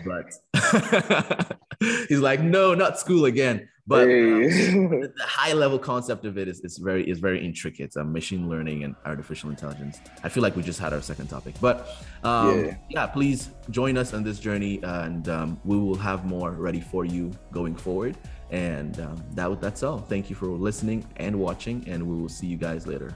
But 0.06 1.58
he's 2.10 2.20
like 2.20 2.42
no 2.42 2.74
not 2.74 3.00
school 3.00 3.26
again 3.26 3.70
but 3.88 4.08
hey. 4.08 4.74
um, 4.74 4.90
the 5.02 5.26
high 5.26 5.54
level 5.54 5.80
concept 5.80 6.26
of 6.26 6.38
it 6.38 6.48
is, 6.48 6.60
is 6.62 6.78
very 6.78 7.10
is 7.10 7.20
very 7.20 7.44
intricate. 7.44 7.96
Um, 7.96 8.12
machine 8.12 8.50
learning 8.50 8.84
and 8.84 8.96
artificial 9.06 9.50
intelligence. 9.50 10.00
I 10.24 10.30
feel 10.30 10.44
like 10.44 10.56
we 10.56 10.64
just 10.64 10.80
had 10.80 10.94
our 10.94 11.02
second 11.02 11.28
topic, 11.28 11.56
but 11.62 11.96
um, 12.24 12.66
yeah. 12.66 12.76
yeah, 12.90 13.08
please 13.08 13.50
join 13.70 13.98
us 13.98 14.14
on 14.14 14.24
this 14.24 14.40
journey, 14.40 14.80
and 14.84 15.30
um, 15.30 15.60
we 15.64 15.78
will 15.78 15.96
have 15.96 16.26
more 16.26 16.52
ready 16.52 16.82
for 16.82 17.06
you 17.06 17.32
going 17.52 17.76
forward. 17.76 18.18
And 18.50 19.00
um, 19.00 19.24
that 19.32 19.62
that's 19.62 19.84
all. 19.84 20.00
Thank 20.00 20.30
you 20.30 20.36
for 20.36 20.48
listening 20.48 21.06
and 21.18 21.38
watching, 21.40 21.84
and 21.88 22.06
we 22.08 22.16
will 22.22 22.30
see 22.30 22.48
you 22.48 22.58
guys 22.58 22.88
later. 22.88 23.14